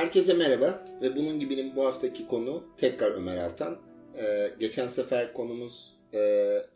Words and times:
Herkese 0.00 0.34
merhaba 0.34 0.86
ve 1.02 1.16
bunun 1.16 1.40
gibinin 1.40 1.76
bu 1.76 1.84
haftaki 1.84 2.26
konu 2.26 2.64
tekrar 2.76 3.12
Ömer 3.12 3.36
Altan. 3.36 3.78
Ee, 4.16 4.52
geçen 4.60 4.88
sefer 4.88 5.32
konumuz 5.32 5.94
e, 6.14 6.18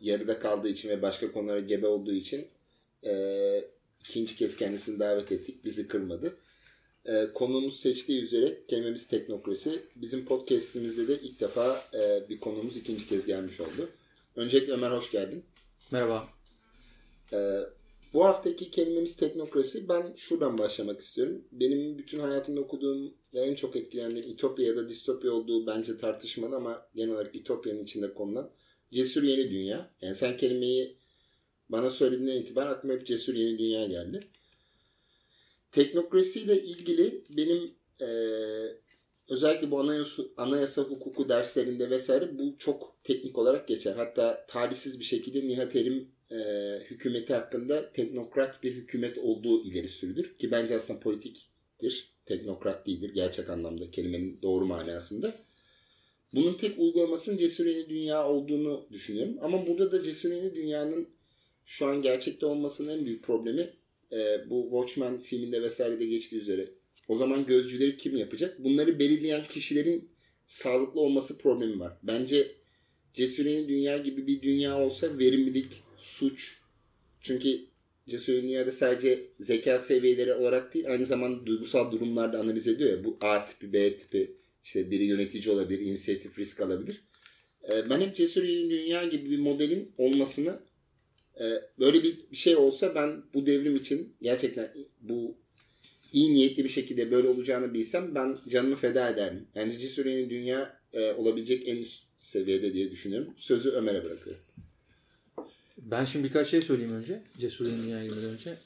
yarıda 0.01 0.39
kaldığı 0.39 0.69
için 0.69 0.89
ve 0.89 1.01
başka 1.01 1.31
konulara 1.31 1.59
gebe 1.59 1.87
olduğu 1.87 2.13
için 2.13 2.47
e, 3.05 3.13
ikinci 3.99 4.35
kez 4.35 4.55
kendisini 4.55 4.99
davet 4.99 5.31
ettik. 5.31 5.65
Bizi 5.65 5.87
kırmadı. 5.87 6.37
E, 7.05 7.27
konuğumuz 7.33 7.79
seçtiği 7.79 8.21
üzere 8.21 8.57
kelimemiz 8.67 9.07
teknokrasi. 9.07 9.83
Bizim 9.95 10.25
podcastimizde 10.25 11.07
de 11.07 11.13
ilk 11.13 11.39
defa 11.39 11.83
e, 11.93 12.29
bir 12.29 12.39
konuğumuz 12.39 12.77
ikinci 12.77 13.07
kez 13.07 13.25
gelmiş 13.25 13.61
oldu. 13.61 13.89
Öncelikle 14.35 14.73
Ömer 14.73 14.91
hoş 14.91 15.11
geldin. 15.11 15.43
Merhaba. 15.91 16.27
Ee, 17.33 17.59
bu 18.15 18.25
haftaki 18.25 18.71
kelimemiz 18.71 19.15
teknokrasi. 19.15 19.89
Ben 19.89 20.13
şuradan 20.15 20.57
başlamak 20.57 20.99
istiyorum. 20.99 21.45
Benim 21.51 21.97
bütün 21.97 22.19
hayatımda 22.19 22.61
okuduğum 22.61 23.13
ve 23.33 23.39
en 23.39 23.55
çok 23.55 23.75
etkilendiğim 23.75 24.29
İtopya 24.29 24.65
ya 24.65 24.75
da 24.75 24.89
distopya 24.89 25.31
olduğu 25.31 25.67
bence 25.67 25.97
tartışmalı 25.97 26.55
ama 26.55 26.87
genel 26.95 27.15
olarak 27.15 27.35
İtopya'nın 27.35 27.83
içinde 27.83 28.13
konulan 28.13 28.51
cesur 28.93 29.23
yeni 29.23 29.51
dünya. 29.51 29.91
Yani 30.01 30.15
sen 30.15 30.37
kelimeyi 30.37 30.97
bana 31.69 31.89
söylediğinden 31.89 32.41
itibaren 32.41 32.71
aklıma 32.71 32.93
hep 32.93 33.05
cesur 33.05 33.33
yeni 33.33 33.59
dünya 33.59 33.87
geldi. 33.87 34.27
Teknokrasiyle 35.71 36.63
ilgili 36.63 37.25
benim 37.29 37.71
e, 38.01 38.07
özellikle 39.29 39.71
bu 39.71 39.79
anayasa, 39.79 40.23
anayasa 40.37 40.81
hukuku 40.81 41.29
derslerinde 41.29 41.89
vesaire 41.89 42.39
bu 42.39 42.57
çok 42.57 43.03
teknik 43.03 43.37
olarak 43.37 43.67
geçer. 43.67 43.95
Hatta 43.95 44.45
talihsiz 44.47 44.99
bir 44.99 45.05
şekilde 45.05 45.47
Nihat 45.47 45.75
Erim 45.75 46.14
e, 46.31 46.37
hükümeti 46.85 47.33
hakkında 47.33 47.91
teknokrat 47.91 48.63
bir 48.63 48.71
hükümet 48.71 49.17
olduğu 49.17 49.63
ileri 49.63 49.89
sürülür. 49.89 50.37
Ki 50.37 50.51
bence 50.51 50.75
aslında 50.75 50.99
politiktir. 50.99 52.15
Teknokrat 52.25 52.87
değildir 52.87 53.13
gerçek 53.13 53.49
anlamda 53.49 53.91
kelimenin 53.91 54.41
doğru 54.41 54.65
manasında. 54.65 55.35
Bunun 56.33 56.53
tek 56.53 56.79
uygulamasının 56.79 57.37
Cesur 57.37 57.65
Yeni 57.65 57.89
Dünya 57.89 58.29
olduğunu 58.29 58.87
düşünüyorum. 58.91 59.37
Ama 59.41 59.67
burada 59.67 59.91
da 59.91 60.03
Cesur 60.03 60.31
Yeni 60.31 60.55
Dünya'nın 60.55 61.07
şu 61.65 61.85
an 61.85 62.01
gerçekte 62.01 62.45
olmasının 62.45 62.99
en 62.99 63.05
büyük 63.05 63.23
problemi 63.23 63.73
e, 64.11 64.49
bu 64.49 64.61
Watchmen 64.61 65.21
filminde 65.21 65.61
vesairede 65.61 66.05
geçtiği 66.05 66.37
üzere. 66.37 66.69
O 67.07 67.15
zaman 67.15 67.45
gözcüleri 67.45 67.97
kim 67.97 68.17
yapacak? 68.17 68.63
Bunları 68.63 68.99
belirleyen 68.99 69.47
kişilerin 69.47 70.09
sağlıklı 70.45 71.01
olması 71.01 71.37
problemi 71.37 71.79
var. 71.79 71.97
Bence 72.03 72.51
Cesur 73.13 73.45
Yeni 73.45 73.67
Dünya 73.67 73.97
gibi 73.97 74.27
bir 74.27 74.41
dünya 74.41 74.79
olsa 74.85 75.19
verimlilik, 75.19 75.83
suç. 75.97 76.61
Çünkü 77.21 77.59
Cesur 78.07 78.33
Dünya'da 78.33 78.71
sadece 78.71 79.23
zeka 79.39 79.79
seviyeleri 79.79 80.33
olarak 80.33 80.73
değil 80.73 80.91
aynı 80.91 81.05
zamanda 81.05 81.45
duygusal 81.45 81.91
durumlarda 81.91 82.39
analiz 82.39 82.67
ediyor 82.67 82.89
ya. 82.89 83.03
Bu 83.03 83.17
A 83.21 83.45
tipi, 83.45 83.73
B 83.73 83.97
tipi. 83.97 84.31
işte 84.63 84.91
biri 84.91 85.03
yönetici 85.03 85.55
olabilir, 85.55 85.79
inisiyatif 85.79 86.39
risk 86.39 86.61
alabilir. 86.61 87.01
Ee, 87.69 87.89
ben 87.89 88.01
hep 88.01 88.15
Cesur 88.15 88.43
Dünya 88.43 89.03
gibi 89.03 89.29
bir 89.29 89.39
modelin 89.39 89.91
olmasını 89.97 90.59
e, 91.39 91.45
böyle 91.79 92.03
bir 92.03 92.17
şey 92.33 92.55
olsa 92.55 92.95
ben 92.95 93.23
bu 93.33 93.45
devrim 93.45 93.75
için 93.75 94.15
gerçekten 94.21 94.73
bu 95.01 95.35
iyi 96.13 96.33
niyetli 96.33 96.63
bir 96.63 96.69
şekilde 96.69 97.11
böyle 97.11 97.27
olacağını 97.27 97.73
bilsem 97.73 98.15
ben 98.15 98.37
canımı 98.47 98.75
feda 98.75 99.09
ederim. 99.09 99.47
Yani 99.55 99.77
Cesur 99.77 100.05
Dünya 100.05 100.79
e, 100.93 101.11
olabilecek 101.11 101.67
en 101.67 101.77
üst 101.77 102.03
seviyede 102.17 102.73
diye 102.73 102.91
düşünüyorum. 102.91 103.33
Sözü 103.37 103.69
Ömer'e 103.69 104.03
bırakıyorum. 104.03 104.41
Ben 105.85 106.05
şimdi 106.05 106.25
birkaç 106.27 106.47
şey 106.47 106.61
söyleyeyim 106.61 106.93
önce. 106.93 107.21
Cesur 107.37 107.65
Dünya'ya 107.65 108.03
girmeden 108.03 108.29
önce. 108.29 108.57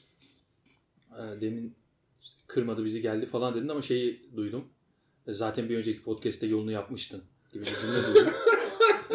Ee, 1.12 1.40
Demin 1.40 1.74
işte 2.22 2.36
kırmadı 2.46 2.84
bizi 2.84 3.00
geldi 3.00 3.26
falan 3.26 3.54
dedin 3.54 3.68
ama 3.68 3.82
şeyi 3.82 4.22
duydum. 4.36 4.64
E, 5.26 5.32
Zaten 5.32 5.68
bir 5.68 5.76
önceki 5.76 6.02
podcast'te 6.02 6.46
yolunu 6.46 6.72
yapmıştın 6.72 7.22
gibi 7.52 7.62
bir 7.62 7.76
cümle 7.80 8.06
duydum. 8.06 8.32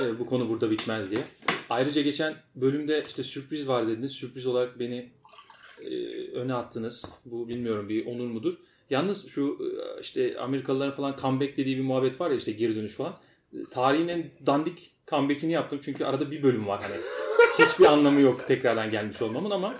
Ee, 0.01 0.19
bu 0.19 0.25
konu 0.25 0.49
burada 0.49 0.71
bitmez 0.71 1.11
diye. 1.11 1.21
Ayrıca 1.69 2.01
geçen 2.01 2.35
bölümde 2.55 3.03
işte 3.07 3.23
sürpriz 3.23 3.67
var 3.67 3.87
dediniz. 3.87 4.11
Sürpriz 4.11 4.45
olarak 4.47 4.79
beni 4.79 5.11
e, 5.81 5.95
öne 6.31 6.53
attınız. 6.53 7.05
Bu 7.25 7.47
bilmiyorum 7.47 7.89
bir 7.89 8.05
onur 8.05 8.27
mudur. 8.27 8.53
Yalnız 8.89 9.27
şu 9.27 9.57
e, 9.61 10.01
işte 10.01 10.39
Amerikalıların 10.39 10.91
falan 10.91 11.15
comeback 11.21 11.57
dediği 11.57 11.77
bir 11.77 11.81
muhabbet 11.81 12.21
var 12.21 12.29
ya 12.31 12.37
işte 12.37 12.51
geri 12.51 12.75
dönüş 12.75 12.93
falan. 12.93 13.17
Tarihin 13.71 14.07
en 14.07 14.31
dandik 14.45 14.91
comeback'ini 15.07 15.51
yaptım. 15.51 15.79
Çünkü 15.83 16.05
arada 16.05 16.31
bir 16.31 16.43
bölüm 16.43 16.67
var 16.67 16.83
hani. 16.83 16.95
Hiçbir 17.67 17.85
anlamı 17.85 18.21
yok 18.21 18.47
tekrardan 18.47 18.91
gelmiş 18.91 19.21
olmamın 19.21 19.51
ama 19.51 19.75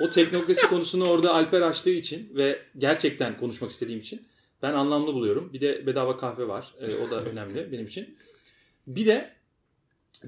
o 0.00 0.10
teknokrasi 0.10 0.66
konusunu 0.66 1.08
orada 1.08 1.34
Alper 1.34 1.60
açtığı 1.60 1.90
için 1.90 2.36
ve 2.36 2.62
gerçekten 2.78 3.36
konuşmak 3.36 3.70
istediğim 3.70 4.00
için 4.00 4.22
ben 4.62 4.72
anlamlı 4.72 5.14
buluyorum. 5.14 5.52
Bir 5.52 5.60
de 5.60 5.86
bedava 5.86 6.16
kahve 6.16 6.48
var. 6.48 6.74
E, 6.80 6.94
o 6.96 7.10
da 7.10 7.24
önemli 7.24 7.72
benim 7.72 7.86
için. 7.86 8.16
Bir 8.86 9.06
de 9.06 9.32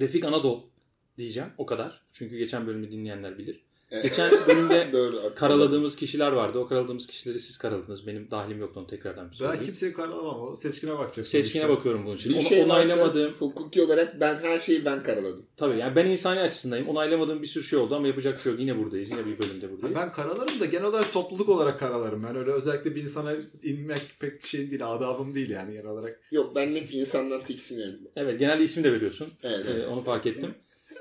Refik 0.00 0.24
Anadolu 0.24 0.70
diyeceğim. 1.18 1.48
O 1.58 1.66
kadar. 1.66 2.02
Çünkü 2.12 2.38
geçen 2.38 2.66
bölümü 2.66 2.90
dinleyenler 2.90 3.38
bilir. 3.38 3.60
Geçen 4.02 4.30
bölümde 4.48 4.88
Doğru, 4.92 5.16
karaladığımız 5.34 5.96
kişiler 5.96 6.32
vardı. 6.32 6.58
O 6.58 6.66
karaladığımız 6.66 7.06
kişileri 7.06 7.38
siz 7.40 7.58
karaladınız. 7.58 8.06
Benim 8.06 8.30
dahilim 8.30 8.58
yoktu 8.60 8.80
onu 8.80 8.86
tekrardan 8.86 9.26
bir 9.26 9.30
Ben 9.32 9.36
söyleyeyim. 9.36 9.64
kimseyi 9.64 9.92
karalamam. 9.92 10.42
O 10.42 10.56
seçkine 10.56 10.98
bakacak. 10.98 11.26
Seçkine 11.26 11.62
sonuçta. 11.62 11.78
bakıyorum 11.78 12.06
bunun 12.06 12.16
için. 12.16 12.30
Bir 12.32 12.36
Onu 12.36 12.42
şey 12.42 12.58
varsa 12.68 12.74
onaylamadığım, 12.74 13.32
hukuki 13.38 13.82
olarak 13.82 14.20
ben 14.20 14.34
her 14.42 14.58
şeyi 14.58 14.84
ben 14.84 15.02
karaladım. 15.02 15.46
tabii 15.56 15.78
yani 15.78 15.96
ben 15.96 16.06
insani 16.06 16.40
açısındayım. 16.40 16.88
Onaylamadığım 16.88 17.42
bir 17.42 17.46
sürü 17.46 17.64
şey 17.64 17.78
oldu 17.78 17.94
ama 17.94 18.06
yapacak 18.06 18.36
bir 18.36 18.42
şey 18.42 18.52
yok. 18.52 18.60
Yine 18.60 18.78
buradayız. 18.78 19.10
Yine 19.10 19.20
bir 19.26 19.38
bölümde 19.38 19.72
buradayız. 19.72 19.96
Ben 19.96 20.12
karalarım 20.12 20.60
da 20.60 20.64
genel 20.64 20.84
olarak 20.84 21.12
topluluk 21.12 21.48
olarak 21.48 21.78
karalarım. 21.78 22.22
Ben 22.28 22.36
öyle 22.36 22.50
özellikle 22.50 22.94
bir 22.94 23.02
insana 23.02 23.32
inmek 23.62 24.00
pek 24.20 24.46
şey 24.46 24.70
değil, 24.70 24.92
adabım 24.94 25.34
değil 25.34 25.50
yani 25.50 25.72
genel 25.72 25.86
olarak. 25.86 26.20
Yok 26.32 26.54
ben 26.56 26.74
net 26.74 26.94
insandan 26.94 27.44
tiksiniyorum. 27.44 27.98
Evet 28.16 28.38
genelde 28.38 28.62
ismi 28.64 28.84
de 28.84 28.92
veriyorsun. 28.92 29.28
Evet. 29.42 29.66
Ee, 29.78 29.86
onu 29.86 30.00
fark 30.02 30.26
ettim. 30.26 30.54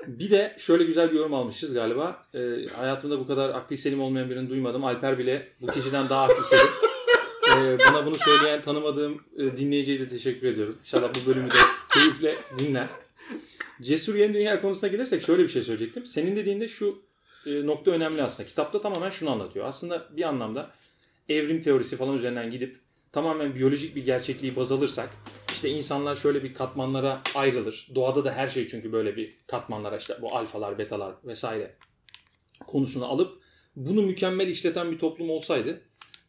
Bir 0.06 0.30
de 0.30 0.56
şöyle 0.58 0.84
güzel 0.84 1.10
bir 1.10 1.16
yorum 1.16 1.34
almışız 1.34 1.74
galiba. 1.74 2.26
Ee, 2.34 2.38
hayatımda 2.76 3.18
bu 3.20 3.26
kadar 3.26 3.50
akli 3.50 3.76
selim 3.76 4.00
olmayan 4.00 4.30
birini 4.30 4.50
duymadım. 4.50 4.84
Alper 4.84 5.18
bile 5.18 5.48
bu 5.60 5.66
kişiden 5.66 6.08
daha 6.08 6.24
akli 6.24 6.44
selim. 6.44 6.66
Ee, 7.56 7.78
bana 7.78 8.06
bunu 8.06 8.14
söyleyen 8.14 8.62
tanımadığım 8.62 9.22
e, 9.38 9.56
dinleyiciye 9.56 10.00
de 10.00 10.08
teşekkür 10.08 10.46
ediyorum. 10.46 10.76
İnşallah 10.80 11.08
bu 11.14 11.30
bölümü 11.30 11.50
de 11.50 11.56
keyifle 11.94 12.34
dinler. 12.58 12.86
Cesur 13.82 14.14
Yeni 14.14 14.34
Dünya 14.34 14.60
konusuna 14.60 14.90
gelirsek 14.90 15.22
şöyle 15.22 15.42
bir 15.42 15.48
şey 15.48 15.62
söyleyecektim. 15.62 16.06
Senin 16.06 16.36
dediğinde 16.36 16.68
şu 16.68 17.02
e, 17.46 17.66
nokta 17.66 17.90
önemli 17.90 18.22
aslında. 18.22 18.48
Kitapta 18.48 18.80
tamamen 18.80 19.10
şunu 19.10 19.30
anlatıyor. 19.30 19.66
Aslında 19.66 20.08
bir 20.16 20.22
anlamda 20.22 20.70
evrim 21.28 21.60
teorisi 21.60 21.96
falan 21.96 22.16
üzerinden 22.16 22.50
gidip 22.50 22.76
tamamen 23.12 23.54
biyolojik 23.54 23.96
bir 23.96 24.04
gerçekliği 24.04 24.56
baz 24.56 24.72
alırsak 24.72 25.10
işte 25.64 25.76
insanlar 25.76 26.16
şöyle 26.16 26.42
bir 26.42 26.54
katmanlara 26.54 27.20
ayrılır. 27.34 27.88
Doğada 27.94 28.24
da 28.24 28.32
her 28.32 28.48
şey 28.48 28.68
çünkü 28.68 28.92
böyle 28.92 29.16
bir 29.16 29.34
katmanlara 29.46 29.96
işte 29.96 30.18
bu 30.22 30.36
alfalar, 30.36 30.78
betalar 30.78 31.14
vesaire 31.24 31.76
konusunu 32.66 33.06
alıp 33.06 33.42
bunu 33.76 34.02
mükemmel 34.02 34.48
işleten 34.48 34.92
bir 34.92 34.98
toplum 34.98 35.30
olsaydı 35.30 35.80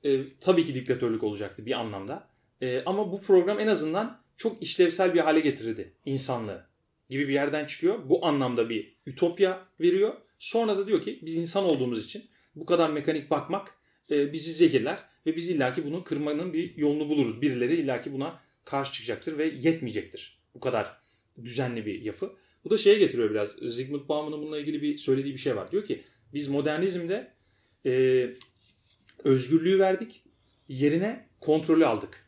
e, 0.03 0.19
tabii 0.41 0.66
ki 0.66 0.75
diktatörlük 0.75 1.23
olacaktı 1.23 1.66
bir 1.66 1.72
anlamda. 1.72 2.28
E, 2.62 2.84
ama 2.85 3.12
bu 3.12 3.22
program 3.22 3.59
en 3.59 3.68
azından 3.68 4.22
çok 4.38 4.63
işlevsel 4.63 5.13
bir 5.13 5.19
hale 5.19 5.40
getirirdi 5.40 5.94
insanlığı 6.06 6.66
gibi 7.09 7.28
bir 7.28 7.34
yerden 7.34 7.66
çıkıyor. 7.66 8.09
Bu 8.09 8.25
anlamda 8.25 8.69
bir 8.69 8.97
ütopya 9.06 9.67
veriyor. 9.81 10.13
Sonra 10.40 10.78
da 10.78 10.88
diyor 10.88 11.02
ki 11.02 11.19
biz 11.22 11.38
insan 11.38 11.63
olduğumuz 11.63 12.06
için 12.06 12.23
bu 12.56 12.66
kadar 12.66 12.90
mekanik 12.90 13.31
bakmak 13.31 13.75
e, 14.12 14.34
bizi 14.34 14.53
zehirler 14.53 15.00
ve 15.25 15.35
biz 15.35 15.50
illaki 15.50 15.85
bunu 15.85 16.03
kırmanın 16.03 16.53
bir 16.53 16.78
yolunu 16.78 17.09
buluruz. 17.09 17.41
Birileri 17.41 17.75
illaki 17.75 18.13
buna 18.13 18.44
karşı 18.66 18.94
çıkacaktır 18.94 19.38
ve 19.38 19.46
yetmeyecektir. 19.46 20.40
Bu 20.56 20.59
kadar 20.59 20.97
düzenli 21.44 21.85
bir 21.85 22.02
yapı. 22.02 22.35
Bu 22.64 22.70
da 22.70 22.78
şeye 22.78 23.00
getiriyor 23.00 23.29
biraz. 23.29 23.50
Zygmunt 23.62 24.09
Bauman'ın 24.09 24.41
bununla 24.41 24.59
ilgili 24.59 24.82
bir 24.82 24.97
söylediği 24.97 25.34
bir 25.34 25.40
şey 25.40 25.56
var. 25.56 25.72
Diyor 25.72 25.85
ki 25.85 26.03
biz 26.34 26.47
modernizmde 26.47 27.34
e, 27.85 28.28
özgürlüğü 29.23 29.79
verdik. 29.79 30.23
Yerine 30.67 31.28
kontrolü 31.40 31.85
aldık. 31.85 32.26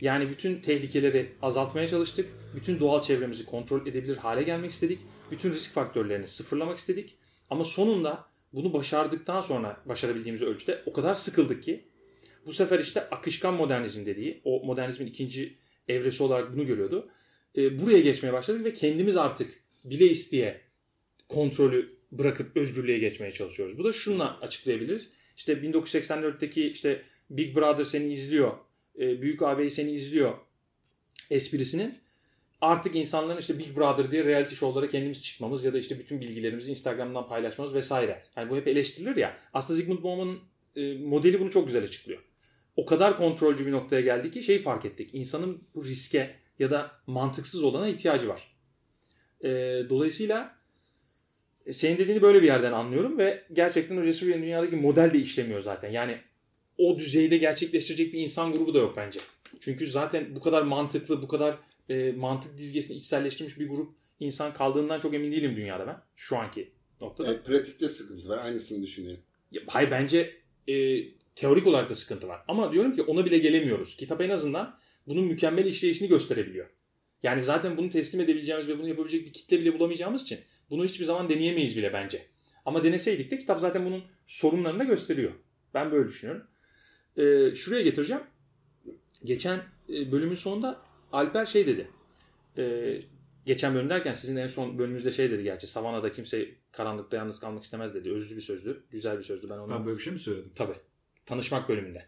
Yani 0.00 0.30
bütün 0.30 0.60
tehlikeleri 0.60 1.32
azaltmaya 1.42 1.88
çalıştık. 1.88 2.30
Bütün 2.56 2.80
doğal 2.80 3.02
çevremizi 3.02 3.46
kontrol 3.46 3.86
edebilir 3.86 4.16
hale 4.16 4.42
gelmek 4.42 4.70
istedik. 4.70 5.00
Bütün 5.30 5.50
risk 5.50 5.72
faktörlerini 5.72 6.28
sıfırlamak 6.28 6.78
istedik. 6.78 7.16
Ama 7.50 7.64
sonunda 7.64 8.26
bunu 8.52 8.72
başardıktan 8.72 9.40
sonra 9.40 9.82
başarabildiğimiz 9.86 10.42
ölçüde 10.42 10.82
o 10.86 10.92
kadar 10.92 11.14
sıkıldık 11.14 11.62
ki 11.62 11.88
bu 12.46 12.52
sefer 12.52 12.78
işte 12.78 13.10
akışkan 13.10 13.54
modernizm 13.54 14.06
dediği 14.06 14.40
o 14.44 14.66
modernizmin 14.66 15.06
ikinci 15.06 15.58
evresi 15.88 16.22
olarak 16.22 16.54
bunu 16.54 16.66
görüyordu. 16.66 17.10
E, 17.56 17.82
buraya 17.82 18.00
geçmeye 18.00 18.32
başladık 18.32 18.64
ve 18.64 18.72
kendimiz 18.72 19.16
artık 19.16 19.50
bile 19.84 20.06
isteye 20.06 20.60
kontrolü 21.28 21.94
bırakıp 22.12 22.56
özgürlüğe 22.56 22.98
geçmeye 22.98 23.30
çalışıyoruz. 23.30 23.78
Bu 23.78 23.84
da 23.84 23.92
şunla 23.92 24.40
açıklayabiliriz. 24.40 25.12
İşte 25.36 25.52
1984'teki 25.52 26.70
işte 26.70 27.02
Big 27.30 27.56
Brother 27.56 27.84
seni 27.84 28.12
izliyor, 28.12 28.52
e, 28.98 29.22
Büyük 29.22 29.42
ağabey 29.42 29.70
seni 29.70 29.92
izliyor 29.92 30.34
esprisinin 31.30 31.94
artık 32.60 32.94
insanların 32.94 33.40
işte 33.40 33.58
Big 33.58 33.76
Brother 33.76 34.10
diye 34.10 34.24
reality 34.24 34.54
show'lara 34.54 34.88
kendimiz 34.88 35.22
çıkmamız 35.22 35.64
ya 35.64 35.72
da 35.72 35.78
işte 35.78 35.98
bütün 35.98 36.20
bilgilerimizi 36.20 36.70
Instagram'dan 36.70 37.28
paylaşmamız 37.28 37.74
vesaire. 37.74 38.22
Yani 38.36 38.50
bu 38.50 38.56
hep 38.56 38.68
eleştirilir 38.68 39.16
ya. 39.16 39.36
Aslında 39.52 39.76
Zygmunt 39.76 40.02
Bauman'ın 40.02 40.38
e, 40.76 40.98
modeli 40.98 41.40
bunu 41.40 41.50
çok 41.50 41.66
güzel 41.66 41.84
açıklıyor. 41.84 42.22
O 42.76 42.86
kadar 42.86 43.16
kontrolcü 43.16 43.66
bir 43.66 43.72
noktaya 43.72 44.00
geldi 44.00 44.30
ki 44.30 44.42
şeyi 44.42 44.62
fark 44.62 44.84
ettik. 44.84 45.10
İnsanın 45.12 45.62
bu 45.74 45.84
riske 45.84 46.34
ya 46.58 46.70
da 46.70 46.90
mantıksız 47.06 47.64
olana 47.64 47.88
ihtiyacı 47.88 48.28
var. 48.28 48.56
E, 49.44 49.48
dolayısıyla 49.88 50.56
e, 51.66 51.72
senin 51.72 51.98
dediğini 51.98 52.22
böyle 52.22 52.42
bir 52.42 52.46
yerden 52.46 52.72
anlıyorum 52.72 53.18
ve 53.18 53.44
gerçekten 53.52 53.96
o 53.96 54.02
cesur 54.02 54.26
dünyadaki 54.26 54.76
model 54.76 55.12
de 55.12 55.18
işlemiyor 55.18 55.60
zaten. 55.60 55.90
Yani 55.90 56.20
o 56.78 56.98
düzeyde 56.98 57.36
gerçekleştirecek 57.36 58.12
bir 58.12 58.18
insan 58.18 58.52
grubu 58.52 58.74
da 58.74 58.78
yok 58.78 58.94
bence. 58.96 59.20
Çünkü 59.60 59.86
zaten 59.86 60.36
bu 60.36 60.40
kadar 60.40 60.62
mantıklı, 60.62 61.22
bu 61.22 61.28
kadar 61.28 61.58
e, 61.88 62.12
mantık 62.12 62.58
dizgesini 62.58 62.96
içselleştirmiş 62.96 63.58
bir 63.58 63.68
grup 63.68 63.94
insan 64.20 64.52
kaldığından 64.52 65.00
çok 65.00 65.14
emin 65.14 65.32
değilim 65.32 65.56
dünyada 65.56 65.86
ben. 65.86 65.96
Şu 66.16 66.36
anki 66.36 66.70
noktada. 67.00 67.28
Evet, 67.28 67.44
pratikte 67.44 67.88
sıkıntı 67.88 68.28
var. 68.28 68.38
Aynısını 68.38 68.82
düşünüyorum. 68.82 69.20
Ya, 69.52 69.62
hayır 69.66 69.90
bence 69.90 70.36
e, 70.68 70.98
teorik 71.34 71.66
olarak 71.66 71.90
da 71.90 71.94
sıkıntı 71.94 72.28
var. 72.28 72.40
Ama 72.48 72.72
diyorum 72.72 72.92
ki 72.92 73.02
ona 73.02 73.24
bile 73.24 73.38
gelemiyoruz. 73.38 73.96
Kitap 73.96 74.20
en 74.20 74.30
azından 74.30 74.78
bunun 75.06 75.24
mükemmel 75.24 75.66
işleyişini 75.66 76.08
gösterebiliyor. 76.08 76.66
Yani 77.22 77.42
zaten 77.42 77.76
bunu 77.76 77.90
teslim 77.90 78.20
edebileceğimiz 78.20 78.68
ve 78.68 78.78
bunu 78.78 78.88
yapabilecek 78.88 79.26
bir 79.26 79.32
kitle 79.32 79.60
bile 79.60 79.78
bulamayacağımız 79.78 80.22
için 80.22 80.38
bunu 80.70 80.84
hiçbir 80.84 81.04
zaman 81.04 81.28
deneyemeyiz 81.28 81.76
bile 81.76 81.92
bence. 81.92 82.22
Ama 82.64 82.84
deneseydik 82.84 83.30
de 83.30 83.38
kitap 83.38 83.60
zaten 83.60 83.86
bunun 83.86 84.02
sorunlarını 84.26 84.78
da 84.78 84.84
gösteriyor. 84.84 85.32
Ben 85.74 85.92
böyle 85.92 86.08
düşünüyorum. 86.08 86.46
Ee, 87.16 87.54
şuraya 87.54 87.82
getireceğim. 87.82 88.22
Geçen 89.24 89.62
e, 89.88 90.12
bölümün 90.12 90.34
sonunda 90.34 90.82
Alper 91.12 91.46
şey 91.46 91.66
dedi. 91.66 91.88
Ee, 92.58 93.00
geçen 93.46 93.74
bölüm 93.74 93.90
derken 93.90 94.12
sizin 94.12 94.36
en 94.36 94.46
son 94.46 94.78
bölümünüzde 94.78 95.10
şey 95.10 95.30
dedi 95.30 95.42
gerçi. 95.42 95.66
Savana'da 95.66 96.12
kimse 96.12 96.48
karanlıkta 96.72 97.16
yalnız 97.16 97.40
kalmak 97.40 97.64
istemez 97.64 97.94
dedi. 97.94 98.12
Özlü 98.12 98.36
bir 98.36 98.40
sözdü. 98.40 98.84
Güzel 98.90 99.18
bir 99.18 99.22
sözdü. 99.22 99.46
Ben 99.50 99.58
onu... 99.58 99.70
Ben 99.70 99.86
böyle 99.86 99.98
bir 99.98 100.02
şey 100.02 100.12
mi 100.12 100.18
söyledim? 100.18 100.52
Tabii. 100.54 100.76
Tanışmak 101.26 101.68
bölümünde. 101.68 102.04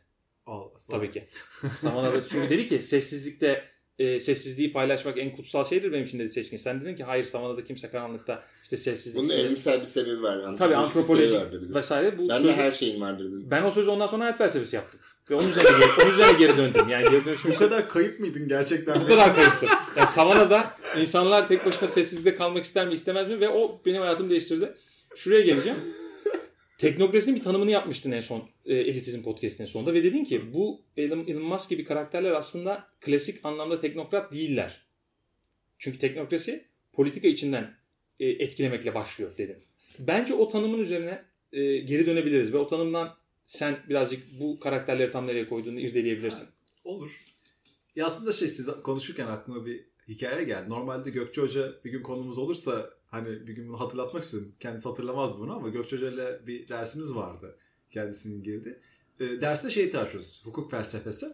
Allah. 0.46 0.70
Tabii 0.90 1.10
ki. 1.10 1.24
Savana'da 1.80 2.28
çünkü 2.28 2.48
dedi 2.50 2.66
ki 2.66 2.82
sessizlikte 2.82 3.64
e, 3.98 4.20
sessizliği 4.20 4.72
paylaşmak 4.72 5.18
en 5.18 5.32
kutsal 5.36 5.64
şeydir 5.64 5.92
benim 5.92 6.04
için 6.04 6.18
dedi 6.18 6.28
seçkin. 6.28 6.56
Sen 6.56 6.80
dedin 6.80 6.94
ki 6.94 7.04
hayır 7.04 7.24
Savana'da 7.24 7.64
kimse 7.64 7.90
karanlıkta 7.90 8.42
işte 8.62 8.76
sessizlik. 8.76 9.16
Bunun 9.20 9.28
işte- 9.28 9.40
evrimsel 9.40 9.80
bir 9.80 9.84
sebebi 9.86 10.22
var. 10.22 10.56
Tabii 10.56 10.76
Antropolojik 10.76 11.30
bir 11.32 11.36
antropolojik 11.36 11.74
vesaire. 11.74 12.18
Bu 12.18 12.28
Ben 12.28 12.36
sözü- 12.36 12.48
de 12.48 12.52
her 12.56 12.70
şeyin 12.70 13.00
vardır 13.00 13.24
dedim. 13.24 13.46
ben 13.50 13.62
o 13.62 13.70
sözü 13.70 13.90
ondan 13.90 14.06
sonra 14.06 14.24
hayat 14.24 14.38
felsefesi 14.38 14.76
yaptım. 14.76 15.00
Ve 15.30 15.34
onun 15.34 15.48
üzerine 15.48 15.70
geri, 15.78 16.02
onun 16.02 16.10
üzerine 16.10 16.38
geri 16.38 16.56
döndüm. 16.56 16.88
Yani 16.88 17.10
geri 17.10 17.24
dönüşüm 17.24 17.50
Bu 17.52 17.58
kadar 17.58 17.88
kayıp 17.88 18.20
mıydın 18.20 18.48
gerçekten? 18.48 19.00
bu 19.00 19.06
kadar 19.06 19.34
kayıptım. 19.34 19.68
Yani 19.96 20.08
Savana'da 20.08 20.74
insanlar 21.00 21.48
tek 21.48 21.66
başına 21.66 21.88
sessizlikte 21.88 22.36
kalmak 22.36 22.64
ister 22.64 22.86
mi 22.86 22.94
istemez 22.94 23.28
mi? 23.28 23.40
Ve 23.40 23.48
o 23.48 23.80
benim 23.86 24.02
hayatımı 24.02 24.30
değiştirdi. 24.30 24.74
Şuraya 25.16 25.40
geleceğim. 25.40 25.78
Teknokrasinin 26.78 27.36
bir 27.36 27.42
tanımını 27.42 27.70
yapmıştın 27.70 28.12
en 28.12 28.20
son 28.20 28.48
e, 28.64 28.74
Elitizm 28.74 29.22
Podcast'in 29.22 29.64
sonunda 29.64 29.94
ve 29.94 30.04
dedin 30.04 30.24
ki 30.24 30.54
bu 30.54 30.80
Elon, 30.96 31.42
Musk 31.42 31.70
gibi 31.70 31.84
karakterler 31.84 32.32
aslında 32.32 32.88
klasik 33.00 33.44
anlamda 33.44 33.78
teknokrat 33.78 34.32
değiller. 34.32 34.86
Çünkü 35.78 35.98
teknokrasi 35.98 36.64
politika 36.92 37.28
içinden 37.28 37.74
e, 38.20 38.28
etkilemekle 38.28 38.94
başlıyor 38.94 39.30
dedim. 39.38 39.56
Bence 39.98 40.34
o 40.34 40.48
tanımın 40.48 40.78
üzerine 40.78 41.24
e, 41.52 41.76
geri 41.76 42.06
dönebiliriz 42.06 42.52
ve 42.52 42.56
o 42.56 42.66
tanımdan 42.66 43.16
sen 43.46 43.76
birazcık 43.88 44.40
bu 44.40 44.60
karakterleri 44.60 45.10
tam 45.10 45.26
nereye 45.26 45.48
koyduğunu 45.48 45.80
irdeleyebilirsin. 45.80 46.48
Olur. 46.84 47.20
Ya 47.96 48.06
aslında 48.06 48.32
şey 48.32 48.48
siz 48.48 48.66
konuşurken 48.66 49.26
aklıma 49.26 49.66
bir 49.66 49.84
hikaye 50.08 50.44
geldi. 50.44 50.70
Normalde 50.70 51.10
Gökçe 51.10 51.40
Hoca 51.40 51.74
bir 51.84 51.90
gün 51.90 52.02
konumuz 52.02 52.38
olursa 52.38 52.95
hani 53.06 53.46
bir 53.46 53.52
gün 53.52 53.68
bunu 53.68 53.80
hatırlatmak 53.80 54.22
istiyorum. 54.22 54.52
Kendisi 54.60 54.88
hatırlamaz 54.88 55.38
bunu 55.38 55.52
ama 55.52 55.68
Gökçe 55.68 56.00
bir 56.46 56.68
dersimiz 56.68 57.16
vardı. 57.16 57.56
Kendisinin 57.90 58.42
girdi. 58.42 58.80
E, 59.20 59.40
derste 59.40 59.70
şeyi 59.70 59.90
tartışıyoruz. 59.90 60.42
Hukuk 60.44 60.70
felsefesi. 60.70 61.26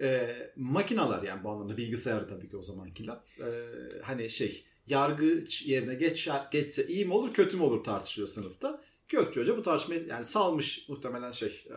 E, 0.00 0.36
makinalar 0.56 1.22
yani 1.22 1.44
bu 1.44 1.50
anlamda 1.50 1.76
bilgisayar 1.76 2.28
tabii 2.28 2.48
ki 2.48 2.56
o 2.56 2.62
zamanki 2.62 3.06
laf. 3.06 3.40
E, 3.40 3.48
hani 4.02 4.30
şey 4.30 4.64
yargı 4.86 5.44
yerine 5.64 5.94
geç, 5.94 6.28
geçse 6.52 6.86
iyi 6.86 7.04
mi 7.04 7.14
olur 7.14 7.32
kötü 7.32 7.56
mü 7.56 7.62
olur 7.62 7.84
tartışılıyor 7.84 8.28
sınıfta. 8.28 8.82
Gökçe 9.08 9.40
Hoca 9.40 9.56
bu 9.56 9.62
tartışmayı 9.62 10.06
yani 10.06 10.24
salmış 10.24 10.88
muhtemelen 10.88 11.32
şey 11.32 11.48
e, 11.48 11.76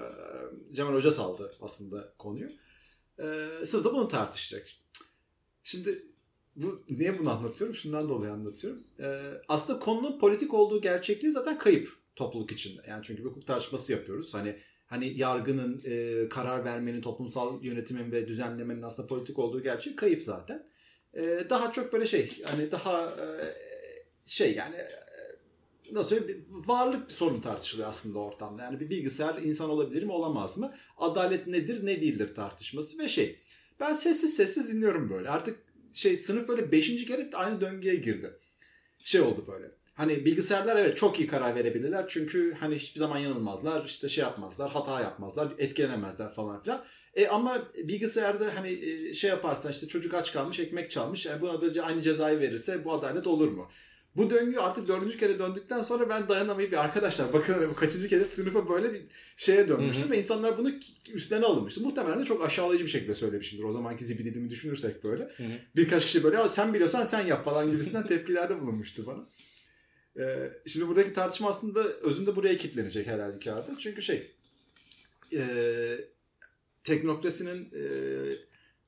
Cemal 0.74 0.94
Hoca 0.94 1.12
saldı 1.12 1.51
aslında 1.62 2.13
konuyu. 2.18 2.50
E, 3.19 3.25
sınıfta 3.66 3.94
bunu 3.94 4.07
tartışacak. 4.07 4.68
Şimdi 5.63 6.06
bu 6.55 6.83
niye 6.89 7.19
bunu 7.19 7.31
anlatıyorum? 7.31 7.75
Şundan 7.75 8.09
dolayı 8.09 8.31
anlatıyorum. 8.31 8.83
E, 9.00 9.19
aslında 9.47 9.79
konunun 9.79 10.19
politik 10.19 10.53
olduğu 10.53 10.81
gerçekliği 10.81 11.31
zaten 11.31 11.57
kayıp 11.57 11.89
topluluk 12.15 12.51
içinde. 12.51 12.81
Yani 12.88 13.03
çünkü 13.03 13.23
bir 13.23 13.29
hukuk 13.29 13.47
tartışması 13.47 13.91
yapıyoruz. 13.91 14.33
Hani 14.33 14.59
hani 14.85 15.19
yargının, 15.19 15.81
e, 15.85 16.29
karar 16.29 16.65
vermenin, 16.65 17.01
toplumsal 17.01 17.63
yönetimin 17.63 18.11
ve 18.11 18.27
düzenlemenin 18.27 18.81
aslında 18.81 19.07
politik 19.07 19.39
olduğu 19.39 19.61
gerçeği 19.63 19.95
kayıp 19.95 20.21
zaten. 20.21 20.65
E, 21.13 21.21
daha 21.50 21.71
çok 21.71 21.94
böyle 21.94 22.05
şey 22.05 22.41
hani 22.45 22.71
daha 22.71 23.06
e, 23.06 23.25
şey 24.25 24.56
yani 24.56 24.75
e, 24.75 24.89
nasıl 25.91 26.15
söyleyeyim 26.15 26.45
bir 26.49 26.67
varlık 26.67 27.11
sorunu 27.11 27.41
tartışılıyor 27.41 27.89
aslında 27.89 28.19
ortamda. 28.19 28.63
Yani 28.63 28.79
bir 28.79 28.89
bilgisayar 28.89 29.41
insan 29.41 29.69
olabilir 29.69 30.03
mi 30.03 30.11
olamaz 30.11 30.57
mı? 30.57 30.73
Adalet 30.97 31.47
nedir 31.47 31.85
ne 31.85 32.01
değildir 32.01 32.35
tartışması 32.35 32.99
ve 32.99 33.07
şey. 33.07 33.39
Ben 33.79 33.94
sessiz 33.94 34.35
sessiz 34.35 34.73
dinliyorum 34.73 35.09
böyle. 35.09 35.29
Artık 35.29 35.59
şey 35.94 36.18
sınıf 36.18 36.48
böyle 36.48 36.72
beşinci 36.72 37.06
kere 37.06 37.30
aynı 37.34 37.62
döngüye 37.62 37.95
girdi. 37.95 38.34
Şey 39.04 39.22
oldu 39.22 39.45
böyle. 39.48 39.72
Hani 39.94 40.25
bilgisayarlar 40.25 40.75
evet 40.75 40.98
çok 40.98 41.19
iyi 41.19 41.28
karar 41.28 41.56
verebilirler. 41.56 42.06
Çünkü 42.07 42.54
hani 42.60 42.75
hiçbir 42.75 43.00
zaman 43.00 43.18
yanılmazlar. 43.18 43.86
işte 43.86 44.10
şey 44.10 44.22
yapmazlar. 44.24 44.72
Hata 44.72 45.01
yapmazlar. 45.01 45.54
Etkilenemezler 45.57 46.34
falan 46.34 46.62
filan. 46.63 46.86
E 47.13 47.28
ama 47.28 47.68
bilgisayarda 47.75 48.56
hani 48.56 48.69
e, 48.69 49.13
şey 49.13 49.30
yaparsan 49.30 49.72
işte 49.72 49.88
çocuk 49.88 50.13
aç 50.13 50.34
kalmış 50.34 50.60
ekmek 50.60 50.92
çalmış. 50.92 51.25
Yani 51.25 51.42
buna 51.42 51.75
da 51.75 51.84
aynı 51.84 52.01
cezayı 52.01 52.40
verirse 52.40 52.86
bu 52.86 52.94
adalet 52.94 53.28
olur 53.28 53.48
mu? 53.48 53.69
Bu 54.15 54.30
döngü 54.30 54.57
artık 54.57 54.88
dördüncü 54.88 55.18
kere 55.18 55.39
döndükten 55.39 55.83
sonra 55.83 56.10
ben 56.10 56.30
dayanamayıp 56.30 56.77
arkadaşlar 56.77 57.33
bakın 57.33 57.69
bu 57.69 57.75
kaçıncı 57.75 58.10
kere 58.10 58.25
sınıfa 58.25 58.69
böyle 58.69 58.94
bir 58.94 59.01
şeye 59.38 59.68
dönmüştüm 59.68 60.12
ve 60.12 60.18
insanlar 60.18 60.57
bunu 60.57 60.71
üstlerine 61.13 61.45
alınmıştı. 61.45 61.81
Muhtemelen 61.81 62.19
de 62.19 62.25
çok 62.25 62.45
aşağılayıcı 62.45 62.86
bir 62.86 62.89
şekilde 62.89 63.13
söylemişimdir. 63.13 63.63
O 63.63 63.71
zamanki 63.71 64.06
zibidilimi 64.06 64.50
düşünürsek 64.50 65.04
böyle. 65.04 65.24
hı. 65.24 65.44
Birkaç 65.75 66.06
kişi 66.06 66.24
böyle 66.24 66.36
"Ya 66.36 66.50
sen 66.50 66.74
biliyorsan 66.74 67.04
sen 67.06 67.26
yap 67.26 67.45
falan 67.45 67.71
gibisinden 67.71 68.07
tepkilerde 68.07 68.61
bulunmuştu 68.61 69.06
bana. 69.06 69.28
Ee, 70.19 70.52
şimdi 70.66 70.87
buradaki 70.87 71.14
tartışma 71.14 71.49
aslında 71.49 71.83
özünde 71.83 72.35
buraya 72.35 72.57
kilitlenecek 72.57 73.07
her 73.07 73.19
halükarda. 73.19 73.71
Çünkü 73.80 74.02
şey 74.02 74.31
e, 75.33 75.44
teknokrasinin 76.83 77.69
e, 77.73 77.83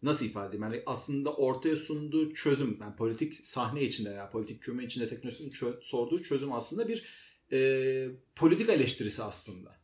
nasıl 0.05 0.25
ifade 0.25 0.47
edeyim? 0.47 0.63
Yani 0.63 0.83
aslında 0.85 1.33
ortaya 1.33 1.75
sunduğu 1.75 2.33
çözüm, 2.33 2.77
yani 2.81 2.95
politik 2.95 3.33
sahne 3.33 3.83
içinde 3.83 4.09
ya 4.09 4.29
politik 4.29 4.61
küme 4.61 4.85
içinde 4.85 5.07
teknolojinin 5.07 5.51
çö- 5.51 5.83
sorduğu 5.83 6.23
çözüm 6.23 6.53
aslında 6.53 6.87
bir 6.87 7.05
e, 7.51 8.07
politika 8.35 8.71
eleştirisi 8.71 9.23
aslında. 9.23 9.75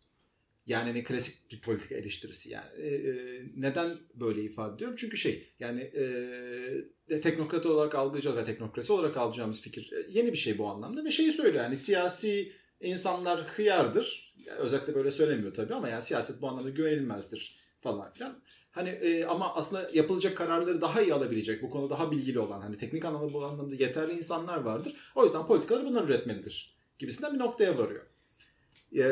Yani 0.66 0.84
hani 0.84 1.04
klasik 1.04 1.51
bir 1.51 1.62
politika 1.62 1.96
eleştirisi 1.96 2.50
yani. 2.50 2.70
E, 2.78 2.88
e, 2.88 3.13
neden 3.56 3.92
böyle 4.16 4.44
ifade 4.44 4.75
ediyorum? 4.75 4.98
Çünkü 5.00 5.18
şey 5.18 5.54
yani 5.60 5.82
e, 5.82 7.22
teknokrat 7.22 7.66
olarak 7.66 7.96
algılayacağız 7.96 8.38
ve 8.38 8.44
teknokrasi 8.44 8.94
olarak 8.94 9.18
algılayacağımız 9.18 9.62
fikir 9.62 9.92
e, 9.94 10.06
yeni 10.10 10.32
bir 10.32 10.38
şey 10.38 10.58
bu 10.58 10.68
anlamda 10.68 11.06
ve 11.06 11.12
şeyi 11.12 11.32
söylüyor 11.32 11.63
yani 11.63 11.75
siyasi 11.75 12.51
insanlar 12.82 13.48
hıyardır. 13.48 14.34
Yani 14.46 14.60
özellikle 14.60 14.96
böyle 14.96 15.12
söylemiyor 15.12 15.54
tabii 15.54 15.74
ama 15.74 15.90
yani 15.90 16.01
siyaset 16.01 16.42
bu 16.42 16.48
anlamda 16.48 16.70
güvenilmezdir 16.70 17.61
falan 17.82 18.14
filan. 18.14 18.40
Hani 18.72 18.90
e, 18.90 19.26
ama 19.26 19.56
aslında 19.56 19.90
yapılacak 19.94 20.38
kararları 20.38 20.82
daha 20.82 21.02
iyi 21.02 21.14
alabilecek, 21.14 21.64
bu 21.64 21.70
konuda 21.70 21.90
daha 21.90 22.12
bilgili 22.12 22.40
olan, 22.40 22.62
hani 22.62 22.78
teknik 22.78 23.06
anlamda 23.06 23.34
bu 23.34 23.46
anlamda 23.46 23.76
yeterli 23.76 24.14
insanlar 24.14 24.58
vardır. 24.58 24.94
O 25.16 25.26
yüzden 25.26 25.48
politikaları 25.48 25.86
bunlar 25.86 26.04
üretmelidir 26.04 26.82
gibisinden 27.02 27.34
bir 27.34 27.40
noktaya 27.40 27.78
varıyor. 27.78 28.06
E, 28.98 29.04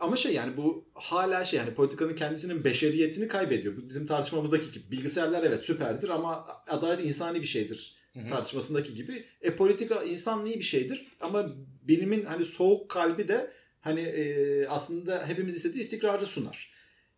ama 0.00 0.16
şey 0.16 0.34
yani 0.34 0.56
bu 0.56 0.84
hala 0.94 1.44
şey 1.44 1.58
yani 1.58 1.74
politikanın 1.74 2.14
kendisinin 2.14 2.64
beşeriyetini 2.64 3.28
kaybediyor. 3.28 3.76
Bu 3.76 3.88
bizim 3.88 4.06
tartışmamızdaki 4.06 4.72
gibi. 4.72 4.90
Bilgisayarlar 4.90 5.42
evet 5.42 5.60
süperdir 5.64 6.08
ama 6.08 6.46
adalet 6.66 7.04
insani 7.04 7.40
bir 7.40 7.46
şeydir 7.46 7.96
Hı 8.12 8.20
hı. 8.20 8.28
tartışmasındaki 8.28 8.94
gibi. 8.94 9.24
E 9.42 9.56
politika 9.56 10.02
insanlığı 10.02 10.54
bir 10.54 10.62
şeydir 10.62 11.06
ama 11.20 11.46
bilimin 11.82 12.24
hani 12.24 12.44
soğuk 12.44 12.88
kalbi 12.88 13.28
de 13.28 13.52
hani 13.80 14.00
e, 14.00 14.66
aslında 14.66 15.26
hepimiz 15.26 15.56
istediği 15.56 15.80
istikrarı 15.80 16.26
sunar. 16.26 16.73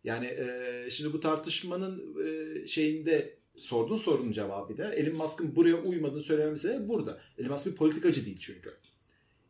Yani 0.07 0.25
e, 0.25 0.89
şimdi 0.89 1.13
bu 1.13 1.19
tartışmanın 1.19 2.15
e, 2.25 2.67
şeyinde 2.67 3.37
sorduğun 3.55 3.95
sorunun 3.95 4.31
cevabı 4.31 4.77
da 4.77 4.93
Elon 4.93 5.17
Musk'ın 5.17 5.55
buraya 5.55 5.75
uymadığını 5.75 6.21
söylemem 6.21 6.57
sebebi 6.57 6.87
burada. 6.87 7.21
Elon 7.37 7.51
Musk 7.51 7.65
bir 7.65 7.75
politikacı 7.75 8.25
değil 8.25 8.37
çünkü. 8.39 8.73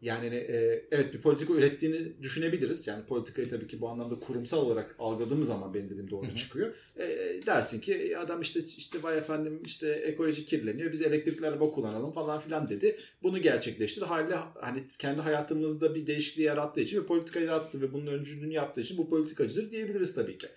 Yani 0.01 0.27
hani, 0.27 0.36
e, 0.36 0.86
evet 0.92 1.13
bir 1.13 1.22
politika 1.22 1.54
ürettiğini 1.54 2.24
düşünebiliriz. 2.24 2.88
Yani 2.88 3.06
politikayı 3.06 3.50
tabii 3.50 3.68
ki 3.68 3.82
bu 3.82 3.89
anlamda 3.89 4.20
kurumsal 4.20 4.66
olarak 4.66 4.96
algıladığımız 5.00 5.48
zaman 5.48 5.74
benim 5.74 5.89
dediğim 5.89 6.10
doğru 6.10 6.36
çıkıyor. 6.36 6.74
E, 7.00 7.08
dersin 7.46 7.80
ki 7.80 8.18
adam 8.18 8.42
işte 8.42 8.60
işte 8.77 9.04
vay 9.04 9.18
efendim 9.18 9.62
işte 9.66 9.89
ekoloji 9.89 10.46
kirleniyor. 10.46 10.92
Biz 10.92 11.01
elektrikli 11.01 11.48
araba 11.48 11.72
kullanalım 11.72 12.12
falan 12.12 12.39
filan 12.39 12.70
dedi. 12.70 12.98
Bunu 13.24 13.42
gerçekleştir. 13.42 14.01
Haliyle 14.01 14.36
hani 14.56 14.84
kendi 15.00 15.22
hayatımızda 15.22 15.96
bir 15.96 16.08
değişikliği 16.08 16.44
yarattığı 16.44 16.82
için 16.82 17.01
ve 17.01 17.06
politika 17.06 17.39
yarattı 17.39 17.82
ve 17.82 17.94
bunun 17.94 18.08
öncülüğünü 18.08 18.54
yaptığı 18.54 18.82
için 18.82 18.98
bu 18.98 19.10
politikacıdır 19.10 19.72
diyebiliriz 19.72 20.16
tabii 20.16 20.38
ki. 20.38 20.48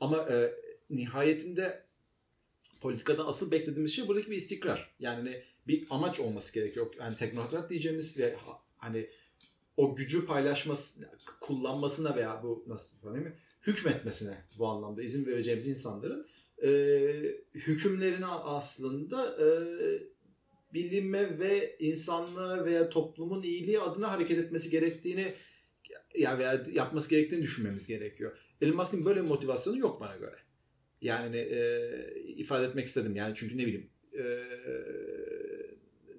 Ama 0.00 0.28
e, 0.30 0.52
nihayetinde 0.90 1.82
politikadan 2.80 3.26
asıl 3.26 3.50
beklediğimiz 3.50 3.92
şey 3.92 4.08
buradaki 4.08 4.30
bir 4.30 4.36
istikrar. 4.36 4.94
Yani 4.98 5.16
hani 5.16 5.42
bir 5.68 5.86
amaç 5.90 6.20
olması 6.20 6.54
gerekiyor. 6.54 6.86
Yani 7.00 7.16
teknokrat 7.16 7.70
diyeceğimiz 7.70 8.20
ve 8.20 8.34
hani 8.76 9.08
o 9.76 9.96
gücü 9.96 10.26
paylaşması, 10.26 11.10
kullanmasına 11.40 12.16
veya 12.16 12.42
bu 12.42 12.64
nasıl 12.66 12.98
ifade 12.98 13.18
mi 13.18 13.36
hükmetmesine 13.66 14.44
bu 14.58 14.66
anlamda 14.66 15.02
izin 15.02 15.26
vereceğimiz 15.26 15.68
insanların 15.68 16.26
e, 16.62 16.68
hükümlerini 17.54 18.26
aslında 18.26 19.36
e, 19.44 19.48
bilime 20.74 21.38
ve 21.38 21.76
insanlığa 21.78 22.64
veya 22.64 22.88
toplumun 22.88 23.42
iyiliği 23.42 23.80
adına 23.80 24.12
hareket 24.12 24.38
etmesi 24.38 24.70
gerektiğini 24.70 25.32
yani 26.14 26.38
veya 26.38 26.64
yapması 26.72 27.10
gerektiğini 27.10 27.42
düşünmemiz 27.42 27.86
gerekiyor. 27.86 28.38
Elon 28.60 28.76
Musk'ın 28.76 29.04
böyle 29.04 29.22
bir 29.22 29.28
motivasyonu 29.28 29.78
yok 29.78 30.00
bana 30.00 30.16
göre. 30.16 30.36
Yani 31.00 31.36
e, 31.36 31.90
ifade 32.26 32.66
etmek 32.66 32.86
istedim 32.86 33.16
yani 33.16 33.34
çünkü 33.36 33.58
ne 33.58 33.66
bileyim 33.66 33.90
e, 34.12 34.22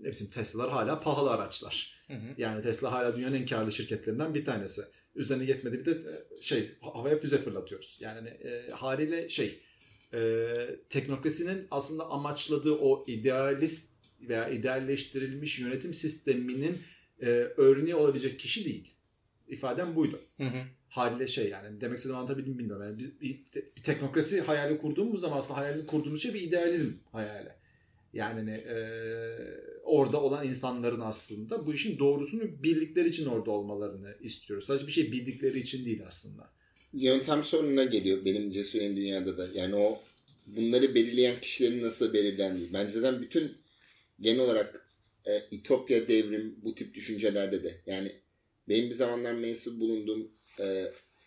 ne 0.02 0.12
bileyim 0.12 0.30
Tesla'lar 0.34 0.70
hala 0.70 1.00
pahalı 1.00 1.32
araçlar. 1.32 1.97
Hı 2.08 2.14
hı. 2.14 2.28
Yani 2.38 2.62
Tesla 2.62 2.92
hala 2.92 3.18
dünyanın 3.18 3.36
en 3.36 3.46
karlı 3.46 3.72
şirketlerinden 3.72 4.34
bir 4.34 4.46
tanesi. 4.46 4.82
Üzerine 5.16 5.44
yetmedi 5.46 5.80
bir 5.80 5.86
de 5.86 5.92
e, 5.92 6.42
şey 6.42 6.72
havaya 6.82 7.20
füze 7.20 7.38
fırlatıyoruz. 7.38 7.98
Yani 8.02 8.30
e, 8.30 8.70
haliyle 8.72 9.30
şey 9.30 9.60
e, 10.14 10.20
teknokrasinin 10.90 11.68
aslında 11.72 12.10
amaçladığı 12.10 12.74
o 12.74 13.04
idealist 13.08 13.94
veya 14.22 14.50
idealleştirilmiş 14.50 15.60
yönetim 15.60 15.94
sisteminin 15.94 16.78
e, 17.22 17.28
örneği 17.58 17.96
olabilecek 17.96 18.40
kişi 18.40 18.66
değil. 18.66 18.94
İfadem 19.48 19.96
buydu. 19.96 20.20
Hı 20.38 20.44
hı. 20.44 20.64
Haliyle 20.90 21.28
şey 21.28 21.50
yani 21.50 21.82
demek 21.82 21.98
istediğimi 21.98 22.18
anlatabildim 22.18 22.54
mi 22.54 22.60
bilmiyorum. 22.60 22.86
Yani 22.86 22.98
biz 22.98 23.22
bir 23.22 23.46
teknokrasi 23.84 24.42
hayali 24.42 24.78
kurduğumuz 24.78 25.22
zaman 25.22 25.38
aslında 25.38 25.60
hayalini 25.60 25.86
kurduğumuz 25.86 26.22
şey 26.22 26.34
bir 26.34 26.42
idealizm 26.42 26.92
hayali. 27.12 27.50
Yani 28.18 28.52
e, 28.52 28.78
orada 29.84 30.22
olan 30.22 30.48
insanların 30.48 31.00
aslında 31.00 31.68
bu 31.68 31.74
işin 31.74 32.00
doğrusunu 32.00 32.64
bildikleri 32.64 33.10
için 33.10 33.26
orada 33.26 33.52
olmalarını 33.52 34.16
istiyoruz. 34.22 34.66
Sadece 34.66 34.88
bir 34.88 34.92
şey 34.92 35.12
bildikleri 35.12 35.60
için 35.60 35.86
değil 35.86 36.02
aslında. 36.08 36.50
Yöntem 36.94 37.44
sorununa 37.44 37.84
geliyor 37.84 38.26
benim 38.26 38.52
cesuren 38.52 38.96
dünyada 38.96 39.38
da. 39.38 39.48
Yani 39.54 39.76
o 39.76 40.02
bunları 40.48 40.96
belirleyen 40.96 41.40
kişilerin 41.42 41.84
nasıl 41.84 42.14
belirlendiği. 42.14 42.74
Bence 42.74 42.92
zaten 42.92 43.22
bütün 43.22 43.58
genel 44.20 44.40
olarak 44.40 44.88
e, 45.26 45.32
İtopya 45.52 46.08
devrim 46.08 46.56
bu 46.64 46.76
tip 46.76 46.94
düşüncelerde 46.94 47.64
de. 47.64 47.82
Yani 47.86 48.12
benim 48.70 48.90
bir 48.90 48.96
zamanlar 48.96 49.34
mensup 49.34 49.80
bulunduğum 49.80 50.32
e, 50.60 50.86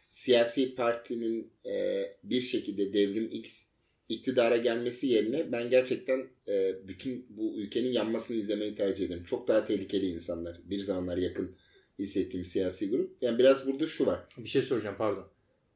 siyasi 0.08 0.74
partinin 0.74 1.52
e, 1.66 2.06
bir 2.24 2.42
şekilde 2.42 2.92
devrim 2.92 3.28
X 3.32 3.69
iktidara 4.10 4.56
gelmesi 4.56 5.06
yerine 5.06 5.52
ben 5.52 5.70
gerçekten 5.70 6.26
e, 6.48 6.74
bütün 6.88 7.26
bu 7.28 7.54
ülkenin 7.56 7.92
yanmasını 7.92 8.36
izlemeyi 8.36 8.74
tercih 8.74 9.06
ederim. 9.06 9.24
Çok 9.24 9.48
daha 9.48 9.64
tehlikeli 9.64 10.06
insanlar. 10.06 10.60
Bir 10.64 10.80
zamanlar 10.80 11.16
yakın 11.16 11.56
hissettiğim 11.98 12.46
siyasi 12.46 12.90
grup. 12.90 13.16
Yani 13.22 13.38
biraz 13.38 13.66
burada 13.66 13.86
şu 13.86 14.06
var. 14.06 14.20
Bir 14.38 14.48
şey 14.48 14.62
soracağım 14.62 14.96
pardon. 14.98 15.26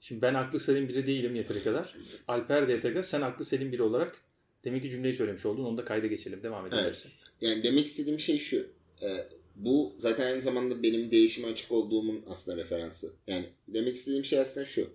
Şimdi 0.01 0.23
ben 0.23 0.35
aklı 0.35 0.61
selim 0.61 0.89
biri 0.89 1.07
değilim 1.07 1.35
yeteri 1.35 1.63
kadar. 1.63 1.95
Alper 2.29 2.69
DTG 2.69 3.05
sen 3.05 3.21
aklı 3.21 3.45
selim 3.45 3.73
biri 3.73 3.83
olarak 3.83 4.21
demek 4.65 4.83
ki 4.83 4.91
cümleyi 4.91 5.15
söylemiş 5.15 5.47
oldun. 5.47 5.65
Onu 5.65 5.77
da 5.77 5.85
kayda 5.85 6.07
geçelim. 6.07 6.43
Devam 6.43 6.67
edebilirsin. 6.67 7.11
Yani 7.41 7.63
demek 7.63 7.87
istediğim 7.87 8.21
şey 8.21 8.39
şu. 8.39 8.67
e, 9.03 9.29
bu 9.57 9.95
zaten 9.99 10.27
aynı 10.27 10.43
zamanda 10.43 10.83
benim 10.83 11.11
değişime 11.11 11.49
açık 11.49 11.73
olduğumun 11.73 12.25
aslında 12.29 12.57
referansı. 12.57 13.13
Yani 13.27 13.47
demek 13.69 13.97
istediğim 13.97 14.25
şey 14.25 14.39
aslında 14.39 14.65
şu. 14.65 14.87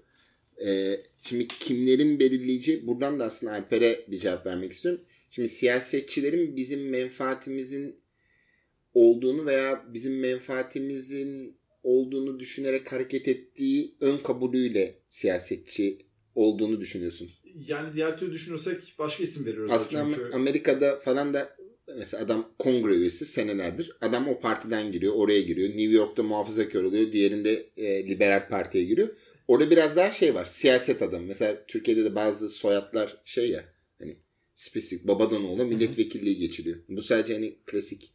E, 0.66 1.00
şimdi 1.22 1.48
kimlerin 1.48 2.20
belirleyici 2.20 2.88
buradan 2.88 3.20
da 3.20 3.26
aslında 3.26 3.54
Alper'e 3.54 4.06
bir 4.08 4.18
cevap 4.18 4.46
vermek 4.46 4.72
istiyorum. 4.72 5.02
Şimdi 5.32 5.48
siyasetçilerin 5.48 6.56
bizim 6.56 6.90
menfaatimizin 6.90 7.96
olduğunu 8.94 9.46
veya 9.46 9.86
bizim 9.94 10.20
menfaatimizin 10.20 11.60
olduğunu 11.84 12.40
düşünerek 12.40 12.92
hareket 12.92 13.28
ettiği 13.28 13.96
ön 14.02 14.18
kabulüyle 14.18 15.00
siyasetçi 15.08 15.98
olduğunu 16.36 16.82
düşünüyorsun. 16.82 17.30
Yani 17.68 17.94
diğer 17.94 18.18
türlü 18.18 18.32
düşünürsek 18.32 18.96
başka 19.00 19.24
isim 19.24 19.46
veriyoruz. 19.46 19.72
Aslında 19.72 20.16
çünkü. 20.16 20.30
Amerika'da 20.34 21.00
falan 21.00 21.34
da 21.34 21.56
mesela 21.98 22.24
adam 22.24 22.52
kongre 22.60 22.94
üyesi 22.94 23.26
senelerdir. 23.26 23.92
Adam 24.02 24.28
o 24.28 24.40
partiden 24.40 24.92
giriyor, 24.92 25.14
oraya 25.16 25.42
giriyor. 25.42 25.70
New 25.70 25.92
York'ta 25.92 26.24
muhafazakar 26.24 26.84
oluyor, 26.84 27.12
diğerinde 27.12 27.70
e, 27.78 28.08
liberal 28.08 28.50
partiye 28.50 28.84
giriyor. 28.84 29.10
Orada 29.50 29.72
biraz 29.72 29.96
daha 29.96 30.12
şey 30.12 30.36
var, 30.36 30.46
siyaset 30.46 31.02
adamı. 31.02 31.26
Mesela 31.26 31.66
Türkiye'de 31.68 32.04
de 32.04 32.16
bazı 32.16 32.50
soyadlar 32.50 33.22
şey 33.26 33.50
ya, 33.50 33.66
hani 34.00 34.18
spesifik 34.56 35.08
babadan 35.08 35.46
oğula 35.46 35.66
milletvekilliği 35.66 36.38
geçiliyor. 36.38 36.78
Bu 36.90 37.02
sadece 37.02 37.34
hani 37.34 37.56
klasik 37.66 38.14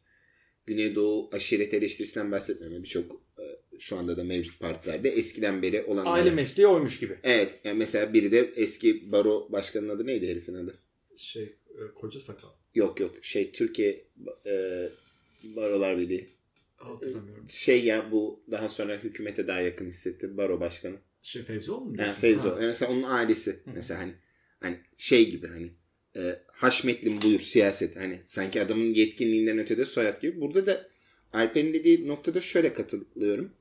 Güneydoğu 0.67 1.31
aşiret 1.33 1.75
eleştirisinden 1.75 2.33
bahsetmiyorum. 2.33 2.83
Birçok 2.83 3.23
e, 3.39 3.45
şu 3.79 3.97
anda 3.97 4.17
da 4.17 4.25
mevcut 4.25 4.61
partilerde 4.61 5.11
eskiden 5.11 5.63
beri 5.63 5.83
olanlar. 5.83 6.19
Aile 6.19 6.31
mesleği 6.31 6.67
oymuş 6.67 7.01
gibi. 7.01 7.19
Evet. 7.23 7.61
Yani 7.65 7.79
mesela 7.79 8.13
biri 8.13 8.33
de 8.33 8.53
eski 8.57 9.13
baro 9.13 9.53
başkanının 9.53 9.97
adı 9.97 10.07
neydi 10.07 10.29
herifin 10.29 10.55
adı? 10.55 10.75
Şey 11.17 11.43
e, 11.69 11.95
koca 11.95 12.21
sakal. 12.21 12.49
Yok 12.75 13.01
yok 13.01 13.15
şey 13.23 13.53
Türkiye 13.53 14.05
e, 14.47 14.89
Barolar 15.45 15.99
Birliği. 15.99 16.27
Hatırlamıyorum. 16.77 17.47
Şey 17.49 17.85
ya 17.85 18.13
bu 18.13 18.43
daha 18.51 18.69
sonra 18.69 18.99
hükümete 19.05 19.47
daha 19.47 19.61
yakın 19.61 19.87
hissetti 19.87 20.37
baro 20.37 20.61
başkanı. 20.61 20.97
Şey 21.25 21.43
Fevzioğlu 21.43 21.85
mu 21.85 21.87
Yani 21.87 21.97
diyorsun? 21.97 22.21
Feyzo. 22.21 22.51
Ha. 22.51 22.57
Yani 22.57 22.67
mesela 22.67 22.93
onun 22.93 23.03
ailesi 23.03 23.61
mesela 23.75 24.01
hani 24.01 24.13
hani 24.61 24.77
şey 24.97 25.31
gibi 25.31 25.47
hani 25.47 25.71
e, 26.17 26.39
Haşmetlim 26.47 27.23
buyur 27.23 27.41
siyaset 27.41 27.97
hani 27.97 28.21
sanki 28.27 28.63
adamın 28.63 28.85
yetkinliğinden 28.95 29.59
ötede 29.59 29.85
soyad 29.85 30.23
gibi. 30.23 30.41
Burada 30.41 30.67
da 30.67 30.89
Alper'in 31.33 31.75
dediği 31.75 32.09
noktada 32.09 32.41
şöyle 32.41 32.73
katılıyorum. 32.73 33.53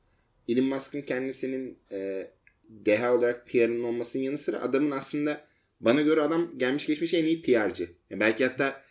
Elon 0.48 0.66
Musk'ın 0.66 1.02
kendisinin 1.02 1.78
e, 1.92 2.28
deha 2.70 3.14
olarak 3.16 3.48
PR'ın 3.48 3.84
olmasının 3.84 4.24
yanı 4.24 4.38
sıra 4.38 4.62
adamın 4.62 4.92
aslında 4.92 5.48
bana 5.80 6.02
göre 6.02 6.22
adam 6.22 6.58
gelmiş 6.58 6.88
geçmiş 6.88 7.14
en 7.14 7.26
iyi 7.26 7.42
PR'cı. 7.42 7.90
Yani 8.10 8.20
belki 8.20 8.46
hatta 8.46 8.84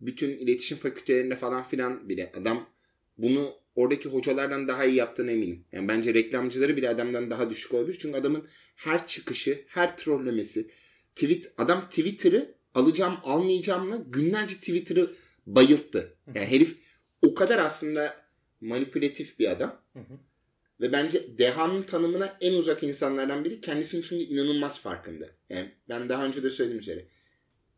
bütün 0.00 0.30
iletişim 0.30 0.78
fakültelerinde 0.78 1.36
falan 1.36 1.64
filan 1.64 2.08
bile 2.08 2.32
adam 2.40 2.68
bunu 3.18 3.59
oradaki 3.74 4.08
hocalardan 4.08 4.68
daha 4.68 4.84
iyi 4.84 4.96
yaptığına 4.96 5.30
eminim. 5.30 5.64
Yani 5.72 5.88
bence 5.88 6.14
reklamcıları 6.14 6.76
bile 6.76 6.88
adamdan 6.88 7.30
daha 7.30 7.50
düşük 7.50 7.74
olabilir. 7.74 7.98
Çünkü 8.00 8.18
adamın 8.18 8.48
her 8.76 9.06
çıkışı, 9.06 9.64
her 9.66 9.96
trollemesi, 9.96 10.70
tweet 11.14 11.52
adam 11.58 11.88
Twitter'ı 11.88 12.54
alacağım 12.74 13.16
almayacağımla 13.22 13.96
günlerce 13.96 14.54
Twitter'ı 14.54 15.10
bayılttı. 15.46 16.16
Yani 16.34 16.46
herif 16.46 16.76
o 17.22 17.34
kadar 17.34 17.58
aslında 17.58 18.16
manipülatif 18.60 19.38
bir 19.38 19.50
adam. 19.50 19.82
Hı 19.92 19.98
hı. 19.98 20.18
Ve 20.80 20.92
bence 20.92 21.38
dehanın 21.38 21.82
tanımına 21.82 22.36
en 22.40 22.54
uzak 22.54 22.82
insanlardan 22.82 23.44
biri. 23.44 23.60
Kendisinin 23.60 24.02
çünkü 24.02 24.24
inanılmaz 24.24 24.80
farkında. 24.80 25.26
Yani 25.48 25.70
ben 25.88 26.08
daha 26.08 26.26
önce 26.26 26.42
de 26.42 26.50
söylediğim 26.50 26.80
üzere. 26.80 27.04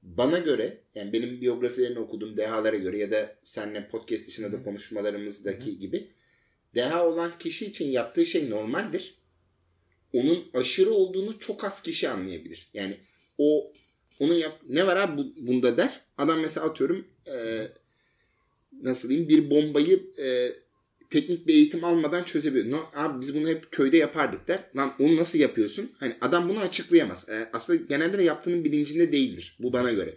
Bana 0.03 0.39
göre 0.39 0.79
yani 0.95 1.13
benim 1.13 1.41
biyografilerini 1.41 1.99
okuduğum 1.99 2.37
dehalara 2.37 2.77
göre 2.77 2.99
ya 2.99 3.11
da 3.11 3.37
seninle 3.43 3.89
podcast 3.89 4.27
dışında 4.29 4.53
da 4.53 4.63
konuşmalarımızdaki 4.63 5.79
gibi 5.79 6.11
deha 6.75 7.07
olan 7.09 7.39
kişi 7.39 7.67
için 7.67 7.91
yaptığı 7.91 8.27
şey 8.27 8.51
normaldir. 8.51 9.15
Onun 10.13 10.45
aşırı 10.55 10.91
olduğunu 10.91 11.39
çok 11.39 11.65
az 11.65 11.83
kişi 11.83 12.09
anlayabilir. 12.09 12.71
Yani 12.75 12.97
o 13.39 13.73
onun 14.21 14.35
yap 14.35 14.61
ne 14.69 14.87
var 14.87 14.97
abi 14.97 15.19
bu- 15.19 15.47
bunda 15.47 15.77
der. 15.77 16.01
Adam 16.19 16.41
mesela 16.41 16.67
atıyorum 16.67 17.07
e, 17.27 17.69
nasıl 18.83 19.09
diyeyim 19.09 19.29
bir 19.29 19.51
bombayı 19.51 20.11
e, 20.19 20.53
teknik 21.13 21.47
bir 21.47 21.55
eğitim 21.55 21.85
almadan 21.85 22.25
çözebiliyor. 22.25 22.79
No, 22.79 22.91
abi 22.95 23.21
biz 23.21 23.35
bunu 23.35 23.49
hep 23.49 23.71
köyde 23.71 23.97
yapardık 23.97 24.49
der. 24.49 24.65
Lan 24.77 24.95
onu 24.99 25.17
nasıl 25.17 25.39
yapıyorsun? 25.39 25.91
Hani 26.01 26.17
adam 26.21 26.49
bunu 26.49 26.59
açıklayamaz. 26.59 27.29
E, 27.29 27.49
aslında 27.53 27.83
genelde 27.89 28.19
de 28.19 28.23
yaptığının 28.23 28.65
bilincinde 28.65 29.13
değildir. 29.13 29.57
Bu 29.59 29.73
bana 29.73 29.93
göre. 29.93 30.15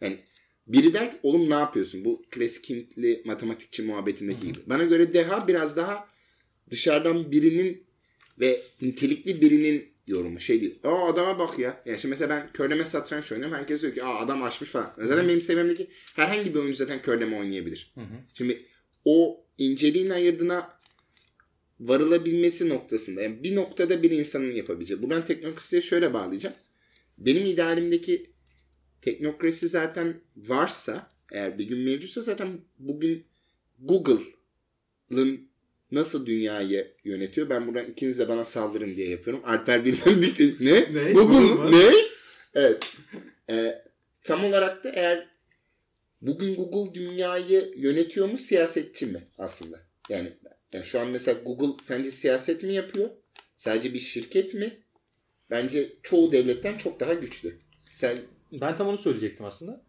Yani 0.00 0.18
biri 0.66 0.94
der 0.94 1.10
ki 1.10 1.16
oğlum 1.22 1.50
ne 1.50 1.54
yapıyorsun? 1.54 2.04
Bu 2.04 2.22
klasik 2.30 2.70
Hintli 2.70 3.22
matematikçi 3.24 3.82
muhabbetindeki 3.82 4.46
gibi. 4.46 4.58
Bana 4.66 4.84
göre 4.84 5.14
deha 5.14 5.48
biraz 5.48 5.76
daha 5.76 6.08
dışarıdan 6.70 7.32
birinin 7.32 7.84
ve 8.40 8.60
nitelikli 8.82 9.40
birinin 9.40 9.88
yorumu. 10.06 10.40
Şey 10.40 10.60
değil. 10.60 10.78
Aa 10.84 11.08
adama 11.08 11.38
bak 11.38 11.58
ya. 11.58 11.82
Yani 11.86 11.98
şimdi 11.98 12.10
mesela 12.10 12.30
ben 12.30 12.52
körleme 12.52 12.84
satranç 12.84 13.32
oynuyorum. 13.32 13.56
Herkes 13.56 13.82
diyor 13.82 13.94
ki 13.94 14.04
aa 14.04 14.18
adam 14.18 14.42
aşmış 14.42 14.70
falan. 14.70 14.92
Zaten 14.98 15.28
benim 15.28 15.40
sevmemdeki 15.40 15.86
herhangi 16.16 16.54
bir 16.54 16.58
oyuncu 16.58 16.76
zaten 16.76 17.02
körleme 17.02 17.38
oynayabilir. 17.38 17.94
Şimdi 18.34 18.62
o 19.04 19.43
inceliğin 19.58 20.10
ayırdığına 20.10 20.74
varılabilmesi 21.80 22.68
noktasında. 22.68 23.22
Yani 23.22 23.42
bir 23.42 23.56
noktada 23.56 24.02
bir 24.02 24.10
insanın 24.10 24.52
yapabileceği. 24.52 25.02
Buradan 25.02 25.24
teknokrasiye 25.24 25.82
şöyle 25.82 26.14
bağlayacağım. 26.14 26.54
Benim 27.18 27.46
idealimdeki 27.46 28.30
teknokrasi 29.02 29.68
zaten 29.68 30.20
varsa 30.36 31.10
eğer 31.32 31.58
bir 31.58 31.64
gün 31.64 31.78
mevcutsa 31.78 32.20
zaten 32.20 32.60
bugün 32.78 33.24
Google'ın 33.78 35.48
nasıl 35.92 36.26
dünyayı 36.26 36.92
yönetiyor? 37.04 37.50
Ben 37.50 37.66
buradan 37.66 37.90
ikiniz 37.90 38.18
de 38.18 38.28
bana 38.28 38.44
saldırın 38.44 38.96
diye 38.96 39.08
yapıyorum. 39.08 39.42
Alper 39.46 39.84
dikti. 39.84 40.54
Ne? 40.60 40.72
Ne? 40.92 41.12
Google 41.12 41.78
ne? 41.78 41.92
Evet. 42.54 42.96
Ee, 43.50 43.82
tam 44.22 44.44
olarak 44.44 44.84
da 44.84 44.90
eğer 44.90 45.33
bugün 46.26 46.54
Google 46.54 46.94
dünyayı 46.94 47.72
yönetiyor 47.76 48.28
mu 48.28 48.38
siyasetçi 48.38 49.06
mi 49.06 49.28
aslında? 49.38 49.80
Yani, 50.08 50.32
yani 50.72 50.84
şu 50.84 51.00
an 51.00 51.08
mesela 51.08 51.40
Google 51.44 51.82
sence 51.82 52.10
siyaset 52.10 52.62
mi 52.62 52.74
yapıyor? 52.74 53.10
Sadece 53.56 53.94
bir 53.94 53.98
şirket 53.98 54.54
mi? 54.54 54.78
Bence 55.50 55.92
çoğu 56.02 56.32
devletten 56.32 56.76
çok 56.76 57.00
daha 57.00 57.14
güçlü. 57.14 57.58
Sen 57.90 58.18
Ben 58.52 58.76
tam 58.76 58.88
onu 58.88 58.98
söyleyecektim 58.98 59.46
aslında. 59.46 59.84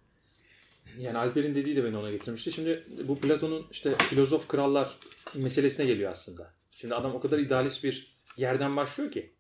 Yani 1.00 1.18
Alper'in 1.18 1.56
dediği 1.56 1.76
de 1.76 1.84
beni 1.84 1.98
ona 1.98 2.12
getirmişti. 2.12 2.52
Şimdi 2.52 2.84
bu 3.08 3.20
Platon'un 3.20 3.66
işte 3.72 3.96
filozof 4.10 4.48
krallar 4.48 4.98
meselesine 5.36 5.86
geliyor 5.86 6.12
aslında. 6.12 6.54
Şimdi 6.72 6.96
adam 6.96 7.16
o 7.16 7.20
kadar 7.20 7.40
idealist 7.40 7.84
bir 7.84 8.18
yerden 8.38 8.76
başlıyor 8.76 9.12
ki. 9.12 9.34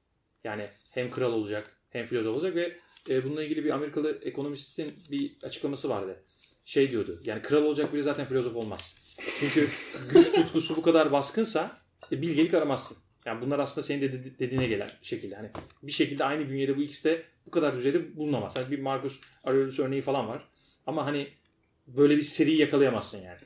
Yani 0.43 0.69
hem 0.91 1.09
kral 1.09 1.33
olacak 1.33 1.77
hem 1.89 2.05
filozof 2.05 2.35
olacak 2.35 2.55
ve 2.55 2.77
e, 3.09 3.23
bununla 3.23 3.43
ilgili 3.43 3.65
bir 3.65 3.69
Amerikalı 3.69 4.19
ekonomistin 4.21 4.93
bir 5.11 5.37
açıklaması 5.43 5.89
vardı. 5.89 6.23
Şey 6.65 6.91
diyordu. 6.91 7.21
Yani 7.23 7.41
kral 7.41 7.63
olacak 7.63 7.93
biri 7.93 8.03
zaten 8.03 8.25
filozof 8.25 8.55
olmaz. 8.55 8.97
Çünkü 9.39 9.69
güç 10.13 10.31
tutkusu 10.31 10.77
bu 10.77 10.81
kadar 10.81 11.11
baskınsa 11.11 11.81
e, 12.11 12.21
bilgelik 12.21 12.53
aramazsın. 12.53 12.97
Yani 13.25 13.41
bunlar 13.41 13.59
aslında 13.59 13.87
senin 13.87 14.01
de 14.01 14.39
dediğine 14.39 14.67
gelen 14.67 14.91
şekilde. 15.01 15.35
Hani 15.35 15.49
bir 15.83 15.91
şekilde 15.91 16.23
aynı 16.23 16.49
bünyede 16.49 16.77
bu 16.77 16.81
ikisi 16.81 17.03
de 17.03 17.23
bu 17.47 17.51
kadar 17.51 17.75
düzeyde 17.77 18.17
bulunamaz. 18.17 18.57
Hani 18.57 18.71
bir 18.71 18.79
Marcus 18.79 19.19
Aurelius 19.43 19.79
örneği 19.79 20.01
falan 20.01 20.27
var. 20.27 20.47
Ama 20.85 21.05
hani 21.05 21.27
böyle 21.87 22.17
bir 22.17 22.21
seri 22.21 22.55
yakalayamazsın 22.55 23.21
yani. 23.21 23.39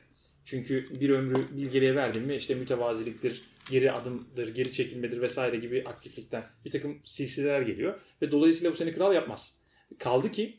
Çünkü 0.44 1.00
bir 1.00 1.10
ömrü 1.10 1.56
bilgeliğe 1.56 1.94
verdin 1.94 2.22
mi 2.22 2.34
işte 2.34 2.54
mütevaziliktir, 2.54 3.42
geri 3.70 3.92
adımdır, 3.92 4.54
geri 4.54 4.72
çekilmedir 4.72 5.20
vesaire 5.20 5.56
gibi 5.56 5.84
aktiflikten 5.86 6.44
bir 6.64 6.70
takım 6.70 7.02
silsileler 7.04 7.60
geliyor. 7.60 8.00
Ve 8.22 8.30
dolayısıyla 8.30 8.72
bu 8.72 8.76
seni 8.76 8.92
kral 8.92 9.14
yapmaz. 9.14 9.60
Kaldı 9.98 10.32
ki 10.32 10.58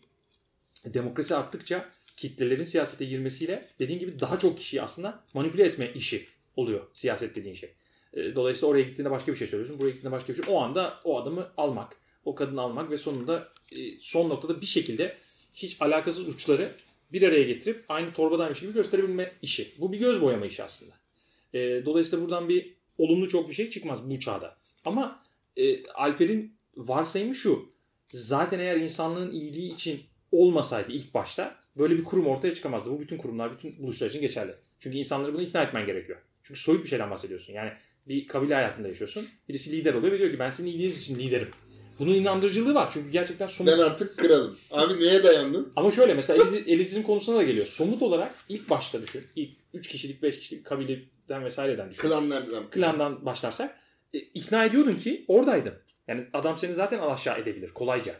demokrasi 0.85 1.35
arttıkça 1.35 1.89
kitlelerin 2.21 2.63
siyasete 2.63 3.05
girmesiyle 3.05 3.67
dediğin 3.79 3.99
gibi 3.99 4.19
daha 4.19 4.39
çok 4.39 4.57
kişiyi 4.57 4.81
aslında 4.81 5.23
manipüle 5.33 5.63
etme 5.63 5.91
işi 5.95 6.25
oluyor 6.55 6.87
siyaset 6.93 7.35
dediğin 7.35 7.55
şey. 7.55 7.69
E, 8.13 8.35
Dolayısıyla 8.35 8.67
oraya 8.67 8.83
gittiğinde 8.83 9.11
başka 9.11 9.31
bir 9.31 9.37
şey 9.37 9.47
söylüyorsun. 9.47 9.79
Buraya 9.79 9.89
gittiğinde 9.89 10.11
başka 10.11 10.33
bir 10.33 10.43
şey. 10.43 10.53
O 10.55 10.61
anda 10.61 10.99
o 11.03 11.21
adamı 11.21 11.51
almak, 11.57 11.97
o 12.25 12.35
kadını 12.35 12.61
almak 12.61 12.91
ve 12.91 12.97
sonunda 12.97 13.47
e, 13.71 13.99
son 13.99 14.29
noktada 14.29 14.61
bir 14.61 14.65
şekilde 14.65 15.17
hiç 15.53 15.81
alakasız 15.81 16.27
uçları 16.27 16.71
bir 17.13 17.23
araya 17.23 17.43
getirip 17.43 17.85
aynı 17.89 18.13
torbadaymış 18.13 18.61
gibi 18.61 18.73
gösterebilme 18.73 19.31
işi. 19.41 19.71
Bu 19.77 19.91
bir 19.93 19.97
göz 19.99 20.21
boyama 20.21 20.45
işi 20.45 20.63
aslında. 20.63 20.93
E, 21.53 21.85
dolayısıyla 21.85 22.25
buradan 22.25 22.49
bir 22.49 22.73
olumlu 22.97 23.29
çok 23.29 23.49
bir 23.49 23.53
şey 23.53 23.69
çıkmaz 23.69 24.09
bu 24.09 24.19
çağda. 24.19 24.57
Ama 24.85 25.23
e, 25.57 25.87
Alper'in 25.87 26.55
varsayımı 26.75 27.35
şu. 27.35 27.71
Zaten 28.09 28.59
eğer 28.59 28.77
insanlığın 28.77 29.31
iyiliği 29.31 29.73
için 29.73 30.01
olmasaydı 30.31 30.91
ilk 30.91 31.13
başta 31.13 31.60
böyle 31.77 31.97
bir 31.97 32.03
kurum 32.03 32.27
ortaya 32.27 32.53
çıkamazdı. 32.53 32.91
Bu 32.91 32.99
bütün 32.99 33.17
kurumlar, 33.17 33.53
bütün 33.53 33.83
buluşlar 33.83 34.09
için 34.09 34.21
geçerli. 34.21 34.55
Çünkü 34.79 34.97
insanları 34.97 35.33
bunu 35.33 35.41
ikna 35.41 35.63
etmen 35.63 35.85
gerekiyor. 35.85 36.19
Çünkü 36.43 36.59
soyut 36.59 36.83
bir 36.83 36.89
şeyden 36.89 37.11
bahsediyorsun. 37.11 37.53
Yani 37.53 37.71
bir 38.07 38.27
kabile 38.27 38.53
hayatında 38.55 38.87
yaşıyorsun. 38.87 39.27
Birisi 39.49 39.71
lider 39.71 39.93
oluyor 39.93 40.13
ve 40.13 40.19
diyor 40.19 40.31
ki 40.31 40.39
ben 40.39 40.51
sizin 40.51 40.69
iyiliğiniz 40.69 41.01
için 41.01 41.19
liderim. 41.19 41.49
Bunun 41.99 42.13
inandırıcılığı 42.13 42.73
var. 42.73 42.89
Çünkü 42.93 43.09
gerçekten 43.09 43.47
somut. 43.47 43.73
ben 43.73 43.79
artık 43.79 44.17
kralım. 44.17 44.57
Abi 44.71 44.99
neye 44.99 45.23
dayandın? 45.23 45.73
Ama 45.75 45.91
şöyle 45.91 46.13
mesela 46.13 46.43
elitiz- 46.43 46.67
elitizm 46.69 47.03
konusuna 47.03 47.37
da 47.37 47.43
geliyor. 47.43 47.65
Somut 47.65 48.01
olarak 48.01 48.35
ilk 48.49 48.69
başta 48.69 49.01
düşün. 49.01 49.23
İlk 49.35 49.51
3 49.73 49.87
kişilik 49.87 50.23
5 50.23 50.39
kişilik 50.39 50.65
kabileden 50.65 51.45
vesaireden 51.45 51.91
düşün. 51.91 52.01
Klanlardan. 52.01 52.69
Klandan 52.69 53.25
başlarsak 53.25 53.77
e, 54.13 54.17
ikna 54.19 54.65
ediyordun 54.65 54.95
ki 54.95 55.25
oradaydın. 55.27 55.73
Yani 56.07 56.25
adam 56.33 56.57
seni 56.57 56.73
zaten 56.73 56.99
alaşağı 56.99 57.39
edebilir 57.39 57.69
kolayca. 57.69 58.15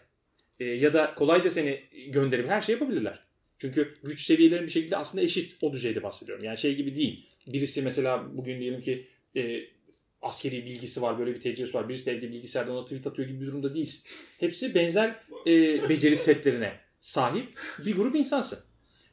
E, 0.59 0.65
ya 0.65 0.93
da 0.93 1.13
kolayca 1.15 1.51
seni 1.51 1.83
gönderip 2.07 2.49
her 2.49 2.61
şey 2.61 2.73
yapabilirler. 2.73 3.19
Çünkü 3.62 3.95
güç 4.04 4.21
seviyelerinin 4.21 4.67
bir 4.67 4.71
şekilde 4.71 4.97
aslında 4.97 5.24
eşit 5.24 5.56
o 5.62 5.74
düzeyde 5.74 6.04
bahsediyorum. 6.04 6.43
Yani 6.43 6.58
şey 6.58 6.76
gibi 6.76 6.95
değil. 6.95 7.26
Birisi 7.47 7.82
mesela 7.82 8.38
bugün 8.38 8.60
diyelim 8.60 8.82
ki 8.82 9.08
e, 9.36 9.62
askeri 10.21 10.65
bilgisi 10.65 11.02
var, 11.02 11.19
böyle 11.19 11.36
bir 11.36 11.41
tecrübesi 11.41 11.74
var. 11.74 11.89
Birisi 11.89 12.06
de 12.06 12.12
evde 12.12 12.30
bilgisayardan 12.30 12.76
ona 12.76 12.84
tweet 12.84 13.08
atıyor 13.08 13.28
gibi 13.28 13.41
bir 13.41 13.45
durumda 13.45 13.74
değilsin. 13.74 14.04
Hepsi 14.39 14.76
benzer 14.76 15.15
e, 15.47 15.89
beceri 15.89 16.17
setlerine 16.17 16.80
sahip 17.00 17.60
bir 17.86 17.95
grup 17.95 18.15
insansın. 18.15 18.60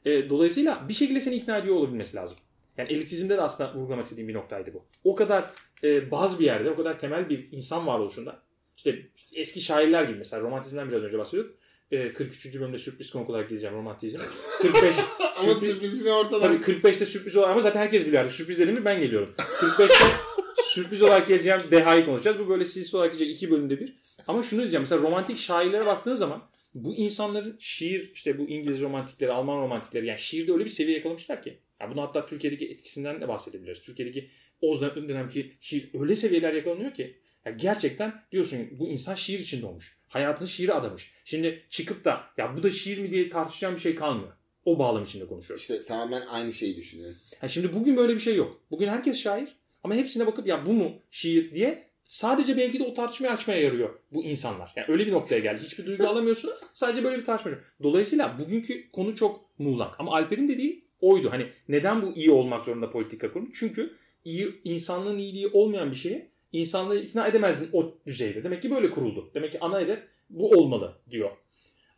E, 0.05 0.31
dolayısıyla 0.31 0.89
bir 0.89 0.95
şekilde 0.95 1.21
seni 1.21 1.35
ikna 1.35 1.59
ediyor 1.59 1.77
olabilmesi 1.77 2.17
lazım. 2.17 2.37
Yani 2.77 2.93
elitizmde 2.93 3.37
de 3.37 3.41
aslında 3.41 3.75
vurgulamak 3.75 4.05
istediğim 4.05 4.29
bir 4.29 4.35
noktaydı 4.35 4.75
bu. 4.75 4.85
O 5.05 5.15
kadar 5.15 5.51
e, 5.85 6.11
baz 6.11 6.41
bir 6.41 6.45
yerde, 6.45 6.71
o 6.71 6.77
kadar 6.77 6.99
temel 6.99 7.29
bir 7.29 7.49
insan 7.53 7.87
varoluşunda. 7.87 8.43
İşte 8.77 9.07
eski 9.33 9.61
şairler 9.61 10.05
gibi 10.05 10.19
mesela 10.19 10.43
romantizmden 10.43 10.89
biraz 10.89 11.03
önce 11.03 11.19
bahsediyorduk. 11.19 11.58
E, 11.91 12.13
43. 12.13 12.61
bölümde 12.61 12.79
sürpriz 12.79 13.11
konuk 13.11 13.31
olarak 13.31 13.49
geleceğim 13.49 13.77
romantizm. 13.77 14.19
45 14.63 14.95
Ama 15.21 15.53
sürpriz- 15.53 15.67
sürprizini 15.67 16.11
ortadan. 16.11 16.41
Tabii 16.41 16.73
45'te 16.73 17.05
sürpriz 17.05 17.37
olarak 17.37 17.53
ama 17.53 17.61
zaten 17.61 17.81
herkes 17.81 18.07
biliyor. 18.07 18.31
Sürpriz 18.31 18.59
dediğimde 18.59 18.85
ben 18.85 19.01
geliyorum. 19.01 19.35
45'te 19.39 20.05
sürpriz 20.63 21.03
olarak 21.03 21.29
geleceğim 21.29 21.61
Deha'yı 21.71 22.05
konuşacağız. 22.05 22.39
Bu 22.39 22.49
böyle 22.49 22.65
silsi 22.65 22.97
olarak 22.97 23.13
gelecek 23.13 23.37
iki 23.37 23.51
bölümde 23.51 23.81
bir. 23.81 23.97
Ama 24.29 24.43
şunu 24.43 24.61
diyeceğim. 24.61 24.83
Mesela 24.83 25.03
romantik 25.03 25.39
şairlere 25.39 25.87
baktığın 25.87 26.15
zaman 26.15 26.43
bu 26.75 26.95
insanların 26.95 27.57
şiir 27.59 28.11
işte 28.15 28.39
bu 28.39 28.43
İngiliz 28.49 28.81
romantikleri, 28.81 29.33
Alman 29.33 29.63
romantikleri 29.63 30.07
yani 30.07 30.19
şiirde 30.19 30.53
öyle 30.53 30.65
bir 30.65 30.71
seviye 30.71 30.97
yakalamışlar 30.97 31.43
ki. 31.43 31.59
Ya 31.81 31.91
bunu 31.91 32.03
hatta 32.03 32.27
Türkiye'deki 32.27 32.69
etkisinden 32.69 33.21
de 33.21 33.29
bahsedebiliriz. 33.29 33.81
Türkiye'deki 33.81 34.29
o 34.61 34.81
dönemki 34.81 35.53
şiir 35.61 35.91
öyle 36.01 36.17
seviyeler 36.17 36.53
yakalanıyor 36.53 36.95
ki 36.95 37.19
ya 37.45 37.53
gerçekten 37.53 38.23
diyorsun 38.33 38.69
bu 38.79 38.89
insan 38.89 39.15
şiir 39.15 39.39
için 39.39 39.63
doğmuş. 39.63 39.99
Hayatını 40.09 40.49
şiire 40.49 40.73
adamış. 40.73 41.13
Şimdi 41.25 41.63
çıkıp 41.71 42.05
da 42.05 42.23
ya 42.37 42.57
bu 42.57 42.63
da 42.63 42.71
şiir 42.71 42.99
mi 42.99 43.11
diye 43.11 43.29
tartışacağım 43.29 43.75
bir 43.75 43.81
şey 43.81 43.95
kalmıyor. 43.95 44.33
O 44.65 44.79
bağlam 44.79 45.03
içinde 45.03 45.27
konuşuyoruz. 45.27 45.63
İşte 45.63 45.85
tamamen 45.85 46.23
aynı 46.27 46.53
şeyi 46.53 46.77
düşünüyorum. 46.77 47.17
Ha 47.41 47.49
şimdi 47.49 47.75
bugün 47.75 47.97
böyle 47.97 48.15
bir 48.15 48.19
şey 48.19 48.37
yok. 48.37 48.61
Bugün 48.71 48.89
herkes 48.89 49.21
şair 49.21 49.57
ama 49.85 49.95
hepsine 49.95 50.27
bakıp 50.27 50.47
ya 50.47 50.67
bu 50.67 50.73
mu 50.73 50.93
şiir 51.11 51.55
diye 51.55 51.89
sadece 52.05 52.57
belki 52.57 52.79
de 52.79 52.85
o 52.85 52.95
tartışmayı 52.95 53.33
açmaya 53.33 53.61
yarıyor 53.61 53.99
bu 54.13 54.25
insanlar. 54.25 54.73
Yani 54.77 54.87
öyle 54.89 55.07
bir 55.07 55.13
noktaya 55.13 55.39
geldi. 55.39 55.63
Hiçbir 55.65 55.87
duygu 55.87 56.07
alamıyorsun. 56.09 56.51
Sadece 56.73 57.05
böyle 57.05 57.19
bir 57.19 57.25
tartışma. 57.25 57.53
Dolayısıyla 57.83 58.39
bugünkü 58.39 58.91
konu 58.91 59.15
çok 59.15 59.59
muğlak. 59.59 60.01
Ama 60.01 60.13
Alper'in 60.13 60.49
dediği 60.49 60.85
oydu. 61.01 61.31
Hani 61.31 61.47
neden 61.69 62.03
bu 62.03 62.13
iyi 62.17 62.31
olmak 62.31 62.65
zorunda 62.65 62.91
politika 62.91 63.33
kurulu? 63.33 63.49
Çünkü 63.55 63.95
iyi 64.25 64.61
insanlığın 64.65 65.19
iyiliği 65.19 65.49
olmayan 65.49 65.91
bir 65.91 65.97
şeye 65.97 66.31
insanlığı 66.53 67.01
ikna 67.01 67.29
edemezdin 67.29 67.69
o 67.73 67.95
düzeyde. 68.07 68.45
Demek 68.45 68.63
ki 68.63 68.71
böyle 68.71 68.91
kuruldu. 68.91 69.31
Demek 69.35 69.53
ki 69.53 69.61
ana 69.61 69.81
hedef 69.81 69.99
bu 70.31 70.51
olmalı 70.51 70.99
diyor. 71.11 71.31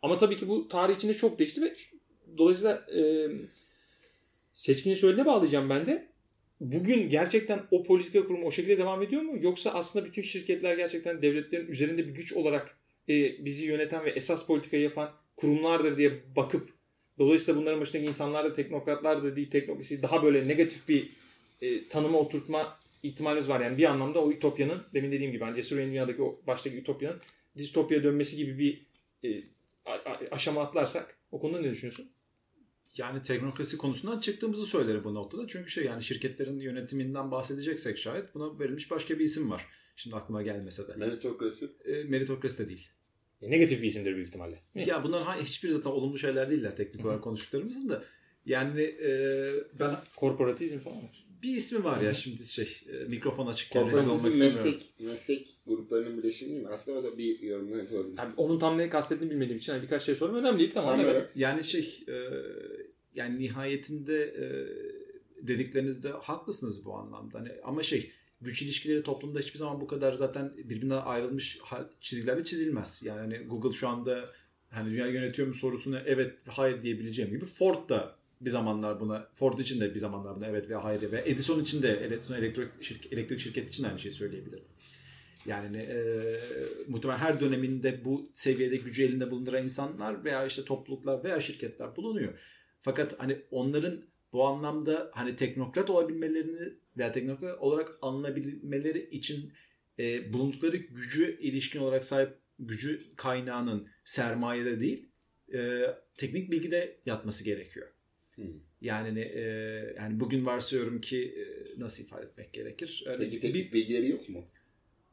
Ama 0.01 0.17
tabii 0.17 0.37
ki 0.37 0.47
bu 0.47 0.67
tarih 0.67 0.95
içinde 0.95 1.13
çok 1.13 1.39
değişti 1.39 1.61
ve 1.61 1.75
dolayısıyla 2.37 2.85
e, 2.95 3.27
seçkinin 4.53 4.95
söylediğine 4.95 5.29
bağlayacağım 5.29 5.69
ben 5.69 5.85
de. 5.85 6.11
Bugün 6.59 7.09
gerçekten 7.09 7.61
o 7.71 7.83
politika 7.83 8.27
kurumu 8.27 8.47
o 8.47 8.51
şekilde 8.51 8.77
devam 8.77 9.01
ediyor 9.01 9.21
mu? 9.21 9.37
Yoksa 9.41 9.69
aslında 9.69 10.05
bütün 10.05 10.21
şirketler 10.21 10.77
gerçekten 10.77 11.21
devletlerin 11.21 11.67
üzerinde 11.67 12.07
bir 12.07 12.13
güç 12.13 12.33
olarak 12.33 12.77
e, 13.09 13.45
bizi 13.45 13.65
yöneten 13.65 14.05
ve 14.05 14.09
esas 14.09 14.45
politikayı 14.45 14.83
yapan 14.83 15.11
kurumlardır 15.35 15.97
diye 15.97 16.35
bakıp 16.35 16.69
dolayısıyla 17.19 17.61
bunların 17.61 17.81
başındaki 17.81 18.07
insanlar 18.07 18.45
da 18.45 18.53
teknokratlardır 18.53 19.35
deyip 19.35 19.51
teknokrasiyi 19.51 20.01
daha 20.01 20.23
böyle 20.23 20.47
negatif 20.47 20.89
bir 20.89 21.09
e, 21.61 21.87
tanıma 21.87 22.19
oturtma 22.19 22.79
ihtimalimiz 23.03 23.49
var. 23.49 23.59
Yani 23.59 23.77
bir 23.77 23.83
anlamda 23.83 24.19
o 24.23 24.31
ütopyanın 24.31 24.81
demin 24.93 25.11
dediğim 25.11 25.31
gibi 25.31 25.43
hani 25.43 25.55
Cesur 25.55 25.79
Yeni 25.79 25.89
Dünya'daki 25.89 26.21
o 26.21 26.41
baştaki 26.47 26.77
ütopyanın 26.77 27.19
distopya 27.57 28.03
dönmesi 28.03 28.37
gibi 28.37 28.59
bir 28.59 28.85
e, 29.29 29.43
a- 29.85 29.91
a- 29.91 30.19
aşama 30.31 30.61
atlarsak 30.61 31.15
o 31.31 31.39
konuda 31.39 31.61
ne 31.61 31.71
düşünüyorsun? 31.71 32.11
Yani 32.97 33.21
teknokrasi 33.21 33.77
konusundan 33.77 34.19
çıktığımızı 34.19 34.65
söylerim 34.65 35.03
bu 35.03 35.13
noktada. 35.13 35.47
Çünkü 35.47 35.69
şey 35.71 35.85
yani 35.85 36.03
şirketlerin 36.03 36.59
yönetiminden 36.59 37.31
bahsedeceksek 37.31 37.97
şayet 37.97 38.35
buna 38.35 38.59
verilmiş 38.59 38.91
başka 38.91 39.19
bir 39.19 39.23
isim 39.23 39.51
var. 39.51 39.65
Şimdi 39.95 40.15
aklıma 40.15 40.41
gelmese 40.41 40.87
de. 40.87 40.95
Meritokrasi. 40.95 41.65
E, 41.85 42.03
meritokrasi 42.03 42.63
de 42.63 42.69
değil. 42.69 42.89
E, 43.41 43.49
negatif 43.51 43.81
bir 43.81 43.87
isimdir 43.87 44.15
büyük 44.15 44.27
ihtimalle. 44.27 44.59
Ya 44.75 45.03
bunların 45.03 45.25
ha- 45.25 45.41
hiçbir 45.41 45.69
zaten 45.69 45.89
olumlu 45.89 46.17
şeyler 46.17 46.51
değiller 46.51 46.75
teknik 46.75 47.05
olarak 47.05 47.23
konuştuklarımızın 47.23 47.89
da. 47.89 48.03
Yani 48.45 48.81
e, 48.81 49.09
ben 49.79 49.95
Korporatizm 50.15 50.79
falan 50.79 50.97
mı? 50.97 51.09
Bir 51.43 51.55
ismi 51.55 51.83
var 51.83 52.01
ya 52.01 52.13
şimdi 52.13 52.45
şey 52.45 52.83
e, 52.93 53.05
mikrofon 53.05 53.47
açıkken 53.47 53.87
rezil 53.87 53.97
olmak 53.97 54.11
Korporatizm 54.11 54.43
istemiyorum. 54.43 54.81
meslek, 54.81 55.09
meslek 55.09 55.55
gruplarının 55.67 56.17
birleşimi 56.17 56.51
değil 56.51 56.61
mi? 56.61 56.69
Aslında 56.69 56.99
o 56.99 57.03
da 57.03 57.17
bir 57.17 57.39
yorumla 57.39 57.77
yapılabilir. 57.77 58.17
Tabii 58.17 58.33
onun 58.37 58.59
tam 58.59 58.77
ne 58.77 58.89
kastettiğini 58.89 59.31
bilmediğim 59.31 59.57
için 59.57 59.71
hani 59.71 59.83
birkaç 59.83 60.03
şey 60.03 60.15
sorayım. 60.15 60.39
Önemli 60.39 60.59
değil 60.59 60.71
tamam. 60.73 60.91
Tamam, 60.91 61.05
evet. 61.05 61.15
evet. 61.21 61.31
Yani 61.35 61.63
şey 61.63 62.03
e, 62.07 62.15
yani 63.15 63.39
nihayetinde 63.39 64.23
e, 64.23 64.45
dediklerinizde 65.47 66.09
haklısınız 66.09 66.85
bu 66.85 66.95
anlamda. 66.95 67.39
Hani, 67.39 67.49
ama 67.63 67.83
şey 67.83 68.11
güç 68.41 68.61
ilişkileri 68.61 69.03
toplumda 69.03 69.39
hiçbir 69.39 69.59
zaman 69.59 69.81
bu 69.81 69.87
kadar 69.87 70.13
zaten 70.13 70.53
birbirinden 70.57 71.01
ayrılmış 71.01 71.59
çizgilerle 72.01 72.43
çizilmez. 72.43 73.03
Yani 73.05 73.19
hani 73.19 73.47
Google 73.47 73.71
şu 73.71 73.87
anda 73.87 74.29
hani 74.69 74.91
dünya 74.91 75.07
yönetiyor 75.07 75.47
mu 75.47 75.55
sorusuna 75.55 76.03
evet 76.05 76.47
ve 76.47 76.51
hayır 76.51 76.81
diyebileceğim 76.81 77.31
gibi 77.31 77.45
Ford 77.45 77.89
da 77.89 78.20
bir 78.41 78.49
zamanlar 78.49 78.99
buna 78.99 79.27
Ford 79.33 79.59
için 79.59 79.81
de 79.81 79.93
bir 79.93 79.99
zamanlar 79.99 80.35
buna 80.35 80.47
evet 80.47 80.69
veya 80.69 80.83
hayır 80.83 81.11
ve 81.11 81.23
Edison 81.25 81.61
için 81.61 81.81
de 81.81 82.05
Edison 82.05 82.35
elektrik, 82.35 82.83
şirket, 82.83 83.13
elektrik 83.13 83.39
şirketi 83.39 83.69
için 83.69 83.83
aynı 83.83 83.99
şeyi 83.99 84.13
söyleyebilirdim. 84.13 84.67
Yani 85.45 85.77
e, 85.77 85.97
muhtemelen 86.87 87.19
her 87.19 87.39
döneminde 87.39 88.05
bu 88.05 88.29
seviyede 88.33 88.75
gücü 88.77 89.03
elinde 89.03 89.31
bulunduran 89.31 89.63
insanlar 89.63 90.23
veya 90.23 90.45
işte 90.45 90.65
topluluklar 90.65 91.23
veya 91.23 91.39
şirketler 91.39 91.95
bulunuyor. 91.95 92.39
Fakat 92.81 93.19
hani 93.19 93.41
onların 93.51 94.01
bu 94.33 94.47
anlamda 94.47 95.11
hani 95.13 95.35
teknokrat 95.35 95.89
olabilmelerini 95.89 96.73
veya 96.97 97.11
teknokrat 97.11 97.59
olarak 97.59 97.97
anılabilmeleri 98.01 99.09
için 99.09 99.53
e, 99.99 100.33
bulundukları 100.33 100.77
gücü 100.77 101.37
ilişkin 101.41 101.79
olarak 101.79 102.03
sahip 102.03 102.37
gücü 102.59 103.15
kaynağının 103.15 103.87
sermayede 104.05 104.79
değil 104.79 105.09
e, 105.53 105.81
teknik 106.13 106.51
bilgide 106.51 107.01
yatması 107.05 107.43
gerekiyor. 107.43 107.87
Hmm. 108.41 108.59
Yani 108.81 109.19
e, 109.19 109.41
yani 109.97 110.19
bugün 110.19 110.45
varsayıyorum 110.45 111.01
ki 111.01 111.35
e, 111.37 111.43
nasıl 111.79 112.03
ifade 112.03 112.25
etmek 112.25 112.53
gerekir? 112.53 113.03
Yani 113.05 113.17
Peki 113.19 113.35
bir- 113.35 113.41
teknik 113.41 113.73
bilgileri 113.73 114.09
yok 114.09 114.29
mu? 114.29 114.45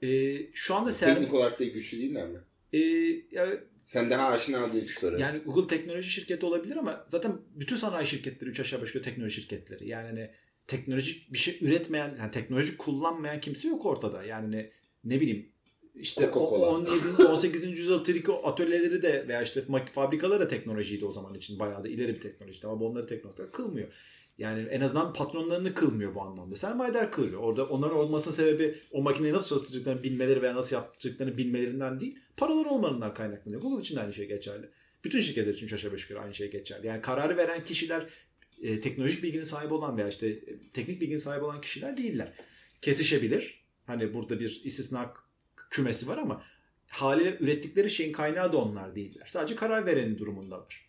e, 0.02 0.36
şu 0.54 0.74
anda 0.74 0.92
ser, 0.92 1.14
Teknik 1.14 1.34
olarak 1.34 1.60
da 1.60 1.64
güçlü 1.64 1.98
değiller 1.98 2.28
mi? 2.28 2.38
e, 2.72 2.78
ya, 3.32 3.46
Sen 3.84 4.10
daha 4.10 4.28
aşina 4.28 4.66
için 4.66 4.86
soruyorum. 4.86 5.20
yani 5.20 5.38
Google 5.38 5.76
teknoloji 5.76 6.10
şirketi 6.10 6.46
olabilir 6.46 6.76
ama 6.76 7.06
zaten 7.08 7.32
bütün 7.54 7.76
sanayi 7.76 8.06
şirketleri 8.06 8.50
üç 8.50 8.60
aşağı 8.60 8.82
beş 8.82 8.88
yukarı 8.88 9.02
teknoloji 9.02 9.40
şirketleri. 9.40 9.88
Yani 9.88 10.06
hani 10.06 10.30
teknolojik 10.66 11.32
bir 11.32 11.38
şey 11.38 11.58
üretmeyen, 11.60 12.16
yani 12.18 12.30
teknoloji 12.30 12.76
kullanmayan 12.76 13.40
kimse 13.40 13.68
yok 13.68 13.86
ortada. 13.86 14.24
Yani 14.24 14.56
ne, 14.56 14.70
ne 15.04 15.20
bileyim 15.20 15.48
işte 15.98 16.24
Coca-Cola. 16.24 16.66
17. 16.66 17.22
18. 17.22 17.64
yüzyıl 17.78 18.04
triko 18.04 18.40
atölyeleri 18.44 19.02
de 19.02 19.28
veya 19.28 19.42
işte 19.42 19.64
fabrikaları 19.92 20.40
da 20.40 20.48
teknolojiydi 20.48 21.04
o 21.04 21.10
zaman 21.10 21.34
için. 21.34 21.58
Bayağı 21.58 21.84
da 21.84 21.88
ileri 21.88 22.14
bir 22.14 22.20
teknolojiydi 22.20 22.66
ama 22.66 22.84
onları 22.84 23.06
teknolojide 23.06 23.50
kılmıyor. 23.50 23.88
Yani 24.38 24.62
en 24.62 24.80
azından 24.80 25.12
patronlarını 25.12 25.74
kılmıyor 25.74 26.14
bu 26.14 26.22
anlamda. 26.22 26.56
Sermayedar 26.56 27.12
kılıyor. 27.12 27.40
Orada 27.40 27.66
onların 27.66 27.96
olmasının 27.96 28.34
sebebi 28.34 28.74
o 28.92 29.02
makineyi 29.02 29.34
nasıl 29.34 29.48
çalıştıracaklarını 29.48 30.02
bilmeleri 30.02 30.42
veya 30.42 30.54
nasıl 30.54 30.76
yapacaklarını 30.76 31.36
bilmelerinden 31.38 32.00
değil. 32.00 32.18
Paraları 32.36 32.68
olmanından 32.68 33.14
kaynaklanıyor. 33.14 33.62
Google 33.62 33.80
için 33.80 33.96
de 33.96 34.00
aynı 34.00 34.12
şey 34.12 34.28
geçerli. 34.28 34.70
Bütün 35.04 35.20
şirketler 35.20 35.54
için 35.54 35.74
aşağı 35.74 35.92
beş 35.92 36.10
aynı 36.10 36.34
şey 36.34 36.50
geçerli. 36.50 36.86
Yani 36.86 37.02
kararı 37.02 37.36
veren 37.36 37.64
kişiler 37.64 38.06
e, 38.62 38.80
teknolojik 38.80 39.22
bilginin 39.22 39.44
sahibi 39.44 39.74
olan 39.74 39.96
veya 39.96 40.08
işte 40.08 40.28
e, 40.28 40.58
teknik 40.72 41.00
bilginin 41.00 41.18
sahibi 41.18 41.44
olan 41.44 41.60
kişiler 41.60 41.96
değiller. 41.96 42.32
Kesişebilir. 42.82 43.64
Hani 43.86 44.14
burada 44.14 44.40
bir 44.40 44.60
istisna 44.64 45.12
k- 45.12 45.20
kümesi 45.70 46.08
var 46.08 46.18
ama 46.18 46.42
haliyle 46.88 47.36
ürettikleri 47.40 47.90
şeyin 47.90 48.12
kaynağı 48.12 48.52
da 48.52 48.58
onlar 48.58 48.96
değiller. 48.96 49.26
Sadece 49.26 49.56
karar 49.56 49.86
verenin 49.86 50.18
durumundalar. 50.18 50.86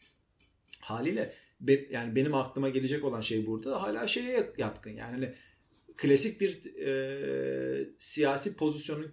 Haliyle 0.79 1.33
be- 1.59 1.87
yani 1.91 2.15
benim 2.15 2.33
aklıma 2.33 2.69
gelecek 2.69 3.03
olan 3.03 3.21
şey 3.21 3.45
burada 3.45 3.81
hala 3.81 4.07
şeye 4.07 4.53
yatkın. 4.57 4.91
Yani 4.91 5.11
hani 5.11 5.33
klasik 5.97 6.41
bir 6.41 6.75
e, 6.85 7.89
siyasi 7.99 8.55
pozisyona 8.57 9.05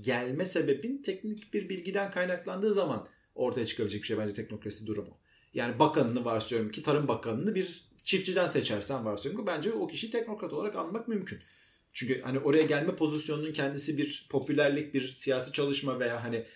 gelme 0.00 0.46
sebebin 0.46 1.02
teknik 1.02 1.54
bir 1.54 1.68
bilgiden 1.68 2.10
kaynaklandığı 2.10 2.74
zaman 2.74 3.06
ortaya 3.34 3.66
çıkabilecek 3.66 4.02
bir 4.02 4.06
şey 4.06 4.18
bence 4.18 4.34
teknokrasi 4.34 4.86
durumu. 4.86 5.18
Yani 5.54 5.78
bakanını 5.78 6.24
varsayıyorum 6.24 6.72
ki 6.72 6.82
Tarım 6.82 7.08
Bakanını 7.08 7.54
bir 7.54 7.90
çiftçiden 8.04 8.46
seçersen 8.46 9.04
varsayıyorum 9.04 9.46
ki 9.46 9.52
bence 9.52 9.72
o 9.72 9.86
kişiyi 9.86 10.10
teknokrat 10.10 10.52
olarak 10.52 10.76
anmak 10.76 11.08
mümkün. 11.08 11.38
Çünkü 11.92 12.20
hani 12.20 12.38
oraya 12.38 12.62
gelme 12.62 12.96
pozisyonunun 12.96 13.52
kendisi 13.52 13.98
bir 13.98 14.26
popülerlik, 14.30 14.94
bir 14.94 15.08
siyasi 15.08 15.52
çalışma 15.52 16.00
veya 16.00 16.24
hani 16.24 16.46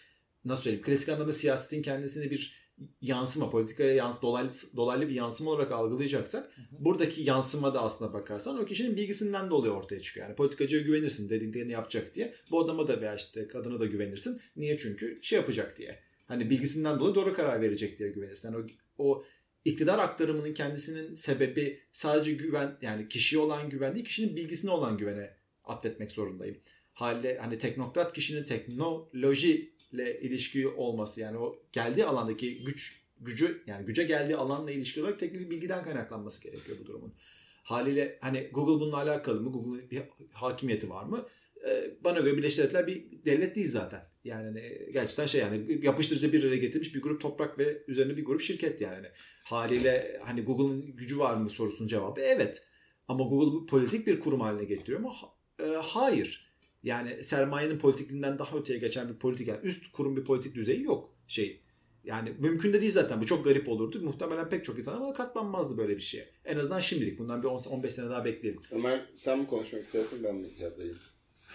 nasıl 0.44 0.62
söyleyeyim 0.62 0.84
klasik 0.86 1.08
anlamda 1.08 1.32
siyasetin 1.32 1.82
kendisini 1.82 2.30
bir 2.30 2.64
yansıma, 3.00 3.50
politikaya 3.50 3.94
yans 3.94 4.22
dolaylı, 4.22 4.50
dolaylı 4.76 5.08
bir 5.08 5.14
yansıma 5.14 5.50
olarak 5.50 5.72
algılayacaksak 5.72 6.50
buradaki 6.70 7.22
yansıma 7.22 7.74
da 7.74 7.82
aslına 7.82 8.12
bakarsan 8.12 8.58
o 8.58 8.64
kişinin 8.64 8.96
bilgisinden 8.96 9.50
dolayı 9.50 9.72
ortaya 9.72 10.00
çıkıyor. 10.00 10.26
Yani 10.26 10.36
politikacıya 10.36 10.82
güvenirsin 10.82 11.30
dediklerini 11.30 11.72
yapacak 11.72 12.14
diye. 12.14 12.34
Bu 12.50 12.60
adama 12.60 12.88
da 12.88 13.00
veya 13.00 13.14
işte 13.14 13.48
kadına 13.48 13.80
da 13.80 13.86
güvenirsin. 13.86 14.40
Niye? 14.56 14.78
Çünkü 14.78 15.18
şey 15.22 15.38
yapacak 15.38 15.78
diye. 15.78 16.00
Hani 16.26 16.50
bilgisinden 16.50 17.00
dolayı 17.00 17.14
doğru 17.14 17.32
karar 17.32 17.60
verecek 17.60 17.98
diye 17.98 18.08
güvenirsin. 18.08 18.52
Yani 18.52 18.66
o, 18.98 19.04
o 19.04 19.24
iktidar 19.64 19.98
aktarımının 19.98 20.54
kendisinin 20.54 21.14
sebebi 21.14 21.80
sadece 21.92 22.32
güven 22.32 22.76
yani 22.82 23.08
kişiye 23.08 23.42
olan 23.42 23.70
güven 23.70 23.94
değil 23.94 24.04
kişinin 24.04 24.36
bilgisine 24.36 24.70
olan 24.70 24.98
güvene 24.98 25.36
atfetmek 25.64 26.12
zorundayım. 26.12 26.56
Halde 26.92 27.38
hani 27.38 27.58
teknokrat 27.58 28.12
kişinin 28.12 28.44
teknolojiyle 28.44 30.20
ilişki 30.20 30.68
olması 30.68 31.20
yani 31.20 31.38
o 31.38 31.62
geldiği 31.72 32.04
alandaki 32.04 32.64
güç 32.64 33.04
gücü 33.20 33.62
yani 33.66 33.86
güce 33.86 34.04
geldiği 34.04 34.36
alanla 34.36 34.70
ilişki 34.70 35.02
olarak 35.02 35.18
teknik 35.18 35.50
bilgiden 35.50 35.82
kaynaklanması 35.82 36.42
gerekiyor 36.42 36.78
bu 36.80 36.86
durumun. 36.86 37.14
Haliyle 37.62 38.18
hani 38.20 38.48
Google 38.52 38.80
bununla 38.80 38.96
alakalı 38.96 39.40
mı? 39.40 39.52
Google'ın 39.52 39.90
bir 39.90 40.02
hakimiyeti 40.32 40.90
var 40.90 41.04
mı? 41.04 41.26
Ee, 41.66 41.90
bana 42.04 42.20
göre 42.20 42.36
Birleşik 42.36 42.58
Devletler 42.58 42.86
bir 42.86 43.04
devlet 43.24 43.56
değil 43.56 43.68
zaten. 43.68 44.02
Yani 44.24 44.44
hani 44.44 44.92
gerçekten 44.92 45.26
şey 45.26 45.40
yani 45.40 45.78
yapıştırıcı 45.82 46.32
bir 46.32 46.44
araya 46.44 46.56
getirmiş 46.56 46.94
bir 46.94 47.02
grup 47.02 47.20
toprak 47.20 47.58
ve 47.58 47.82
üzerine 47.88 48.16
bir 48.16 48.24
grup 48.24 48.40
şirket 48.40 48.80
yani. 48.80 49.06
Haliyle 49.44 50.20
hani 50.24 50.42
Google'ın 50.42 50.96
gücü 50.96 51.18
var 51.18 51.34
mı 51.34 51.50
sorusunun 51.50 51.88
cevabı 51.88 52.20
evet. 52.20 52.66
Ama 53.08 53.24
Google 53.24 53.66
politik 53.66 54.06
bir 54.06 54.20
kurum 54.20 54.40
haline 54.40 54.64
getiriyor 54.64 55.00
mu? 55.00 55.14
E, 55.60 55.64
hayır. 55.64 56.54
Yani 56.82 57.24
sermayenin 57.24 57.78
politikliğinden 57.78 58.38
daha 58.38 58.58
öteye 58.58 58.78
geçen 58.78 59.08
bir 59.08 59.14
politik 59.14 59.48
yani 59.48 59.60
üst 59.62 59.92
kurum 59.92 60.16
bir 60.16 60.24
politik 60.24 60.54
düzeyi 60.54 60.82
yok 60.82 61.14
şey. 61.28 61.60
Yani 62.04 62.34
mümkün 62.38 62.72
de 62.72 62.80
değil 62.80 62.92
zaten. 62.92 63.20
Bu 63.20 63.26
çok 63.26 63.44
garip 63.44 63.68
olurdu. 63.68 64.00
Muhtemelen 64.02 64.48
pek 64.48 64.64
çok 64.64 64.78
insan 64.78 64.96
ama 64.96 65.12
katlanmazdı 65.12 65.78
böyle 65.78 65.96
bir 65.96 66.02
şeye. 66.02 66.28
En 66.44 66.56
azından 66.56 66.80
şimdilik. 66.80 67.18
Bundan 67.18 67.42
bir 67.42 67.48
10 67.48 67.62
15 67.70 67.92
sene 67.92 68.10
daha 68.10 68.24
bekleyelim. 68.24 68.60
Ömer 68.70 69.10
sen 69.14 69.38
mi 69.38 69.46
konuşmak 69.46 69.84
istersin 69.84 70.24
ben 70.24 70.34
mi 70.34 70.48
cevaplayayım? 70.58 70.98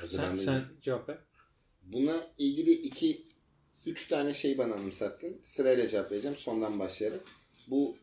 Sen, 0.07 0.35
sen 0.35 0.65
cevap 0.81 1.09
ver. 1.09 1.17
Buna 1.81 2.27
ilgili 2.37 2.71
iki, 2.71 3.25
üç 3.85 4.07
tane 4.07 4.33
şey 4.33 4.57
bana 4.57 4.73
anımsattın. 4.73 5.37
Sırayla 5.41 5.87
cevap 5.87 6.11
vereceğim. 6.11 6.37
Sondan 6.37 6.79
başlayarak. 6.79 7.21
Bu 7.67 7.95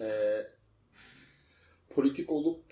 e, 0.00 0.06
politik 1.90 2.32
olup 2.32 2.64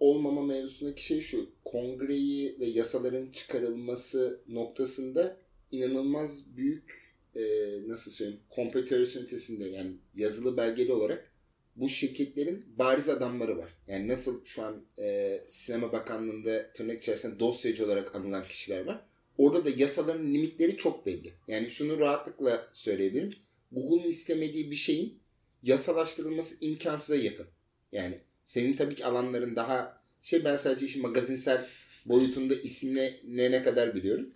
olmama 0.00 0.42
mevzusundaki 0.42 1.04
şey 1.04 1.20
şu. 1.20 1.50
Kongreyi 1.64 2.56
ve 2.60 2.66
yasaların 2.66 3.30
çıkarılması 3.30 4.40
noktasında 4.48 5.36
inanılmaz 5.72 6.56
büyük 6.56 7.14
e, 7.36 7.42
nasıl 7.86 8.10
söyleyeyim 8.10 8.40
kompetörüsün 8.50 9.24
ötesinde 9.24 9.64
yani 9.64 9.92
yazılı 10.14 10.56
belgeli 10.56 10.92
olarak 10.92 11.31
bu 11.76 11.88
şirketlerin 11.88 12.64
bariz 12.78 13.08
adamları 13.08 13.58
var. 13.58 13.70
Yani 13.88 14.08
nasıl 14.08 14.44
şu 14.44 14.62
an 14.62 14.84
e, 14.98 15.40
Sinema 15.46 15.92
Bakanlığı'nda 15.92 16.72
tırnak 16.72 16.98
içerisinde 17.02 17.40
dosyacı 17.40 17.84
olarak 17.84 18.16
anılan 18.16 18.44
kişiler 18.44 18.84
var. 18.84 19.00
Orada 19.38 19.64
da 19.64 19.70
yasaların 19.76 20.26
limitleri 20.34 20.76
çok 20.76 21.06
belli. 21.06 21.32
Yani 21.48 21.70
şunu 21.70 22.00
rahatlıkla 22.00 22.68
söyleyebilirim. 22.72 23.34
Google'un 23.72 24.10
istemediği 24.10 24.70
bir 24.70 24.76
şeyin 24.76 25.18
yasalaştırılması 25.62 26.64
imkansıza 26.64 27.16
yakın. 27.16 27.46
Yani 27.92 28.18
senin 28.44 28.72
tabii 28.72 28.94
ki 28.94 29.04
alanların 29.04 29.56
daha 29.56 30.02
şey 30.22 30.44
ben 30.44 30.56
sadece 30.56 30.86
işin 30.86 31.02
magazinsel 31.02 31.66
boyutunda 32.06 32.54
isimle 32.54 33.20
ne 33.28 33.50
ne 33.50 33.62
kadar 33.62 33.94
biliyorum. 33.94 34.34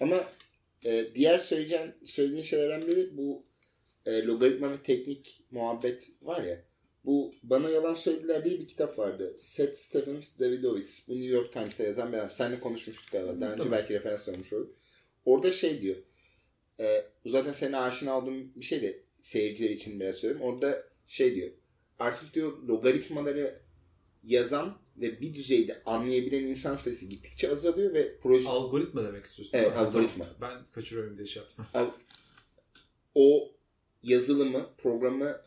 Ama 0.00 0.24
e, 0.84 1.04
diğer 1.14 1.38
söyleyeceğin, 1.38 1.92
söylediğin 2.04 2.42
şeylerden 2.42 2.88
biri 2.88 3.16
bu 3.16 3.42
e, 4.06 4.24
logaritma 4.24 4.70
ve 4.72 4.76
teknik 4.76 5.40
muhabbet 5.50 6.10
var 6.22 6.42
ya. 6.42 6.62
Bu 7.04 7.34
Bana 7.42 7.70
Yalan 7.70 7.94
Söylediler 7.94 8.44
diye 8.44 8.60
bir 8.60 8.68
kitap 8.68 8.98
vardı. 8.98 9.34
Seth 9.38 9.74
Stephens 9.76 10.38
Davidovitz. 10.40 11.08
Bu 11.08 11.12
New 11.12 11.28
York 11.28 11.52
Times'ta 11.52 11.84
yazan 11.84 12.12
bir 12.12 12.18
adam. 12.18 12.30
Seninle 12.32 12.60
konuşmuştuk 12.60 13.12
galiba. 13.12 13.40
Daha 13.40 13.52
önce 13.52 13.70
belki 13.70 13.94
referans 13.94 14.28
olmuş 14.28 14.52
olur. 14.52 14.68
Orada 15.24 15.50
şey 15.50 15.82
diyor. 15.82 15.96
E, 16.80 17.04
zaten 17.26 17.52
senin 17.52 17.72
aşina 17.72 18.18
olduğun 18.18 18.52
bir 18.56 18.64
şey 18.64 18.82
de 18.82 19.00
seyirciler 19.20 19.70
için 19.70 20.00
biraz 20.00 20.16
söyleyeyim. 20.16 20.42
Orada 20.42 20.84
şey 21.06 21.34
diyor. 21.34 21.50
Artık 21.98 22.34
diyor 22.34 22.62
logaritmaları 22.62 23.60
yazan 24.24 24.78
ve 24.96 25.20
bir 25.20 25.34
düzeyde 25.34 25.82
anlayabilen 25.86 26.44
insan 26.44 26.76
sayısı 26.76 27.06
gittikçe 27.06 27.50
azalıyor 27.50 27.94
ve 27.94 28.18
proje 28.18 28.48
Algoritma 28.48 29.04
demek 29.04 29.24
istiyorsun. 29.24 29.58
Evet, 29.58 29.72
algoritma. 29.76 30.26
Ben 30.40 30.52
kaçırıyorum 30.72 31.16
diye 31.16 31.26
şey 31.26 31.42
yaptım. 31.42 31.66
al- 31.74 31.90
o 33.14 33.52
yazılımı, 34.02 34.66
programı 34.78 35.42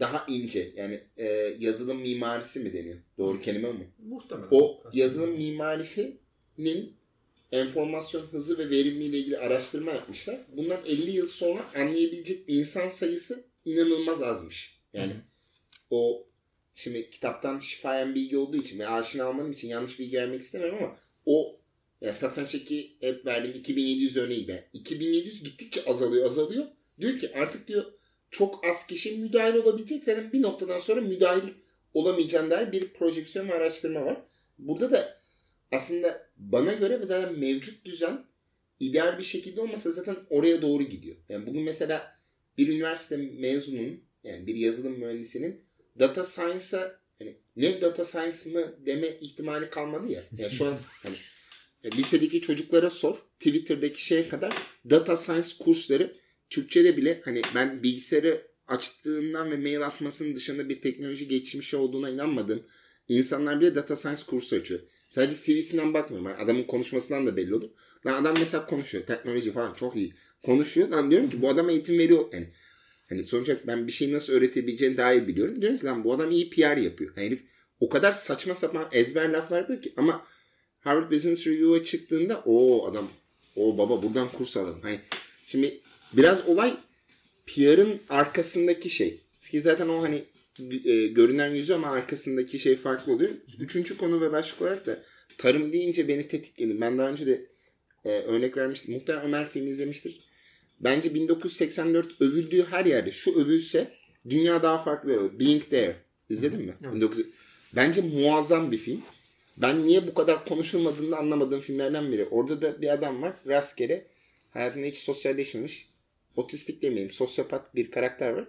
daha 0.00 0.26
ince 0.28 0.72
yani 0.76 1.00
e, 1.16 1.26
yazılım 1.58 2.00
mimarisi 2.00 2.60
mi 2.60 2.72
deniyor? 2.72 2.98
Doğru 3.18 3.40
kelime 3.40 3.72
mi? 3.72 3.88
Muhtemelen. 3.98 4.48
O 4.50 4.82
yazılım 4.92 5.30
mimarisinin 5.30 6.98
enformasyon 7.52 8.22
hızı 8.22 8.58
ve 8.58 8.70
verimliliği 8.70 9.22
ilgili 9.22 9.38
araştırma 9.38 9.90
yapmışlar. 9.90 10.40
Bundan 10.56 10.80
50 10.86 11.10
yıl 11.10 11.26
sonra 11.26 11.64
anlayabilecek 11.74 12.44
insan 12.46 12.88
sayısı 12.88 13.44
inanılmaz 13.64 14.22
azmış. 14.22 14.80
Yani 14.92 15.12
o 15.90 16.26
şimdi 16.74 17.10
kitaptan 17.10 17.58
şifayen 17.58 18.14
bilgi 18.14 18.38
olduğu 18.38 18.56
için 18.56 18.78
ve 18.78 18.88
aşina 18.88 19.28
olmanın 19.28 19.52
için 19.52 19.68
yanlış 19.68 19.98
bilgi 19.98 20.16
vermek 20.16 20.42
istemiyorum 20.42 20.78
ama 20.82 20.96
o 21.26 21.60
yani 22.00 22.14
satrançtaki 22.14 22.96
hep 23.00 23.26
verdiğim 23.26 23.56
2700 23.56 24.16
örneği 24.16 24.48
be. 24.48 24.68
2700 24.72 25.42
gittikçe 25.44 25.84
azalıyor 25.84 26.26
azalıyor. 26.26 26.66
Diyor 27.00 27.18
ki 27.18 27.34
artık 27.34 27.68
diyor 27.68 27.84
çok 28.30 28.66
az 28.66 28.86
kişi 28.86 29.18
müdahil 29.18 29.54
olabilecek. 29.54 30.04
Zaten 30.04 30.32
bir 30.32 30.42
noktadan 30.42 30.78
sonra 30.78 31.00
müdahil 31.00 31.48
olamayacağın 31.94 32.50
dair 32.50 32.72
bir 32.72 32.92
projeksiyon 32.92 33.48
ve 33.48 33.54
araştırma 33.54 34.06
var. 34.06 34.22
Burada 34.58 34.90
da 34.90 35.20
aslında 35.72 36.30
bana 36.36 36.72
göre 36.72 37.00
zaten 37.02 37.38
mevcut 37.38 37.84
düzen 37.84 38.24
ideal 38.80 39.18
bir 39.18 39.24
şekilde 39.24 39.60
olmasa 39.60 39.90
zaten 39.90 40.16
oraya 40.30 40.62
doğru 40.62 40.82
gidiyor. 40.82 41.16
Yani 41.28 41.46
bugün 41.46 41.62
mesela 41.62 42.18
bir 42.58 42.68
üniversite 42.68 43.16
mezunun 43.16 44.04
yani 44.24 44.46
bir 44.46 44.54
yazılım 44.54 44.98
mühendisinin 44.98 45.64
data 45.98 46.24
science'a 46.24 47.00
hani 47.18 47.36
ne 47.56 47.80
data 47.80 48.04
science 48.04 48.50
mı 48.50 48.86
deme 48.86 49.08
ihtimali 49.20 49.70
kalmadı 49.70 50.12
ya. 50.12 50.22
Yani 50.38 50.52
şu 50.52 50.66
an 50.66 50.74
hani 51.02 51.16
e, 51.84 51.90
lisedeki 51.90 52.40
çocuklara 52.40 52.90
sor. 52.90 53.16
Twitter'daki 53.38 54.04
şeye 54.04 54.28
kadar 54.28 54.52
data 54.90 55.16
science 55.16 55.48
kursları 55.60 56.16
Türkçe'de 56.50 56.96
bile 56.96 57.20
hani 57.24 57.42
ben 57.54 57.82
bilgisayarı 57.82 58.48
açtığından 58.68 59.50
ve 59.50 59.56
mail 59.56 59.86
atmasının 59.86 60.34
dışında 60.34 60.68
bir 60.68 60.80
teknoloji 60.80 61.28
geçmişi 61.28 61.76
olduğuna 61.76 62.10
inanmadım. 62.10 62.62
İnsanlar 63.08 63.60
bile 63.60 63.74
data 63.74 63.96
science 63.96 64.22
kursu 64.26 64.56
açıyor. 64.56 64.80
Sadece 65.08 65.36
CV'sinden 65.36 65.94
bakmıyorum. 65.94 66.30
Yani 66.30 66.42
adamın 66.42 66.62
konuşmasından 66.62 67.26
da 67.26 67.36
belli 67.36 67.54
olur. 67.54 67.70
Lan 68.06 68.22
adam 68.22 68.34
mesela 68.38 68.66
konuşuyor. 68.66 69.04
Teknoloji 69.06 69.52
falan 69.52 69.74
çok 69.74 69.96
iyi. 69.96 70.14
Konuşuyor. 70.42 70.88
Lan 70.88 71.10
diyorum 71.10 71.30
ki 71.30 71.42
bu 71.42 71.48
adam 71.48 71.70
eğitim 71.70 71.98
veriyor. 71.98 72.24
Yani 72.32 72.48
hani 73.08 73.24
sonuçta 73.24 73.56
ben 73.66 73.86
bir 73.86 73.92
şeyi 73.92 74.12
nasıl 74.12 74.32
öğretebileceğini 74.32 74.96
daha 74.96 75.12
iyi 75.12 75.28
biliyorum. 75.28 75.62
Diyorum 75.62 75.78
ki 75.78 75.86
lan 75.86 76.04
bu 76.04 76.14
adam 76.14 76.30
iyi 76.30 76.50
PR 76.50 76.76
yapıyor. 76.76 77.12
Yani 77.16 77.26
herif 77.26 77.44
o 77.80 77.88
kadar 77.88 78.12
saçma 78.12 78.54
sapan 78.54 78.88
ezber 78.92 79.28
laflar 79.28 79.58
yapıyor 79.58 79.82
ki 79.82 79.92
ama 79.96 80.26
Harvard 80.80 81.10
Business 81.12 81.46
Review'a 81.46 81.82
çıktığında 81.82 82.42
o 82.44 82.86
adam 82.90 83.10
o 83.56 83.78
baba 83.78 84.02
buradan 84.02 84.32
kurs 84.32 84.56
alalım. 84.56 84.80
Hani 84.82 85.00
şimdi 85.46 85.80
biraz 86.12 86.48
olay 86.48 86.76
PR'ın 87.46 88.00
arkasındaki 88.08 88.90
şey. 88.90 89.20
Ki 89.50 89.60
zaten 89.60 89.88
o 89.88 90.02
hani 90.02 90.22
e, 90.84 91.06
görünen 91.06 91.54
yüzü 91.54 91.74
ama 91.74 91.90
arkasındaki 91.90 92.58
şey 92.58 92.76
farklı 92.76 93.12
oluyor. 93.12 93.30
Üçüncü 93.60 93.96
konu 93.96 94.20
ve 94.20 94.32
başlık 94.32 94.62
olarak 94.62 94.86
da 94.86 95.02
tarım 95.38 95.72
deyince 95.72 96.08
beni 96.08 96.28
tetikledi. 96.28 96.80
Ben 96.80 96.98
daha 96.98 97.08
önce 97.08 97.26
de 97.26 97.46
e, 98.04 98.10
örnek 98.10 98.56
vermiştim. 98.56 98.94
Muhtemelen 98.94 99.24
Ömer 99.24 99.46
filmi 99.46 99.70
izlemiştir. 99.70 100.18
Bence 100.80 101.14
1984 101.14 102.20
övüldüğü 102.20 102.66
her 102.70 102.84
yerde 102.84 103.10
şu 103.10 103.40
övülse 103.40 103.88
dünya 104.28 104.62
daha 104.62 104.78
farklı 104.78 105.20
olur. 105.20 105.38
Being 105.40 105.62
There. 105.70 105.96
İzledin 106.30 106.60
mi? 106.60 106.74
Evet. 106.82 106.94
19... 106.94 107.24
Bence 107.76 108.00
muazzam 108.00 108.72
bir 108.72 108.78
film. 108.78 109.02
Ben 109.56 109.86
niye 109.86 110.06
bu 110.06 110.14
kadar 110.14 110.44
konuşulmadığını 110.44 111.16
anlamadığım 111.16 111.60
filmlerden 111.60 112.12
biri. 112.12 112.24
Orada 112.24 112.62
da 112.62 112.82
bir 112.82 112.88
adam 112.88 113.22
var. 113.22 113.36
Rastgele 113.46 114.06
hayatında 114.50 114.86
hiç 114.86 114.96
sosyalleşmemiş. 114.96 115.88
Otistik 116.38 116.82
demeyelim. 116.82 117.10
Sosyopat 117.10 117.74
bir 117.74 117.90
karakter 117.90 118.30
var. 118.30 118.48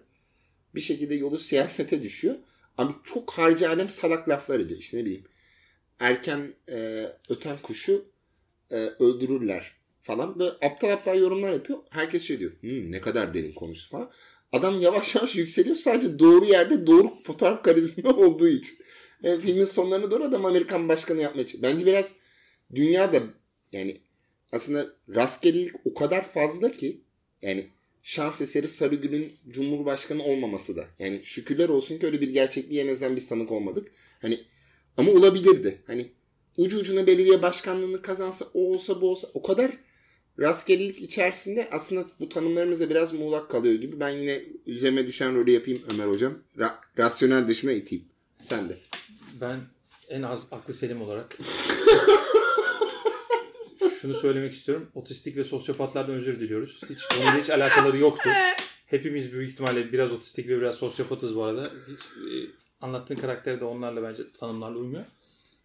Bir 0.76 0.82
şekilde 0.82 1.16
yolu 1.16 1.38
siyasete 1.38 2.04
düşüyor. 2.04 2.36
Ama 2.78 3.02
çok 3.04 3.32
harcı 3.32 3.88
salak 3.90 4.30
laflar 4.30 4.60
ediyor. 4.60 4.80
İşte 4.80 4.98
ne 4.98 5.06
bileyim. 5.06 5.24
Erken 6.00 6.54
e, 6.72 7.06
öten 7.30 7.58
kuşu 7.64 8.06
e, 8.72 8.76
öldürürler 8.76 9.76
falan. 10.02 10.40
Böyle 10.40 10.52
aptal 10.52 10.90
aptal 10.90 11.20
yorumlar 11.20 11.54
yapıyor. 11.54 11.80
Herkes 11.90 12.24
şey 12.24 12.40
diyor. 12.40 12.52
"Hmm, 12.62 12.92
ne 12.92 13.02
kadar 13.02 13.34
derin 13.34 13.54
konuştu 13.54 13.90
falan. 13.90 14.12
Adam 14.52 14.82
yavaş 14.82 15.16
yavaş 15.16 15.36
yükseliyor. 15.36 15.76
Sadece 15.76 16.20
doğru 16.20 16.46
yerde 16.46 16.88
doğru 16.88 17.14
fotoğraf 17.24 17.64
karizma 17.64 18.10
olduğu 18.18 18.48
için. 18.48 18.78
E, 19.24 19.40
filmin 19.40 19.66
sonlarına 19.66 20.12
doğru 20.12 20.24
adam 20.24 20.46
Amerikan 20.46 20.90
başkanı 20.90 21.22
yapmaya 21.22 21.48
çalışıyor. 21.48 21.74
Bence 21.74 21.86
biraz 21.86 22.14
dünyada 22.76 23.24
yani 23.72 24.02
aslında 24.52 24.88
rastgelelik 25.16 25.76
o 25.86 25.94
kadar 25.94 26.28
fazla 26.32 26.72
ki 26.72 27.02
yani 27.42 27.70
şans 28.04 28.42
eseri 28.42 28.68
Sarıgül'ün 28.68 29.34
Cumhurbaşkanı 29.50 30.24
olmaması 30.24 30.76
da. 30.76 30.86
Yani 31.00 31.20
şükürler 31.24 31.70
olsun 31.70 32.00
ki 32.00 32.06
öyle 32.06 32.22
bir 32.22 32.30
gerçekliğe 32.30 32.84
en 32.84 32.88
azından 32.88 33.16
biz 33.16 33.30
tanık 33.30 33.52
olmadık. 33.52 33.88
Hani 34.22 34.40
ama 34.98 35.12
olabilirdi. 35.12 35.82
Hani 35.88 36.06
ucu 36.58 36.80
ucuna 36.80 37.08
belediye 37.08 37.42
başkanlığını 37.42 38.02
kazansa 38.02 38.46
o 38.54 38.74
olsa 38.74 39.02
bu 39.02 39.10
olsa 39.10 39.28
o 39.34 39.42
kadar 39.42 39.72
rastgelelik 40.40 41.02
içerisinde 41.02 41.68
aslında 41.72 42.06
bu 42.20 42.30
tanımlarımız 42.30 42.80
da 42.80 42.90
biraz 42.90 43.14
muğlak 43.14 43.50
kalıyor 43.50 43.76
gibi. 43.76 44.00
Ben 44.00 44.10
yine 44.10 44.42
üzerime 44.66 45.08
düşen 45.08 45.36
rolü 45.36 45.52
yapayım 45.52 45.82
Ömer 45.94 46.08
hocam. 46.08 46.34
Ra- 46.58 46.76
rasyonel 46.98 47.48
dışına 47.48 47.72
iteyim. 47.72 48.06
Sen 48.42 48.70
de. 48.70 48.78
Ben 49.42 49.60
en 50.10 50.22
az 50.22 50.48
aklı 50.52 50.74
selim 50.74 51.02
olarak 51.02 51.38
şunu 54.02 54.14
söylemek 54.14 54.54
istiyorum. 54.54 54.92
Otistik 54.94 55.38
ve 55.38 55.44
sosyopatlardan 55.44 56.16
özür 56.16 56.40
diliyoruz. 56.40 56.82
Hiç 56.90 57.06
konuyla 57.06 57.38
hiç 57.42 57.50
alakaları 57.50 57.98
yoktu. 57.98 58.30
Hepimiz 58.86 59.34
büyük 59.34 59.52
ihtimalle 59.52 59.92
biraz 59.94 60.12
otistik 60.12 60.48
ve 60.48 60.58
biraz 60.62 60.76
sosyopatız 60.76 61.36
bu 61.36 61.44
arada. 61.44 61.70
Hiç 61.88 62.00
e, 62.34 62.34
anlattığın 62.82 63.16
karakter 63.16 63.60
de 63.60 63.66
onlarla 63.66 64.04
bence 64.04 64.32
tanımlarla 64.32 64.78
uymuyor. 64.78 65.04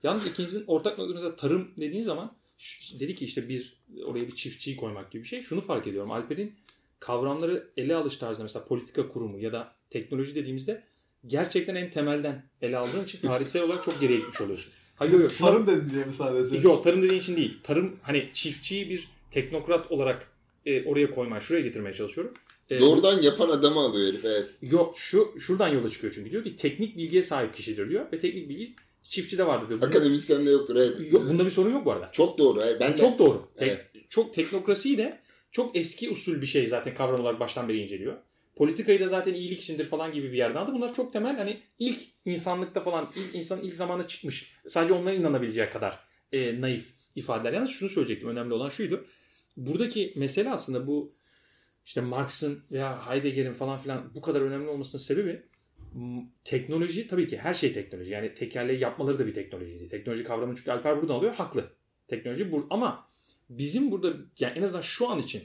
Yalnız 0.02 0.26
ikinizin 0.26 0.64
ortak 0.66 0.98
noktası 0.98 1.14
mesela 1.14 1.36
tarım 1.36 1.70
dediğin 1.76 2.02
zaman 2.02 2.36
ş- 2.58 3.00
dedi 3.00 3.14
ki 3.14 3.24
işte 3.24 3.48
bir 3.48 3.76
oraya 4.04 4.26
bir 4.26 4.34
çiftçiyi 4.34 4.76
koymak 4.76 5.10
gibi 5.10 5.22
bir 5.22 5.28
şey. 5.28 5.42
Şunu 5.42 5.60
fark 5.60 5.86
ediyorum. 5.86 6.10
Alper'in 6.10 6.54
kavramları 7.00 7.68
ele 7.76 7.94
alış 7.94 8.16
tarzında 8.16 8.42
mesela 8.42 8.64
politika 8.64 9.08
kurumu 9.08 9.38
ya 9.38 9.52
da 9.52 9.74
teknoloji 9.90 10.34
dediğimizde 10.34 10.84
gerçekten 11.26 11.74
en 11.74 11.90
temelden 11.90 12.44
ele 12.62 12.76
aldığın 12.76 13.04
için 13.04 13.18
tarihsel 13.28 13.62
olarak 13.62 13.84
çok 13.84 14.00
geriye 14.00 14.18
gitmiş 14.18 14.40
oluyorsun. 14.40 14.72
Hayır 14.96 15.12
yok 15.12 15.22
yok. 15.22 15.32
şuna- 15.32 15.48
Tarım 15.50 15.66
dedin 15.66 15.90
diye 15.90 16.04
mi 16.04 16.12
sadece? 16.12 16.56
Yok 16.56 16.84
tarım 16.84 17.02
dediğin 17.02 17.20
için 17.20 17.36
değil. 17.36 17.58
Tarım 17.62 17.96
hani 18.02 18.28
çiftçiyi 18.32 18.90
bir 18.90 19.08
teknokrat 19.30 19.92
olarak 19.92 20.28
e, 20.66 20.84
oraya 20.84 21.10
koymaya, 21.10 21.40
şuraya 21.40 21.60
getirmeye 21.62 21.94
çalışıyorum. 21.94 22.34
E, 22.70 22.80
Doğrudan 22.80 23.22
yapan 23.22 23.48
adamı 23.48 23.80
alıyor 23.80 24.08
herif. 24.12 24.24
Evet. 24.24 24.46
Yok 24.62 24.98
şu 24.98 25.34
şuradan 25.38 25.68
yola 25.68 25.88
çıkıyor 25.88 26.12
çünkü 26.12 26.30
diyor 26.30 26.44
ki 26.44 26.56
teknik 26.56 26.96
bilgiye 26.96 27.22
sahip 27.22 27.54
kişidir 27.54 27.90
diyor 27.90 28.06
ve 28.12 28.18
teknik 28.18 28.48
bilgi 28.48 28.74
çiftçide 29.02 29.46
vardır 29.46 29.68
diyor. 29.68 29.80
Bunda, 29.80 29.86
Akademisyen 29.96 30.46
de 30.46 30.50
yoktur. 30.50 30.76
Evet. 30.76 31.12
yok, 31.12 31.22
bunda 31.28 31.44
bir 31.44 31.50
sorun 31.50 31.70
yok 31.72 31.84
bu 31.84 31.92
arada. 31.92 32.08
Çok 32.12 32.38
doğru. 32.38 32.62
Evet. 32.62 32.76
Ben 32.80 32.92
de- 32.92 32.96
çok 32.96 33.18
doğru. 33.18 33.48
Tek- 33.56 33.68
Evet. 33.68 33.86
Çok 34.08 34.34
teknokrasiyi 34.34 34.98
de 34.98 35.20
çok 35.52 35.76
eski 35.76 36.10
usul 36.10 36.40
bir 36.40 36.46
şey 36.46 36.66
zaten 36.66 36.94
kavram 36.94 37.20
olarak 37.20 37.40
baştan 37.40 37.68
beri 37.68 37.78
inceliyor. 37.78 38.14
Politikayı 38.56 39.00
da 39.00 39.08
zaten 39.08 39.34
iyilik 39.34 39.60
içindir 39.60 39.84
falan 39.84 40.12
gibi 40.12 40.32
bir 40.32 40.36
yerden 40.38 40.56
aldı. 40.56 40.72
Bunlar 40.74 40.94
çok 40.94 41.12
temel 41.12 41.36
hani 41.36 41.62
ilk 41.78 42.00
insanlıkta 42.24 42.80
falan 42.80 43.12
ilk 43.16 43.34
insan 43.34 43.60
ilk 43.60 43.76
zamanda 43.76 44.06
çıkmış. 44.06 44.60
Sadece 44.68 44.94
onlara 44.94 45.14
inanabileceği 45.14 45.70
kadar 45.70 46.00
e, 46.32 46.60
naif 46.60 46.94
ifadeler. 47.16 47.52
Yalnız 47.52 47.70
şunu 47.70 47.88
söyleyecektim 47.88 48.28
önemli 48.28 48.54
olan 48.54 48.68
şuydu. 48.68 49.06
Buradaki 49.56 50.12
mesele 50.16 50.50
aslında 50.50 50.86
bu 50.86 51.14
işte 51.84 52.00
Marx'ın 52.00 52.64
veya 52.70 53.10
Heidegger'in 53.10 53.54
falan 53.54 53.78
filan 53.78 54.14
bu 54.14 54.20
kadar 54.20 54.40
önemli 54.40 54.68
olmasının 54.68 55.02
sebebi 55.02 55.42
teknoloji 56.44 57.08
tabii 57.08 57.26
ki 57.26 57.38
her 57.38 57.54
şey 57.54 57.72
teknoloji. 57.72 58.12
Yani 58.12 58.34
tekerleği 58.34 58.80
yapmaları 58.80 59.18
da 59.18 59.26
bir 59.26 59.34
teknolojiydi. 59.34 59.88
Teknoloji 59.88 60.24
kavramını 60.24 60.56
çünkü 60.56 60.70
Alper 60.70 61.02
buradan 61.02 61.14
alıyor. 61.14 61.34
Haklı. 61.34 61.72
Teknoloji 62.08 62.52
bu 62.52 62.66
ama 62.70 63.08
bizim 63.50 63.90
burada 63.90 64.14
yani 64.38 64.58
en 64.58 64.62
azından 64.62 64.80
şu 64.80 65.08
an 65.08 65.18
için 65.18 65.42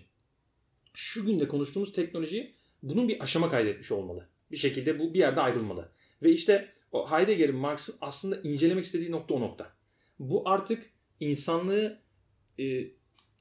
şu 0.94 1.26
günde 1.26 1.48
konuştuğumuz 1.48 1.94
teknoloji 1.94 2.56
bunun 2.84 3.08
bir 3.08 3.24
aşama 3.24 3.50
kaydetmiş 3.50 3.92
olmalı. 3.92 4.30
Bir 4.52 4.58
şekilde 4.58 5.00
bu 5.00 5.14
bir 5.14 5.20
yerde 5.20 5.42
ayrılmalı. 5.42 5.92
Ve 6.24 6.32
işte 6.32 6.70
o 6.92 7.12
Heidegger'in 7.12 7.56
Marx'ın 7.56 7.96
aslında 8.02 8.42
incelemek 8.42 8.86
istediği 8.86 9.12
nokta 9.12 9.34
o 9.34 9.42
nokta. 9.42 9.74
Bu 10.20 10.50
artık 10.50 10.90
insanlığı 11.20 12.00
e, 12.60 12.88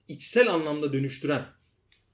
içsel 0.09 0.53
anlamda 0.53 0.93
dönüştüren 0.93 1.47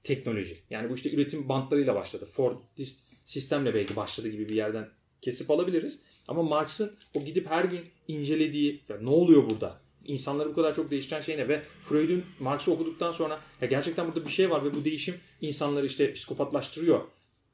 teknoloji. 0.03 0.63
Yani 0.69 0.89
bu 0.89 0.95
işte 0.95 1.11
üretim 1.11 1.49
bantlarıyla 1.49 1.95
başladı. 1.95 2.25
Fordist 2.25 3.07
sistemle 3.25 3.73
belki 3.73 3.95
başladı 3.95 4.27
gibi 4.27 4.49
bir 4.49 4.55
yerden 4.55 4.89
kesip 5.21 5.51
alabiliriz. 5.51 5.99
Ama 6.27 6.43
Marx'ın 6.43 6.97
o 7.13 7.25
gidip 7.25 7.49
her 7.49 7.65
gün 7.65 7.81
incelediği 8.07 8.83
ya 8.89 8.97
ne 8.97 9.09
oluyor 9.09 9.49
burada? 9.49 9.77
İnsanları 10.05 10.49
bu 10.49 10.53
kadar 10.53 10.75
çok 10.75 10.91
değiştiren 10.91 11.21
şey 11.21 11.37
ne? 11.37 11.47
Ve 11.47 11.63
Freud'un 11.79 12.23
Marx'ı 12.39 12.71
okuduktan 12.71 13.11
sonra 13.11 13.39
ya 13.61 13.67
gerçekten 13.67 14.07
burada 14.07 14.25
bir 14.25 14.31
şey 14.31 14.49
var 14.49 14.65
ve 14.65 14.73
bu 14.73 14.85
değişim 14.85 15.15
insanları 15.41 15.85
işte 15.85 16.13
psikopatlaştırıyor 16.13 17.01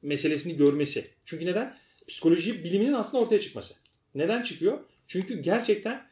meselesini 0.02 0.56
görmesi. 0.56 1.10
Çünkü 1.24 1.46
neden? 1.46 1.76
Psikoloji 2.08 2.64
biliminin 2.64 2.92
aslında 2.92 3.24
ortaya 3.24 3.40
çıkması. 3.40 3.74
Neden 4.14 4.42
çıkıyor? 4.42 4.78
Çünkü 5.06 5.42
gerçekten 5.42 6.08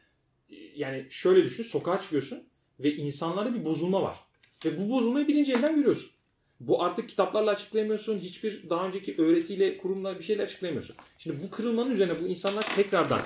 e, 0.49 0.55
yani 0.75 1.05
şöyle 1.09 1.43
düşün 1.43 1.63
sokağa 1.63 1.99
çıkıyorsun 1.99 2.43
ve 2.79 2.95
insanlarda 2.95 3.59
bir 3.59 3.65
bozulma 3.65 4.01
var. 4.01 4.17
Ve 4.65 4.77
bu 4.77 4.89
bozulmayı 4.89 5.27
birinci 5.27 5.53
elden 5.53 5.75
görüyorsun. 5.75 6.11
Bu 6.59 6.83
artık 6.83 7.09
kitaplarla 7.09 7.51
açıklayamıyorsun. 7.51 8.19
Hiçbir 8.19 8.69
daha 8.69 8.87
önceki 8.87 9.15
öğretiyle, 9.17 9.77
kurumla 9.77 10.19
bir 10.19 10.23
şeyle 10.23 10.43
açıklayamıyorsun. 10.43 10.95
Şimdi 11.17 11.43
bu 11.43 11.51
kırılmanın 11.51 11.91
üzerine 11.91 12.21
bu 12.23 12.27
insanlar 12.27 12.75
tekrardan 12.75 13.21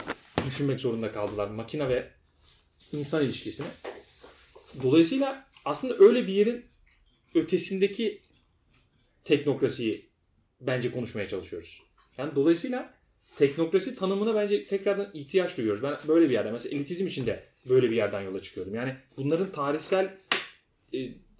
düşünmek 0.45 0.79
zorunda 0.79 1.11
kaldılar. 1.11 1.47
Makine 1.47 1.89
ve 1.89 2.11
insan 2.91 3.25
ilişkisini. 3.25 3.67
Dolayısıyla 4.83 5.45
aslında 5.65 5.97
öyle 5.99 6.27
bir 6.27 6.33
yerin 6.33 6.65
ötesindeki 7.35 8.21
teknokrasiyi 9.23 10.09
bence 10.67 10.91
konuşmaya 10.91 11.27
çalışıyoruz. 11.27 11.83
Yani 12.17 12.35
dolayısıyla 12.35 12.93
teknokrasi 13.35 13.95
tanımına 13.95 14.35
bence 14.35 14.63
tekrardan 14.63 15.07
ihtiyaç 15.13 15.57
duyuyoruz. 15.57 15.83
Ben 15.83 15.97
böyle 16.07 16.25
bir 16.25 16.33
yerden 16.33 16.53
mesela 16.53 16.75
elitizm 16.75 17.07
için 17.07 17.25
de 17.25 17.43
böyle 17.69 17.91
bir 17.91 17.95
yerden 17.95 18.21
yola 18.21 18.39
çıkıyorum. 18.41 18.75
Yani 18.75 18.95
bunların 19.17 19.51
tarihsel 19.51 20.13
e, 20.93 20.97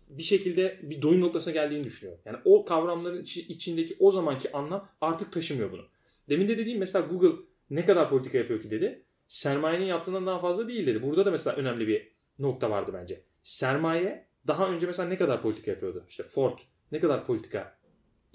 bir 0.09 0.23
şekilde 0.23 0.79
bir 0.83 1.01
doyum 1.01 1.21
noktasına 1.21 1.53
geldiğini 1.53 1.83
düşünüyorum. 1.83 2.21
Yani 2.25 2.37
o 2.45 2.65
kavramların 2.65 3.21
içi- 3.23 3.47
içindeki 3.47 3.95
o 3.99 4.11
zamanki 4.11 4.51
anlam 4.51 4.89
artık 5.01 5.31
taşımıyor 5.31 5.71
bunu. 5.71 5.85
Demin 6.29 6.47
de 6.47 6.57
dediğim 6.57 6.79
mesela 6.79 7.07
Google 7.07 7.41
ne 7.69 7.85
kadar 7.85 8.09
politika 8.09 8.37
yapıyor 8.37 8.61
ki 8.61 8.69
dedi. 8.71 9.03
Sermayenin 9.27 9.85
yaptığından 9.85 10.25
daha 10.25 10.39
fazla 10.39 10.67
değil 10.67 10.87
dedi. 10.87 11.03
Burada 11.03 11.25
da 11.25 11.31
mesela 11.31 11.55
önemli 11.55 11.87
bir 11.87 12.11
nokta 12.39 12.69
vardı 12.69 12.91
bence. 12.93 13.21
Sermaye 13.43 14.25
daha 14.47 14.69
önce 14.69 14.87
mesela 14.87 15.09
ne 15.09 15.17
kadar 15.17 15.41
politika 15.41 15.71
yapıyordu? 15.71 16.05
İşte 16.09 16.23
Ford 16.23 16.59
ne 16.91 16.99
kadar 16.99 17.25
politika 17.25 17.77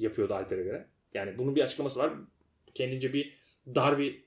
yapıyordu 0.00 0.34
Alper'e 0.34 0.62
göre? 0.62 0.86
Yani 1.14 1.38
bunun 1.38 1.56
bir 1.56 1.62
açıklaması 1.62 1.98
var. 1.98 2.12
Kendince 2.74 3.12
bir 3.12 3.34
dar 3.74 3.98
bir 3.98 4.24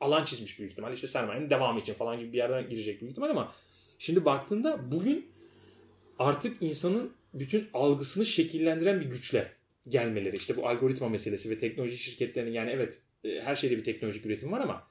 alan 0.00 0.24
çizmiş 0.24 0.58
büyük 0.58 0.72
ihtimal. 0.72 0.92
İşte 0.92 1.06
sermayenin 1.06 1.50
devamı 1.50 1.80
için 1.80 1.94
falan 1.94 2.18
gibi 2.18 2.32
bir 2.32 2.38
yerden 2.38 2.68
girecek 2.68 3.00
büyük 3.00 3.10
ihtimal 3.10 3.30
ama 3.30 3.52
şimdi 3.98 4.24
baktığında 4.24 4.92
bugün 4.92 5.26
artık 6.18 6.62
insanın 6.62 7.12
bütün 7.34 7.68
algısını 7.74 8.26
şekillendiren 8.26 9.00
bir 9.00 9.06
güçle 9.06 9.52
gelmeleri. 9.88 10.36
İşte 10.36 10.56
bu 10.56 10.68
algoritma 10.68 11.08
meselesi 11.08 11.50
ve 11.50 11.58
teknoloji 11.58 11.98
şirketlerinin 11.98 12.52
yani 12.52 12.70
evet 12.70 13.00
e, 13.24 13.40
her 13.40 13.56
şeyde 13.56 13.76
bir 13.76 13.84
teknolojik 13.84 14.26
üretim 14.26 14.52
var 14.52 14.60
ama 14.60 14.86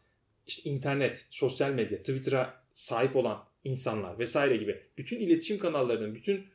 işte 0.48 0.70
internet, 0.70 1.26
sosyal 1.30 1.72
medya, 1.72 1.98
Twitter'a 1.98 2.64
sahip 2.74 3.16
olan 3.16 3.44
insanlar 3.64 4.20
vesaire 4.20 4.58
gibi 4.58 4.82
bütün 4.98 5.20
iletişim 5.20 5.60
kanallarının, 5.60 6.16
bütün 6.16 6.46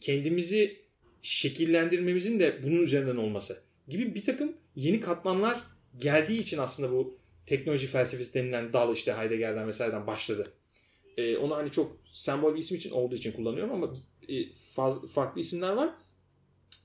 kendimizi 0.00 0.76
şekillendirmemizin 1.22 2.40
de 2.40 2.62
bunun 2.62 2.82
üzerinden 2.82 3.16
olması 3.16 3.62
gibi 3.88 4.14
bir 4.14 4.24
takım 4.24 4.52
yeni 4.76 5.00
katmanlar 5.00 5.62
geldiği 5.98 6.38
için 6.40 6.58
aslında 6.58 6.92
bu 6.92 7.18
teknoloji 7.46 7.86
felsefesi 7.86 8.34
denilen 8.34 8.72
dal 8.72 8.92
işte 8.92 9.14
Heidegger'den 9.14 9.68
vesaireden 9.68 10.06
başladı. 10.06 10.44
Ee, 11.16 11.36
onu 11.36 11.56
hani 11.56 11.70
çok 11.70 11.96
sembol 12.12 12.54
bir 12.54 12.58
isim 12.58 12.76
için 12.76 12.90
olduğu 12.90 13.14
için 13.14 13.32
kullanıyorum 13.32 13.72
ama 13.72 13.94
e, 14.28 14.52
faz, 14.52 15.06
farklı 15.06 15.40
isimler 15.40 15.72
var. 15.72 15.90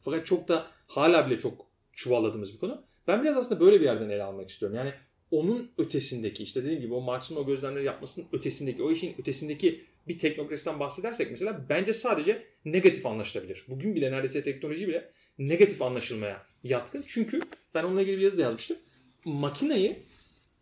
Fakat 0.02 0.26
çok 0.26 0.48
da 0.48 0.67
hala 0.88 1.28
bile 1.28 1.39
çok 1.39 1.65
çuvalladığımız 1.93 2.54
bir 2.54 2.60
konu. 2.60 2.84
Ben 3.08 3.24
biraz 3.24 3.38
aslında 3.38 3.60
böyle 3.60 3.80
bir 3.80 3.86
yerden 3.86 4.10
ele 4.10 4.24
almak 4.24 4.50
istiyorum. 4.50 4.78
Yani 4.78 4.93
onun 5.31 5.71
ötesindeki 5.77 6.43
işte 6.43 6.63
dediğim 6.63 6.81
gibi 6.81 6.93
o 6.93 7.01
Marx'ın 7.01 7.35
o 7.35 7.45
gözlemleri 7.45 7.85
yapmasının 7.85 8.27
ötesindeki 8.31 8.83
o 8.83 8.91
işin 8.91 9.15
ötesindeki 9.19 9.81
bir 10.07 10.19
teknokrasiden 10.19 10.79
bahsedersek 10.79 11.31
mesela 11.31 11.65
bence 11.69 11.93
sadece 11.93 12.43
negatif 12.65 13.05
anlaşılabilir. 13.05 13.65
Bugün 13.67 13.95
bile 13.95 14.11
neredeyse 14.11 14.43
teknoloji 14.43 14.88
bile 14.88 15.11
negatif 15.39 15.81
anlaşılmaya 15.81 16.45
yatkın. 16.63 17.03
Çünkü 17.07 17.41
ben 17.75 17.83
onunla 17.83 18.01
ilgili 18.01 18.17
bir 18.17 18.21
yazı 18.21 18.38
da 18.38 18.41
yazmıştım. 18.41 18.77
Makinayı 19.25 19.99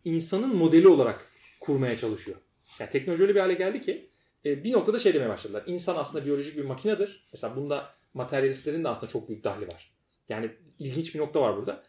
insanın 0.04 0.56
modeli 0.56 0.88
olarak 0.88 1.32
kurmaya 1.60 1.96
çalışıyor. 1.96 2.36
Yani 2.78 2.90
teknoloji 2.90 3.22
öyle 3.22 3.34
bir 3.34 3.40
hale 3.40 3.54
geldi 3.54 3.80
ki 3.80 4.08
e, 4.44 4.64
bir 4.64 4.72
noktada 4.72 4.98
şey 4.98 5.14
demeye 5.14 5.28
başladılar. 5.28 5.62
İnsan 5.66 5.96
aslında 5.96 6.26
biyolojik 6.26 6.56
bir 6.56 6.64
makinedir. 6.64 7.24
Mesela 7.32 7.56
bunda 7.56 7.90
materyalistlerin 8.14 8.84
de 8.84 8.88
aslında 8.88 9.12
çok 9.12 9.28
büyük 9.28 9.44
dahli 9.44 9.66
var. 9.66 9.90
Yani 10.28 10.50
ilginç 10.78 11.14
bir 11.14 11.20
nokta 11.20 11.40
var 11.40 11.56
burada. 11.56 11.82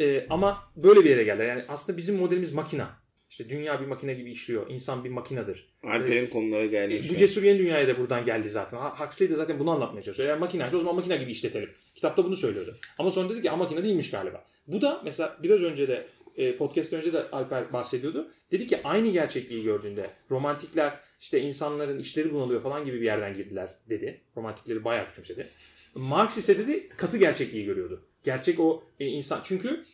E, 0.00 0.26
ama 0.30 0.62
böyle 0.76 1.04
bir 1.04 1.10
yere 1.10 1.24
geldiler. 1.24 1.46
Yani 1.46 1.64
aslında 1.68 1.98
bizim 1.98 2.16
modelimiz 2.16 2.52
makina. 2.52 3.04
İşte 3.30 3.48
dünya 3.48 3.80
bir 3.80 3.86
makine 3.86 4.14
gibi 4.14 4.30
işliyor. 4.30 4.70
İnsan 4.70 5.04
bir 5.04 5.10
makinedir. 5.10 5.74
Alper'in 5.84 6.26
konulara 6.26 6.66
geldi. 6.66 6.94
E, 6.94 7.08
bu 7.08 7.16
cesur 7.16 7.42
yeni 7.42 7.58
dünyaya 7.58 7.88
da 7.88 7.98
buradan 7.98 8.24
geldi 8.24 8.48
zaten. 8.48 8.76
Huxley 8.78 9.30
de 9.30 9.34
zaten 9.34 9.58
bunu 9.58 9.70
anlatmaya 9.70 10.02
çalışıyor. 10.02 10.28
Eğer 10.28 10.38
makinaysa 10.38 10.76
o 10.76 10.80
zaman 10.80 10.96
makine 10.96 11.16
gibi 11.16 11.30
işletelim. 11.30 11.70
Kitapta 11.94 12.24
bunu 12.24 12.36
söylüyordu. 12.36 12.74
Ama 12.98 13.10
sonra 13.10 13.28
dedi 13.28 13.42
ki 13.42 13.50
"Aa, 13.50 13.56
makine 13.56 13.84
değilmiş 13.84 14.10
galiba. 14.10 14.44
Bu 14.66 14.80
da 14.80 15.00
mesela 15.04 15.38
biraz 15.42 15.62
önce 15.62 15.88
de 15.88 16.06
e, 16.36 16.56
podcast 16.56 16.92
önce 16.92 17.12
de 17.12 17.22
Alper 17.32 17.72
bahsediyordu. 17.72 18.30
Dedi 18.52 18.66
ki 18.66 18.78
aynı 18.84 19.08
gerçekliği 19.10 19.64
gördüğünde 19.64 20.10
romantikler 20.30 21.00
işte 21.20 21.40
insanların 21.40 21.98
işleri 21.98 22.34
bunalıyor 22.34 22.60
falan 22.62 22.84
gibi 22.84 23.00
bir 23.00 23.04
yerden 23.06 23.34
girdiler 23.34 23.70
dedi. 23.90 24.20
Romantikleri 24.36 24.84
bayağı 24.84 25.06
küçümsedi. 25.08 25.46
Marx 25.94 26.38
ise 26.38 26.58
dedi 26.58 26.88
katı 26.96 27.18
gerçekliği 27.18 27.64
görüyordu. 27.64 28.06
Gerçek 28.24 28.60
o 28.60 28.82
e, 29.00 29.06
insan. 29.06 29.40
Çünkü 29.44 29.84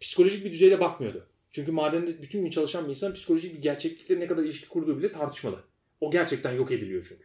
psikolojik 0.00 0.44
bir 0.44 0.52
düzeyde 0.52 0.80
bakmıyordu. 0.80 1.26
Çünkü 1.50 1.72
madende 1.72 2.22
bütün 2.22 2.42
gün 2.42 2.50
çalışan 2.50 2.84
bir 2.84 2.90
insan 2.90 3.14
psikolojik 3.14 3.54
bir 3.54 3.62
gerçeklikle 3.62 4.20
ne 4.20 4.26
kadar 4.26 4.42
ilişki 4.42 4.68
kurduğu 4.68 4.98
bile 4.98 5.12
tartışmalı. 5.12 5.64
O 6.00 6.10
gerçekten 6.10 6.52
yok 6.52 6.72
ediliyor 6.72 7.06
çünkü. 7.08 7.24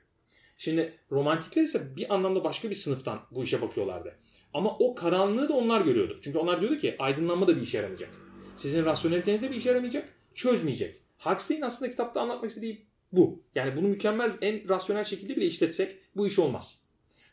Şimdi 0.58 0.94
romantikler 1.12 1.64
ise 1.64 1.96
bir 1.96 2.14
anlamda 2.14 2.44
başka 2.44 2.70
bir 2.70 2.76
sınıftan 2.76 3.22
bu 3.32 3.44
işe 3.44 3.62
bakıyorlardı. 3.62 4.16
Ama 4.54 4.78
o 4.78 4.96
karanlığı 4.96 5.50
da 5.50 5.54
onlar 5.54 5.82
görüyordu. 5.82 6.18
Çünkü 6.22 6.38
onlar 6.38 6.62
diyordu 6.62 6.78
ki 6.78 6.96
aydınlanma 7.00 7.48
da 7.48 7.56
bir 7.56 7.62
işe 7.62 7.78
yaramayacak. 7.78 8.10
Sizin 8.56 8.86
rasyoneliteniz 8.86 9.42
de 9.42 9.52
bir 9.52 9.56
işe 9.56 9.70
yaramayacak. 9.70 10.10
Çözmeyecek. 10.34 11.02
Huxley'in 11.20 11.62
aslında 11.62 11.92
kitapta 11.92 12.22
anlatmak 12.22 12.50
istediği 12.50 12.86
bu. 13.12 13.44
Yani 13.56 13.76
bunu 13.76 13.88
mükemmel 13.88 14.32
en 14.42 14.70
rasyonel 14.70 15.04
şekilde 15.04 15.36
bile 15.36 15.46
işletsek 15.46 15.98
bu 16.16 16.28
iş 16.28 16.40
olmaz. 16.40 16.85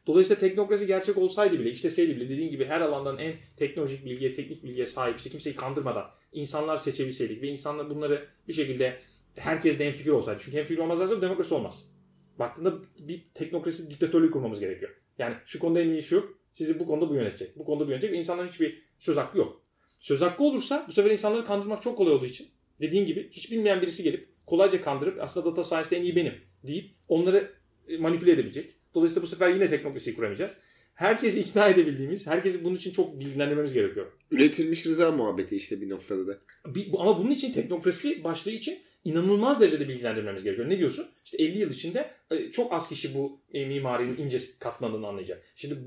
Dolayısıyla 0.06 0.40
teknokrasi 0.40 0.86
gerçek 0.86 1.18
olsaydı 1.18 1.58
bile, 1.58 1.70
işleseydi 1.70 2.16
bile 2.16 2.28
dediğin 2.28 2.50
gibi 2.50 2.64
her 2.64 2.80
alandan 2.80 3.18
en 3.18 3.34
teknolojik 3.56 4.04
bilgiye, 4.04 4.32
teknik 4.32 4.64
bilgiye 4.64 4.86
sahip 4.86 5.16
işte 5.16 5.30
kimseyi 5.30 5.56
kandırmadan 5.56 6.10
insanlar 6.32 6.76
seçebilseydik 6.76 7.42
ve 7.42 7.48
insanlar 7.48 7.90
bunları 7.90 8.28
bir 8.48 8.52
şekilde 8.52 8.98
herkes 9.36 9.78
de 9.78 9.92
fikir 9.92 10.10
olsaydı. 10.10 10.40
Çünkü 10.44 10.58
hemfikir 10.58 10.78
olmazlarsa 10.78 11.22
demokrasi 11.22 11.54
olmaz. 11.54 11.92
Baktığında 12.38 12.74
bir 12.98 13.22
teknokrasi 13.34 13.90
diktatörlüğü 13.90 14.30
kurmamız 14.30 14.60
gerekiyor. 14.60 14.92
Yani 15.18 15.34
şu 15.44 15.58
konuda 15.58 15.80
en 15.80 15.88
iyi 15.88 16.02
şu, 16.02 16.36
sizi 16.52 16.80
bu 16.80 16.86
konuda 16.86 17.10
bu 17.10 17.14
yönetecek. 17.14 17.58
Bu 17.58 17.64
konuda 17.64 17.86
bu 17.86 17.90
yönetecek 17.90 18.12
ve 18.12 18.18
insanların 18.18 18.48
hiçbir 18.48 18.82
söz 18.98 19.16
hakkı 19.16 19.38
yok. 19.38 19.62
Söz 19.98 20.20
hakkı 20.20 20.44
olursa 20.44 20.84
bu 20.88 20.92
sefer 20.92 21.10
insanları 21.10 21.44
kandırmak 21.44 21.82
çok 21.82 21.96
kolay 21.96 22.12
olduğu 22.12 22.26
için 22.26 22.48
dediğin 22.80 23.06
gibi 23.06 23.28
hiç 23.30 23.52
bilmeyen 23.52 23.82
birisi 23.82 24.02
gelip 24.02 24.28
kolayca 24.46 24.82
kandırıp 24.82 25.22
aslında 25.22 25.46
data 25.46 25.64
science'de 25.64 25.96
en 25.96 26.02
iyi 26.02 26.16
benim 26.16 26.34
deyip 26.66 26.90
onları 27.08 27.52
e, 27.88 27.96
manipüle 27.96 28.32
edebilecek. 28.32 28.74
Dolayısıyla 28.94 29.22
bu 29.22 29.26
sefer 29.26 29.48
yine 29.48 29.70
teknokrasiyi 29.70 30.16
kuramayacağız. 30.16 30.56
Herkesi 30.94 31.40
ikna 31.40 31.68
edebildiğimiz, 31.68 32.26
herkesi 32.26 32.64
bunun 32.64 32.74
için 32.74 32.92
çok 32.92 33.20
bilgilendirmemiz 33.20 33.72
gerekiyor. 33.72 34.06
Üretilmiş 34.30 34.86
rıza 34.86 35.10
muhabbeti 35.12 35.56
işte 35.56 35.80
bir 35.80 35.90
noktada 35.90 36.26
da. 36.26 36.38
Bir- 36.66 36.88
ama 36.98 37.18
bunun 37.18 37.30
için 37.30 37.52
teknokrasi 37.52 38.24
başlığı 38.24 38.50
için 38.50 38.78
inanılmaz 39.04 39.60
derecede 39.60 39.88
bilgilendirmemiz 39.88 40.44
gerekiyor. 40.44 40.70
Ne 40.70 40.78
diyorsun? 40.78 41.06
İşte 41.24 41.36
50 41.42 41.58
yıl 41.58 41.70
içinde 41.70 42.10
e, 42.30 42.50
çok 42.50 42.72
az 42.72 42.88
kişi 42.88 43.14
bu 43.14 43.40
e, 43.52 43.66
mimarinin 43.66 44.16
ince 44.16 44.38
katmanını 44.60 45.06
anlayacak. 45.06 45.42
Şimdi 45.56 45.78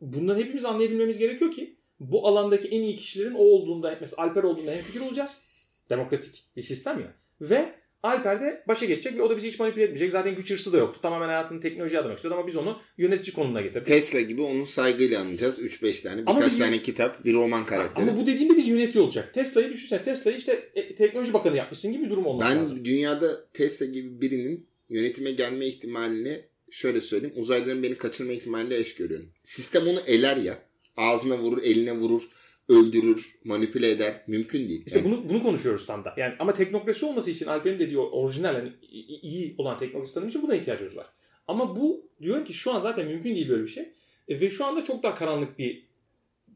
bundan 0.00 0.38
hepimiz 0.38 0.64
anlayabilmemiz 0.64 1.18
gerekiyor 1.18 1.52
ki 1.52 1.76
bu 2.00 2.28
alandaki 2.28 2.68
en 2.68 2.82
iyi 2.82 2.96
kişilerin 2.96 3.34
o 3.34 3.38
olduğunda 3.42 3.98
mesela 4.00 4.22
Alper 4.22 4.42
olduğunda 4.42 4.70
hemfikir 4.72 5.00
olacağız. 5.00 5.42
Demokratik 5.90 6.44
bir 6.56 6.62
sistem 6.62 7.00
ya. 7.00 7.14
Ve 7.40 7.74
Alper 8.04 8.40
de 8.40 8.62
başa 8.68 8.86
geçecek 8.86 9.16
ve 9.18 9.22
o 9.22 9.30
da 9.30 9.36
bizi 9.36 9.48
hiç 9.48 9.58
manipüle 9.58 9.82
etmeyecek. 9.84 10.10
Zaten 10.10 10.34
güç 10.34 10.50
hırsı 10.52 10.72
da 10.72 10.76
yoktu. 10.78 11.00
Tamamen 11.02 11.26
hayatını 11.26 11.60
teknolojiye 11.60 12.00
adamak 12.00 12.16
istiyordu 12.18 12.38
ama 12.38 12.46
biz 12.46 12.56
onu 12.56 12.80
yönetici 12.98 13.34
konumuna 13.34 13.60
getirdik. 13.60 13.86
Tesla 13.86 14.20
gibi 14.20 14.42
onu 14.42 14.66
saygıyla 14.66 15.20
anacağız. 15.20 15.58
3-5 15.58 16.02
tane. 16.02 16.20
Birkaç 16.26 16.52
bir- 16.52 16.58
tane 16.58 16.82
kitap. 16.82 17.24
Bir 17.24 17.34
roman 17.34 17.66
karakteri. 17.66 18.10
Ama 18.10 18.20
bu 18.20 18.26
dediğimde 18.26 18.56
biz 18.56 18.68
yönetiyor 18.68 19.04
olacak. 19.04 19.34
Tesla'yı 19.34 19.70
düşünsene. 19.72 20.02
Tesla'yı 20.02 20.36
işte 20.36 20.68
e, 20.74 20.94
teknoloji 20.94 21.32
bakanı 21.32 21.56
yapmışsın 21.56 21.92
gibi 21.92 22.04
bir 22.04 22.10
durum 22.10 22.26
olması 22.26 22.50
Ben 22.50 22.58
lazım. 22.62 22.84
dünyada 22.84 23.46
Tesla 23.52 23.86
gibi 23.86 24.20
birinin 24.20 24.66
yönetime 24.88 25.32
gelme 25.32 25.66
ihtimalini 25.66 26.40
şöyle 26.70 27.00
söyleyeyim. 27.00 27.34
Uzaylıların 27.38 27.82
beni 27.82 27.94
kaçırma 27.94 28.32
ihtimaliyle 28.32 28.78
eş 28.78 28.94
görüyorum. 28.94 29.28
Sistem 29.44 29.82
onu 29.88 29.98
eler 30.06 30.36
ya. 30.36 30.58
Ağzına 30.96 31.38
vurur, 31.38 31.62
eline 31.62 31.92
vurur, 31.92 32.22
öldürür, 32.68 33.34
manipüle 33.44 33.90
eder. 33.90 34.24
Mümkün 34.26 34.68
değil. 34.68 34.82
İşte 34.86 34.98
Yani 34.98 35.08
bunu 35.10 35.28
bunu 35.28 35.42
konuşuyoruz 35.42 35.86
tam 35.86 36.04
da. 36.04 36.14
Yani 36.16 36.34
ama 36.38 36.54
teknokrasi 36.54 37.06
olması 37.06 37.30
için 37.30 37.46
Alper'in 37.46 37.78
dediği 37.78 37.98
orijinal 37.98 38.54
yani 38.54 38.72
i- 38.82 39.20
iyi 39.28 39.54
olan 39.58 39.78
teknokrasi 39.78 40.14
tanımı 40.14 40.30
için 40.30 40.42
buna 40.42 40.54
ihtiyacımız 40.54 40.96
var. 40.96 41.06
Ama 41.48 41.76
bu 41.76 42.06
diyorum 42.22 42.44
ki 42.44 42.52
şu 42.52 42.72
an 42.72 42.80
zaten 42.80 43.06
mümkün 43.06 43.34
değil 43.34 43.48
böyle 43.48 43.62
bir 43.62 43.68
şey. 43.68 43.92
E, 44.28 44.40
ve 44.40 44.50
şu 44.50 44.64
anda 44.64 44.84
çok 44.84 45.02
daha 45.02 45.14
karanlık 45.14 45.58
bir 45.58 45.86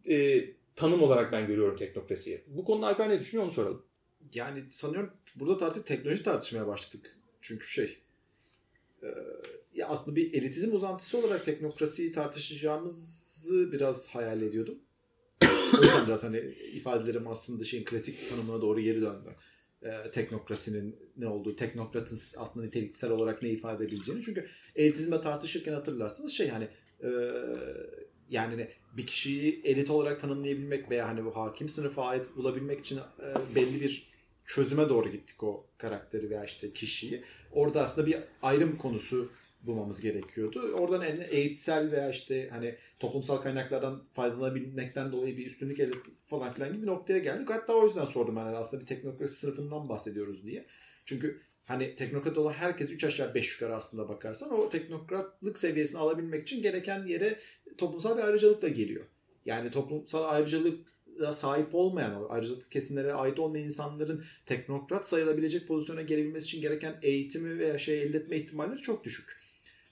e, 0.08 0.44
tanım 0.76 1.02
olarak 1.02 1.32
ben 1.32 1.46
görüyorum 1.46 1.76
teknokrasiyi. 1.76 2.40
Bu 2.46 2.64
konuda 2.64 2.86
Alper 2.86 3.08
ne 3.08 3.20
düşünüyor 3.20 3.44
onu 3.44 3.52
soralım. 3.52 3.82
Yani 4.34 4.62
sanıyorum 4.70 5.10
burada 5.36 5.66
artık 5.66 5.86
teknoloji 5.86 6.22
tartışmaya 6.22 6.66
başladık. 6.66 7.16
Çünkü 7.40 7.68
şey 7.68 7.98
e, 9.02 9.06
ya 9.74 9.88
aslında 9.88 10.16
bir 10.16 10.32
elitizm 10.34 10.72
uzantısı 10.76 11.18
olarak 11.18 11.44
teknokrasiyi 11.44 12.12
tartışacağımızı 12.12 13.72
biraz 13.72 14.08
hayal 14.08 14.42
ediyordum. 14.42 14.78
O 15.78 15.82
yüzden 15.82 16.06
biraz 16.06 16.22
hani 16.22 16.38
ifadelerim 16.72 17.28
aslında 17.28 17.64
şeyin 17.64 17.84
klasik 17.84 18.30
tanımına 18.30 18.62
doğru 18.62 18.80
geri 18.80 19.02
döndü. 19.02 19.34
E, 19.82 20.10
teknokrasinin 20.10 20.96
ne 21.16 21.28
olduğu, 21.28 21.56
teknokratın 21.56 22.18
aslında 22.36 22.66
niteliksel 22.66 23.10
olarak 23.10 23.42
ne 23.42 23.48
ifade 23.48 23.84
edebileceğini. 23.84 24.22
Çünkü 24.22 24.46
elitizme 24.76 25.20
tartışırken 25.20 25.72
hatırlarsınız 25.72 26.32
şey 26.32 26.48
hani 26.48 26.68
e, 27.02 27.08
yani 28.30 28.68
bir 28.96 29.06
kişiyi 29.06 29.60
elit 29.64 29.90
olarak 29.90 30.20
tanımlayabilmek 30.20 30.90
veya 30.90 31.08
hani 31.08 31.24
bu 31.24 31.36
hakim 31.36 31.68
sınıfa 31.68 32.04
ait 32.04 32.36
bulabilmek 32.36 32.80
için 32.80 32.98
e, 32.98 33.54
belli 33.54 33.80
bir 33.80 34.08
çözüme 34.46 34.88
doğru 34.88 35.08
gittik 35.08 35.42
o 35.42 35.66
karakteri 35.78 36.30
veya 36.30 36.44
işte 36.44 36.72
kişiyi. 36.72 37.22
Orada 37.52 37.80
aslında 37.80 38.06
bir 38.06 38.16
ayrım 38.42 38.78
konusu 38.78 39.30
bulmamız 39.62 40.00
gerekiyordu. 40.00 40.72
Oradan 40.72 41.02
en 41.02 41.26
eğitsel 41.30 41.92
veya 41.92 42.10
işte 42.10 42.48
hani 42.50 42.74
toplumsal 43.00 43.36
kaynaklardan 43.36 44.04
faydalanabilmekten 44.12 45.12
dolayı 45.12 45.36
bir 45.36 45.46
üstünlük 45.46 45.80
elde 45.80 45.94
falan 46.26 46.54
filan 46.54 46.72
gibi 46.72 46.82
bir 46.82 46.86
noktaya 46.86 47.18
geldik. 47.18 47.50
Hatta 47.50 47.72
o 47.72 47.86
yüzden 47.86 48.04
sordum 48.04 48.36
ben 48.36 48.40
hani 48.40 48.56
aslında 48.56 48.82
bir 48.82 48.86
teknokrasi 48.86 49.34
sınıfından 49.34 49.88
bahsediyoruz 49.88 50.46
diye. 50.46 50.66
Çünkü 51.04 51.40
Hani 51.68 51.94
teknokrat 51.96 52.38
olan 52.38 52.52
herkes 52.52 52.90
3 52.90 53.04
aşağı 53.04 53.34
5 53.34 53.54
yukarı 53.54 53.76
aslında 53.76 54.08
bakarsan 54.08 54.52
o 54.52 54.68
teknokratlık 54.70 55.58
seviyesini 55.58 55.98
alabilmek 55.98 56.42
için 56.42 56.62
gereken 56.62 57.06
yere 57.06 57.38
toplumsal 57.78 58.18
bir 58.18 58.22
ayrıcalıkla 58.22 58.68
geliyor. 58.68 59.04
Yani 59.46 59.70
toplumsal 59.70 60.24
ayrıcalığa 60.24 61.32
sahip 61.32 61.74
olmayan, 61.74 62.26
ayrıcalık 62.28 62.70
kesimlere 62.70 63.12
ait 63.12 63.38
olmayan 63.38 63.64
insanların 63.64 64.24
teknokrat 64.46 65.08
sayılabilecek 65.08 65.68
pozisyona 65.68 66.02
gelebilmesi 66.02 66.46
için 66.46 66.60
gereken 66.60 66.94
eğitimi 67.02 67.58
veya 67.58 67.78
şey 67.78 68.02
elde 68.02 68.18
etme 68.18 68.36
ihtimalleri 68.36 68.82
çok 68.82 69.04
düşük. 69.04 69.36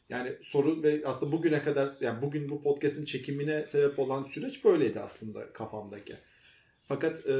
Yani 0.08 0.32
soru 0.42 0.82
ve 0.82 1.02
aslında 1.04 1.32
bugüne 1.32 1.62
kadar 1.62 1.90
yani 2.00 2.22
bugün 2.22 2.48
bu 2.48 2.62
podcast'in 2.62 3.04
çekimine 3.04 3.66
sebep 3.66 3.98
olan 3.98 4.24
süreç 4.24 4.64
böyleydi 4.64 5.00
aslında 5.00 5.52
kafamdaki. 5.52 6.14
Fakat 6.88 7.26
e, 7.26 7.34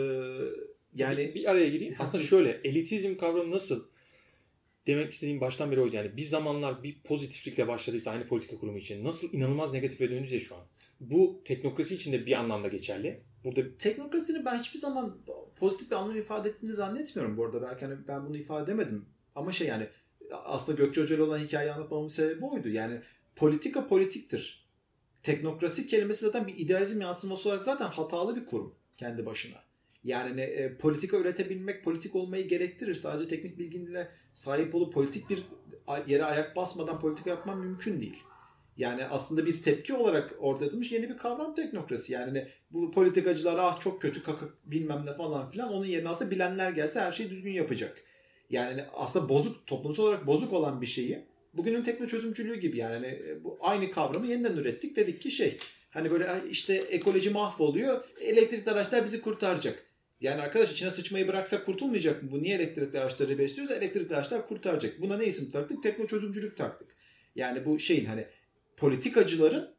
yani 0.94 1.34
bir, 1.34 1.50
araya 1.50 1.68
gireyim. 1.68 1.96
Aslında 1.98 2.24
şöyle 2.24 2.60
elitizm 2.64 3.16
kavramı 3.16 3.50
nasıl 3.50 3.84
demek 4.86 5.12
istediğim 5.12 5.40
baştan 5.40 5.70
beri 5.70 5.80
oydu. 5.80 5.96
Yani 5.96 6.16
bir 6.16 6.22
zamanlar 6.22 6.82
bir 6.82 7.00
pozitiflikle 7.04 7.68
başladıysa 7.68 8.10
aynı 8.10 8.26
politika 8.26 8.58
kurumu 8.58 8.78
için 8.78 9.04
nasıl 9.04 9.32
inanılmaz 9.32 9.72
negatife 9.72 10.10
döndüyse 10.10 10.38
şu 10.38 10.56
an. 10.56 10.62
Bu 11.00 11.42
teknokrasi 11.44 11.94
için 11.94 12.12
de 12.12 12.26
bir 12.26 12.32
anlamda 12.32 12.68
geçerli. 12.68 13.20
Burada 13.44 13.76
teknokrasinin 13.78 14.44
ben 14.44 14.58
hiçbir 14.58 14.78
zaman 14.78 15.18
pozitif 15.56 15.90
bir 15.90 15.96
anlam 15.96 16.16
ifade 16.16 16.48
ettiğini 16.48 16.72
zannetmiyorum 16.72 17.36
bu 17.36 17.44
arada. 17.44 17.62
Belki 17.62 17.84
hani 17.84 18.08
ben 18.08 18.26
bunu 18.26 18.36
ifade 18.36 18.64
edemedim. 18.64 19.04
Ama 19.34 19.52
şey 19.52 19.66
yani 19.66 19.88
aslında 20.30 20.78
Gökçe 20.78 21.02
Hoca 21.02 21.24
olan 21.24 21.38
hikayeyi 21.38 21.72
anlatmamın 21.72 22.08
sebebi 22.08 22.44
oydu. 22.44 22.68
Yani 22.68 23.00
politika 23.36 23.86
politiktir. 23.86 24.66
Teknokrasi 25.22 25.86
kelimesi 25.86 26.24
zaten 26.24 26.46
bir 26.46 26.56
idealizm 26.56 27.00
yansıması 27.00 27.48
olarak 27.48 27.64
zaten 27.64 27.86
hatalı 27.86 28.36
bir 28.36 28.46
kurum 28.46 28.72
kendi 28.96 29.26
başına. 29.26 29.56
Yani 30.04 30.36
ne, 30.36 30.42
e, 30.42 30.76
politika 30.76 31.16
üretebilmek 31.16 31.84
politik 31.84 32.14
olmayı 32.14 32.48
gerektirir. 32.48 32.94
Sadece 32.94 33.28
teknik 33.28 33.58
bilginle 33.58 34.08
sahip 34.32 34.74
olup 34.74 34.92
politik 34.92 35.30
bir 35.30 35.42
yere 36.06 36.24
ayak 36.24 36.56
basmadan 36.56 37.00
politika 37.00 37.30
yapman 37.30 37.58
mümkün 37.58 38.00
değil. 38.00 38.24
Yani 38.76 39.04
aslında 39.04 39.46
bir 39.46 39.62
tepki 39.62 39.94
olarak 39.94 40.34
ortaya 40.38 40.66
atılmış 40.66 40.92
yeni 40.92 41.08
bir 41.08 41.16
kavram 41.16 41.54
teknokrasi. 41.54 42.12
Yani 42.12 42.34
ne, 42.34 42.48
bu 42.70 42.92
politikacılar 42.92 43.58
ah 43.58 43.80
çok 43.80 44.02
kötü 44.02 44.22
kaka 44.22 44.46
bilmem 44.64 45.06
ne 45.06 45.14
falan 45.14 45.50
filan 45.50 45.72
onun 45.72 45.86
yerine 45.86 46.08
aslında 46.08 46.30
bilenler 46.30 46.70
gelse 46.70 47.00
her 47.00 47.12
şeyi 47.12 47.30
düzgün 47.30 47.52
yapacak. 47.52 48.02
Yani 48.50 48.84
aslında 48.94 49.28
bozuk 49.28 49.66
toplumsal 49.66 50.04
olarak 50.04 50.26
bozuk 50.26 50.52
olan 50.52 50.80
bir 50.80 50.86
şeyi 50.86 51.24
bugünün 51.54 51.82
tekno 51.82 52.06
çözümcülüğü 52.06 52.60
gibi 52.60 52.76
yani 52.76 52.92
hani 52.94 53.44
bu 53.44 53.58
aynı 53.60 53.90
kavramı 53.90 54.26
yeniden 54.26 54.56
ürettik 54.56 54.96
dedik 54.96 55.20
ki 55.20 55.30
şey 55.30 55.56
hani 55.90 56.10
böyle 56.10 56.28
işte 56.50 56.74
ekoloji 56.74 57.30
mahvoluyor 57.30 58.04
elektrikli 58.20 58.70
araçlar 58.70 59.04
bizi 59.04 59.20
kurtaracak. 59.20 59.82
Yani 60.20 60.42
arkadaş 60.42 60.72
içine 60.72 60.90
sıçmayı 60.90 61.28
bıraksak 61.28 61.66
kurtulmayacak 61.66 62.22
mı? 62.22 62.30
Bu 62.32 62.42
niye 62.42 62.56
elektrikli 62.56 62.98
araçları 62.98 63.38
besliyoruz? 63.38 63.74
Elektrikli 63.74 64.14
araçlar 64.14 64.48
kurtaracak. 64.48 65.00
Buna 65.00 65.16
ne 65.16 65.24
isim 65.24 65.50
taktık? 65.50 65.82
Tekno 65.82 66.06
çözümcülük 66.06 66.56
taktık. 66.56 66.88
Yani 67.34 67.66
bu 67.66 67.78
şeyin 67.78 68.04
hani 68.04 68.26
politikacıların 68.76 69.74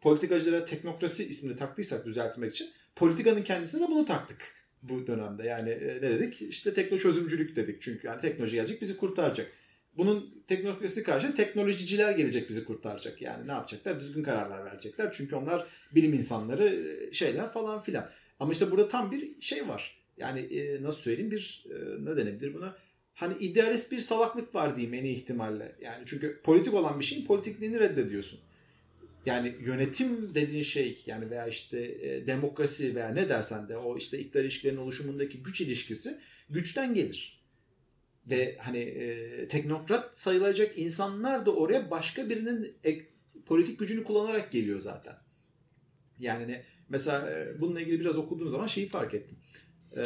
politikacılara 0.00 0.64
teknokrasi 0.64 1.24
ismini 1.24 1.56
taktıysak 1.56 2.06
düzeltmek 2.06 2.52
için 2.52 2.68
politikanın 2.96 3.42
kendisine 3.42 3.82
de 3.82 3.88
bunu 3.88 4.04
taktık 4.04 4.55
bu 4.88 5.06
dönemde. 5.06 5.42
Yani 5.46 5.70
e, 5.70 5.96
ne 5.96 6.10
dedik? 6.10 6.42
İşte 6.42 6.74
tekno 6.74 6.98
çözümcülük 6.98 7.56
dedik. 7.56 7.82
Çünkü 7.82 8.06
yani 8.06 8.20
teknoloji 8.20 8.56
gelecek 8.56 8.80
bizi 8.82 8.96
kurtaracak. 8.96 9.52
Bunun 9.96 10.42
teknokrasi 10.46 11.02
karşı 11.02 11.34
teknolojiciler 11.34 12.12
gelecek 12.12 12.48
bizi 12.48 12.64
kurtaracak. 12.64 13.22
Yani 13.22 13.48
ne 13.48 13.52
yapacaklar? 13.52 14.00
Düzgün 14.00 14.22
kararlar 14.22 14.64
verecekler. 14.64 15.12
Çünkü 15.12 15.36
onlar 15.36 15.66
bilim 15.94 16.12
insanları 16.12 16.68
e, 16.68 17.12
şeyler 17.12 17.52
falan 17.52 17.82
filan. 17.82 18.08
Ama 18.40 18.52
işte 18.52 18.70
burada 18.70 18.88
tam 18.88 19.10
bir 19.10 19.40
şey 19.40 19.68
var. 19.68 19.96
Yani 20.16 20.40
e, 20.40 20.82
nasıl 20.82 21.00
söyleyeyim 21.00 21.30
bir 21.30 21.66
ne 22.00 22.16
denebilir 22.16 22.54
buna? 22.54 22.76
Hani 23.14 23.34
idealist 23.38 23.92
bir 23.92 23.98
salaklık 23.98 24.54
var 24.54 24.76
diyeyim 24.76 24.94
en 24.94 25.04
iyi 25.04 25.14
ihtimalle. 25.14 25.76
Yani 25.80 26.02
çünkü 26.06 26.40
politik 26.42 26.74
olan 26.74 27.00
bir 27.00 27.04
şeyin 27.04 27.26
politikliğini 27.26 27.80
reddediyorsun. 27.80 28.40
Yani 29.26 29.56
yönetim 29.60 30.34
dediğin 30.34 30.62
şey 30.62 31.02
yani 31.06 31.30
veya 31.30 31.46
işte 31.46 31.80
e, 31.80 32.26
demokrasi 32.26 32.94
veya 32.94 33.08
ne 33.08 33.28
dersen 33.28 33.68
de 33.68 33.76
o 33.76 33.96
işte 33.96 34.18
iktidar 34.18 34.44
ilişkilerinin 34.44 34.80
oluşumundaki 34.80 35.42
güç 35.42 35.60
ilişkisi 35.60 36.18
güçten 36.50 36.94
gelir. 36.94 37.42
Ve 38.26 38.56
hani 38.60 38.78
e, 38.78 39.48
teknokrat 39.48 40.18
sayılacak 40.18 40.78
insanlar 40.78 41.46
da 41.46 41.54
oraya 41.54 41.90
başka 41.90 42.30
birinin 42.30 42.74
e, 42.84 42.98
politik 43.46 43.78
gücünü 43.78 44.04
kullanarak 44.04 44.52
geliyor 44.52 44.80
zaten. 44.80 45.14
Yani 46.18 46.48
ne, 46.48 46.64
mesela 46.88 47.30
e, 47.30 47.60
bununla 47.60 47.80
ilgili 47.80 48.00
biraz 48.00 48.16
okuduğum 48.16 48.48
zaman 48.48 48.66
şeyi 48.66 48.88
fark 48.88 49.14
ettim. 49.14 49.38
E, 49.96 50.04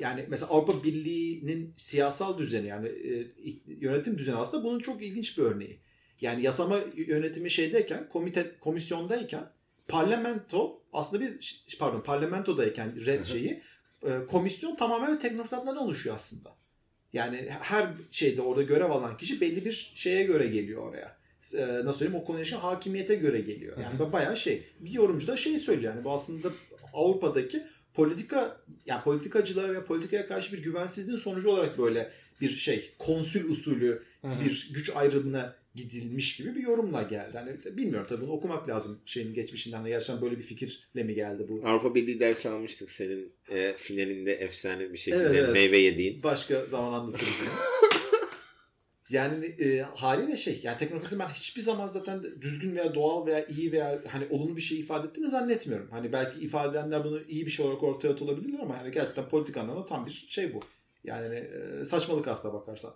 yani 0.00 0.24
mesela 0.28 0.50
Avrupa 0.50 0.84
Birliği'nin 0.84 1.74
siyasal 1.76 2.38
düzeni 2.38 2.66
yani 2.66 2.88
e, 2.88 3.26
yönetim 3.66 4.18
düzeni 4.18 4.36
aslında 4.36 4.64
bunun 4.64 4.78
çok 4.78 5.02
ilginç 5.02 5.38
bir 5.38 5.42
örneği. 5.42 5.80
Yani 6.20 6.42
yasama 6.42 6.80
yönetimi 6.96 7.50
şeydeyken, 7.50 8.08
komite 8.08 8.50
komisyondayken 8.60 9.46
parlamento 9.88 10.80
aslında 10.92 11.24
bir 11.24 11.64
pardon 11.78 12.00
parlamentodayken 12.00 13.06
red 13.06 13.24
şeyi 13.24 13.62
e, 14.02 14.26
komisyon 14.26 14.76
tamamen 14.76 15.18
teknokratlardan 15.18 15.76
oluşuyor 15.76 16.14
aslında. 16.14 16.50
Yani 17.12 17.48
her 17.60 17.88
şeyde 18.10 18.42
orada 18.42 18.62
görev 18.62 18.90
alan 18.90 19.16
kişi 19.16 19.40
belli 19.40 19.64
bir 19.64 19.92
şeye 19.94 20.22
göre 20.22 20.46
geliyor 20.46 20.82
oraya. 20.82 21.16
E, 21.54 21.84
nasıl 21.84 21.98
söyleyeyim 21.98 22.22
o 22.22 22.24
konuya 22.24 22.62
hakimiyete 22.62 23.14
göre 23.14 23.40
geliyor. 23.40 23.78
Yani 23.78 23.98
Hı-hı. 23.98 24.12
bayağı 24.12 24.36
şey. 24.36 24.62
Bir 24.80 24.90
yorumcu 24.90 25.26
da 25.26 25.36
şey 25.36 25.58
söylüyor 25.58 25.94
yani 25.94 26.04
bu 26.04 26.12
aslında 26.12 26.48
Avrupa'daki 26.92 27.62
politika 27.94 28.60
yani 28.86 29.02
politikacılara 29.02 29.72
ve 29.72 29.84
politikaya 29.84 30.26
karşı 30.26 30.52
bir 30.52 30.62
güvensizliğin 30.62 31.18
sonucu 31.18 31.50
olarak 31.50 31.78
böyle 31.78 32.12
bir 32.40 32.50
şey 32.50 32.90
konsül 32.98 33.50
usulü 33.50 34.02
Hı-hı. 34.22 34.40
bir 34.40 34.70
güç 34.74 34.96
ayrımına 34.96 35.54
gidilmiş 35.76 36.36
gibi 36.36 36.54
bir 36.54 36.62
yorumla 36.62 37.02
geldi. 37.02 37.38
Hani 37.38 37.76
bilmiyorum 37.76 38.06
tabii 38.08 38.20
bunu 38.20 38.32
okumak 38.32 38.68
lazım 38.68 39.00
şeyin 39.06 39.34
geçmişinden 39.34 39.84
de 39.84 39.88
gerçekten 39.88 40.22
böyle 40.22 40.38
bir 40.38 40.42
fikirle 40.42 41.02
mi 41.02 41.14
geldi 41.14 41.46
bu? 41.48 41.62
Avrupa 41.64 41.94
Birliği 41.94 42.20
dersi 42.20 42.48
almıştık 42.48 42.90
senin 42.90 43.32
e, 43.50 43.72
finalinde 43.72 44.32
efsane 44.32 44.92
bir 44.92 44.98
şekilde 44.98 45.24
evet, 45.24 45.36
evet. 45.38 45.52
meyve 45.52 45.76
yediğin. 45.76 46.22
Başka 46.22 46.66
zaman 46.66 46.92
anlatırız. 46.92 47.44
yani 49.10 49.46
e, 49.46 49.80
haliyle 49.80 50.36
şey 50.36 50.60
yani 50.62 50.78
teknokrasi 50.78 51.18
ben 51.18 51.28
hiçbir 51.28 51.62
zaman 51.62 51.88
zaten 51.88 52.22
düzgün 52.40 52.76
veya 52.76 52.94
doğal 52.94 53.26
veya 53.26 53.46
iyi 53.46 53.72
veya 53.72 54.00
hani 54.08 54.26
olumlu 54.30 54.56
bir 54.56 54.60
şey 54.60 54.80
ifade 54.80 55.08
ettiğini 55.08 55.30
zannetmiyorum. 55.30 55.88
Hani 55.90 56.12
belki 56.12 56.40
ifade 56.40 56.78
edenler 56.78 57.04
bunu 57.04 57.22
iyi 57.22 57.46
bir 57.46 57.50
şey 57.50 57.66
olarak 57.66 57.82
ortaya 57.82 58.08
atılabilirler 58.08 58.58
ama 58.58 58.76
yani 58.76 58.92
gerçekten 58.92 59.28
politik 59.28 59.56
anlamda 59.56 59.86
tam 59.86 60.06
bir 60.06 60.26
şey 60.28 60.54
bu. 60.54 60.60
Yani 61.04 61.34
e, 61.34 61.84
saçmalık 61.84 62.28
aslına 62.28 62.54
bakarsan. 62.54 62.94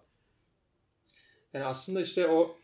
Yani 1.55 1.65
aslında 1.65 2.01
işte 2.01 2.27
o 2.27 2.57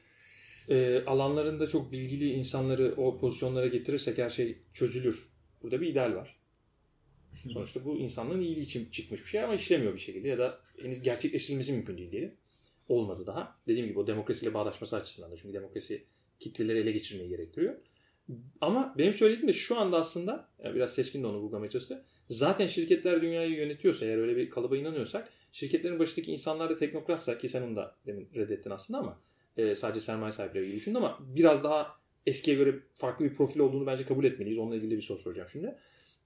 e, 0.68 1.04
alanlarında 1.06 1.66
çok 1.66 1.92
bilgili 1.92 2.30
insanları 2.30 2.94
o 2.96 3.18
pozisyonlara 3.18 3.66
getirirsek 3.66 4.18
her 4.18 4.30
şey 4.30 4.58
çözülür. 4.72 5.28
Burada 5.62 5.80
bir 5.80 5.86
ideal 5.86 6.14
var. 6.14 6.36
Sonuçta 7.52 7.84
bu 7.84 7.96
insanların 7.96 8.40
iyiliği 8.40 8.64
için 8.64 8.90
çıkmış 8.90 9.20
bir 9.24 9.28
şey 9.28 9.42
ama 9.42 9.54
işlemiyor 9.54 9.94
bir 9.94 9.98
şekilde 9.98 10.28
ya 10.28 10.38
da 10.38 10.60
henüz 10.82 11.02
gerçekleştirilmesi 11.02 11.72
mümkün 11.72 11.98
değil 11.98 12.10
diyelim. 12.10 12.34
Olmadı 12.88 13.26
daha. 13.26 13.58
Dediğim 13.66 13.88
gibi 13.88 13.98
o 13.98 14.06
demokrasiyle 14.06 14.54
bağdaşması 14.54 14.96
açısından 14.96 15.30
da 15.30 15.36
çünkü 15.36 15.54
demokrasi 15.54 16.04
kitleleri 16.40 16.78
ele 16.78 16.92
geçirmeyi 16.92 17.28
gerektiriyor. 17.28 17.80
Ama 18.60 18.94
benim 18.98 19.14
söylediğim 19.14 19.48
de 19.48 19.52
şu 19.52 19.80
anda 19.80 19.96
aslında 19.96 20.48
yani 20.64 20.74
biraz 20.74 20.94
seçkin 20.94 21.22
de 21.22 21.26
onu 21.26 21.38
vurgulamaya 21.38 21.70
çalıştı. 21.70 22.04
Zaten 22.28 22.66
şirketler 22.66 23.22
dünyayı 23.22 23.56
yönetiyorsa 23.56 24.06
eğer 24.06 24.18
öyle 24.18 24.36
bir 24.36 24.50
kalıba 24.50 24.76
inanıyorsak 24.76 25.32
şirketlerin 25.52 25.98
başındaki 25.98 26.32
insanlar 26.32 26.70
da 26.70 26.76
teknokratsa 26.76 27.38
ki 27.38 27.48
sen 27.48 27.62
onu 27.62 27.76
da 27.76 27.96
demin 28.06 28.28
reddettin 28.34 28.70
aslında 28.70 29.00
ama 29.00 29.20
e, 29.56 29.74
sadece 29.74 30.00
sermaye 30.00 30.32
sahipleri 30.32 30.66
gibi 30.66 30.76
düşündü 30.76 30.98
ama 30.98 31.18
biraz 31.36 31.64
daha 31.64 31.96
eskiye 32.26 32.56
göre 32.56 32.74
farklı 32.94 33.24
bir 33.24 33.34
profil 33.34 33.60
olduğunu 33.60 33.86
bence 33.86 34.04
kabul 34.04 34.24
etmeliyiz. 34.24 34.58
Onunla 34.58 34.76
ilgili 34.76 34.96
bir 34.96 35.02
soru 35.02 35.18
soracağım 35.18 35.48
şimdi. 35.52 35.76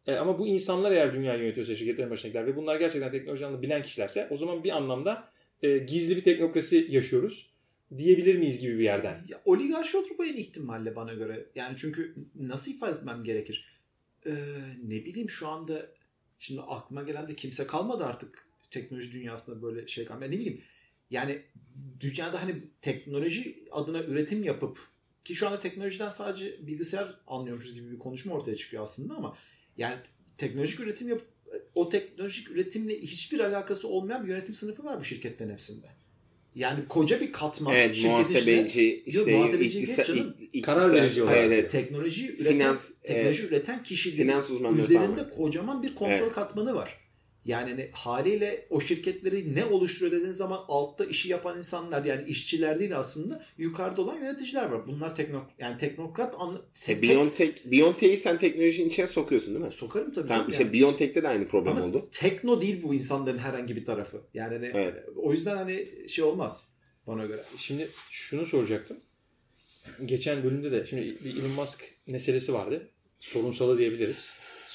E, 0.07 0.15
ama 0.15 0.39
bu 0.39 0.47
insanlar 0.47 0.93
eğer 0.93 1.15
dünyayı 1.15 1.43
yönetiyorsa 1.43 1.75
şirketlerin 1.75 2.11
başındakiler 2.11 2.47
ve 2.47 2.57
bunlar 2.57 2.77
gerçekten 2.77 3.11
teknoloji 3.11 3.45
alanında 3.45 3.63
bilen 3.63 3.83
kişilerse 3.83 4.29
o 4.31 4.37
zaman 4.37 4.65
bir 4.65 4.71
anlamda 4.71 5.29
e, 5.63 5.79
gizli 5.79 6.17
bir 6.17 6.25
teknokrasi 6.25 6.87
yaşıyoruz 6.91 7.51
diyebilir 7.99 8.35
miyiz 8.35 8.59
gibi 8.59 8.79
bir 8.79 8.85
yerden. 8.85 9.25
Ya, 9.29 9.43
oligarşi 9.45 9.97
olur 9.97 10.09
bu 10.19 10.25
en 10.25 10.37
ihtimalle 10.37 10.97
bana 10.97 11.15
göre. 11.15 11.47
Yani 11.55 11.77
çünkü 11.79 12.15
nasıl 12.35 12.73
ifade 12.73 12.93
etmem 12.93 13.25
gerekir? 13.25 13.69
Ee, 14.27 14.31
ne 14.85 15.05
bileyim 15.05 15.31
şu 15.31 15.49
anda 15.49 15.87
şimdi 16.39 16.61
aklıma 16.61 17.03
gelen 17.03 17.29
de 17.29 17.35
kimse 17.35 17.67
kalmadı 17.67 18.05
artık 18.05 18.49
teknoloji 18.71 19.13
dünyasında 19.13 19.63
böyle 19.63 19.89
şey 19.89 20.05
kalmadı. 20.05 20.31
Ne 20.31 20.33
bileyim 20.33 20.61
yani 21.11 21.43
dünyada 22.01 22.43
hani 22.43 22.55
teknoloji 22.83 23.59
adına 23.71 24.03
üretim 24.03 24.45
yapıp 24.45 24.79
ki 25.25 25.35
şu 25.35 25.47
anda 25.47 25.61
teknolojiden 25.61 26.09
sadece 26.09 26.67
bilgisayar 26.67 27.15
anlıyormuşuz 27.27 27.75
gibi 27.75 27.91
bir 27.91 27.99
konuşma 27.99 28.35
ortaya 28.35 28.57
çıkıyor 28.57 28.83
aslında 28.83 29.15
ama 29.15 29.37
yani 29.77 29.97
teknolojik 30.39 30.81
üretim 30.81 31.09
yapıp 31.09 31.27
o 31.75 31.89
teknolojik 31.89 32.51
üretimle 32.51 33.01
hiçbir 33.01 33.41
alakası 33.41 33.89
olmayan 33.89 34.25
bir 34.25 34.29
yönetim 34.29 34.55
sınıfı 34.55 34.85
var 34.85 35.01
bu 35.01 35.05
şirketlerin 35.05 35.51
hepsinde. 35.51 35.87
Yani 36.55 36.89
koca 36.89 37.21
bir 37.21 37.33
katman. 37.33 37.75
Evet 37.75 38.05
muhasebeci 38.05 39.03
işte, 39.07 39.59
iktisat, 39.61 40.11
karar 40.63 40.93
verici 40.93 41.23
olarak. 41.23 41.39
Evet. 41.39 41.71
Teknoloji 41.71 42.35
üreten, 42.35 42.53
Finans, 42.53 43.01
teknoloji 43.03 43.43
evet. 43.43 43.53
üreten 43.53 43.83
kişilerin 43.83 44.79
üzerinde 44.79 45.31
kocaman 45.31 45.83
bir 45.83 45.95
kontrol 45.95 46.17
evet. 46.17 46.33
katmanı 46.33 46.75
var. 46.75 46.99
Yani 47.45 47.71
hani 47.71 47.89
haliyle 47.93 48.67
o 48.71 48.81
şirketleri 48.81 49.55
ne 49.55 49.65
oluşturuyor 49.65 50.13
dediğiniz 50.13 50.37
zaman 50.37 50.61
altta 50.69 51.05
işi 51.05 51.29
yapan 51.29 51.59
insanlar 51.59 52.05
yani 52.05 52.29
işçiler 52.29 52.79
değil 52.81 52.99
aslında 52.99 53.45
yukarıda 53.59 54.03
olan 54.03 54.19
yöneticiler 54.19 54.65
var. 54.65 54.87
Bunlar 54.87 55.15
tekno 55.15 55.43
yani 55.59 55.79
teknokrat 55.79 56.35
anla, 56.39 56.61
E, 56.89 57.03
Biontech, 57.03 57.65
Biontech'i 57.65 58.17
sen 58.17 58.39
teknolojinin 58.39 58.89
içine 58.89 59.07
sokuyorsun 59.07 59.55
değil 59.55 59.67
mi? 59.67 59.73
sokarım 59.73 60.13
tabii. 60.13 60.29
Tamam 60.29 60.49
işte 60.49 60.63
yani. 60.65 60.73
Biontech'te 60.73 61.23
de 61.23 61.29
aynı 61.29 61.49
problem 61.49 61.77
Ama 61.77 61.85
oldu. 61.85 62.09
tekno 62.13 62.61
değil 62.61 62.83
bu 62.83 62.95
insanların 62.95 63.39
herhangi 63.39 63.77
bir 63.77 63.85
tarafı. 63.85 64.21
Yani 64.35 64.55
hani, 64.55 64.71
Evet. 64.75 65.05
o 65.17 65.33
yüzden 65.33 65.57
hani 65.57 65.89
şey 66.09 66.25
olmaz 66.25 66.73
bana 67.07 67.27
göre. 67.27 67.43
Şimdi 67.57 67.89
şunu 68.11 68.47
soracaktım. 68.47 68.97
Geçen 70.05 70.43
bölümde 70.45 70.73
de 70.73 70.87
şimdi 70.87 71.03
bir 71.25 71.37
Elon 71.41 71.51
Musk 71.51 71.85
meselesi 72.07 72.53
vardı. 72.53 72.89
Sorunsalı 73.21 73.79
diyebiliriz. 73.79 74.17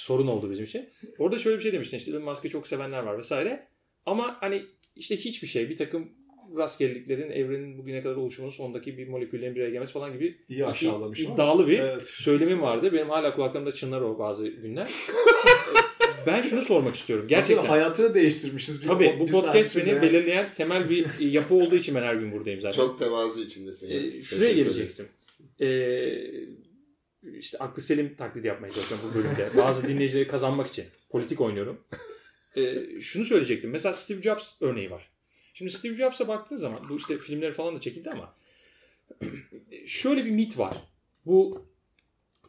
Sorun 0.06 0.28
oldu 0.28 0.51
bizim 0.51 0.66
için. 0.66 0.89
Orada 1.20 1.38
şöyle 1.38 1.58
bir 1.58 1.64
şey 1.64 1.74
demiştin 1.74 1.97
işte 1.97 2.12
Elon 2.12 2.24
Musk'ı 2.24 2.49
çok 2.49 2.68
sevenler 2.68 3.03
var 3.03 3.18
vesaire. 3.18 3.68
Ama 4.06 4.38
hani 4.39 4.62
işte 4.95 5.18
hiçbir 5.18 5.47
şey 5.47 5.70
bir 5.70 5.78
takım 5.78 6.10
rastgeleliklerin 6.58 7.32
evrenin 7.32 7.78
bugüne 7.78 8.03
kadar 8.03 8.16
oluşumunun 8.16 8.51
sondaki 8.51 8.97
bir 8.97 9.08
moleküllerin 9.08 9.56
bir 9.56 9.62
araya 9.62 9.70
gelmesi 9.70 9.93
falan 9.93 10.14
gibi 10.14 10.38
İyi 10.49 10.66
aşağılamış 10.66 11.20
iddialı 11.20 11.68
bir 11.68 11.80
Evet. 11.80 12.08
söylemim 12.08 12.62
vardı. 12.62 12.93
Benim 12.93 13.10
hala 13.10 13.36
kulaklarımda 13.36 13.72
çınlar 13.72 14.01
o 14.01 14.20
bazı 14.20 14.47
günler. 14.47 14.88
ben 16.28 16.41
şunu 16.41 16.62
sormak 16.62 16.95
istiyorum. 16.95 17.26
Gerçekten 17.28 17.56
Gerçekten. 17.56 17.70
hayatını 17.80 18.14
değiştirmişiz. 18.16 18.82
Bir- 18.84 18.88
Tabii 18.88 19.16
bu 19.20 19.26
bir 19.28 19.32
podcast 19.32 19.76
beni 19.78 19.84
içinde. 19.86 20.01
belirleyen 20.01 20.49
temel 20.58 20.89
bir 20.89 21.20
yapı 21.20 21.56
olduğu 21.56 21.76
için 21.76 21.95
ben 21.95 22.01
her 22.03 22.16
gün 22.16 22.32
buradayım 22.32 22.62
zaten. 22.62 22.78
Çok 22.78 22.99
tevazu 22.99 23.41
içindesin. 23.41 23.88
ya. 23.89 23.99
Ee, 24.18 24.22
şuraya 24.22 24.51
gelecektim. 24.53 25.06
Ee, 25.62 25.68
işte 27.34 27.57
aklı 27.57 27.82
selim 27.82 28.15
taklidi 28.15 28.47
yapmaya 28.47 28.71
çalışıyorum 28.71 29.09
bu 29.11 29.17
bölümde. 29.17 29.51
Bazı 29.57 29.88
dinleyicileri 29.88 30.28
kazanmak 30.28 30.67
için. 30.67 30.86
Politik 31.09 31.41
oynuyorum. 31.41 31.82
Ee, 32.57 32.99
şunu 32.99 33.26
söyleyecektim. 33.26 33.71
Mesela 33.71 33.93
Steve 33.93 34.21
Jobs 34.21 34.53
örneği 34.61 34.91
var. 34.91 35.09
Şimdi 35.53 35.71
Steve 35.71 35.95
Jobs'a 35.95 36.28
baktığın 36.28 36.57
zaman 36.57 36.86
bu 36.89 36.97
işte 36.97 37.17
filmleri 37.19 37.53
falan 37.53 37.76
da 37.76 37.80
çekildi 37.80 38.09
ama 38.09 38.34
şöyle 39.86 40.26
bir 40.26 40.32
mit 40.32 40.59
var. 40.59 40.78
Bu 41.26 41.65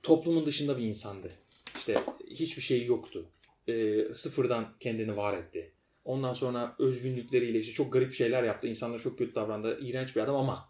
toplumun 0.03 0.47
dışında 0.47 0.79
bir 0.79 0.85
insandı. 0.85 1.31
İşte 1.77 2.03
hiçbir 2.31 2.63
şey 2.63 2.85
yoktu. 2.85 3.27
Ee, 3.69 4.05
sıfırdan 4.15 4.73
kendini 4.81 5.17
var 5.17 5.39
etti. 5.39 5.73
Ondan 6.05 6.33
sonra 6.33 6.77
özgünlükleriyle 6.79 7.59
işte 7.59 7.73
çok 7.73 7.93
garip 7.93 8.15
şeyler 8.15 8.43
yaptı. 8.43 8.69
İnsanlara 8.69 8.99
çok 8.99 9.19
kötü 9.19 9.35
davrandı. 9.35 9.79
İğrenç 9.83 10.17
bir 10.17 10.21
adam 10.21 10.37
ama 10.37 10.69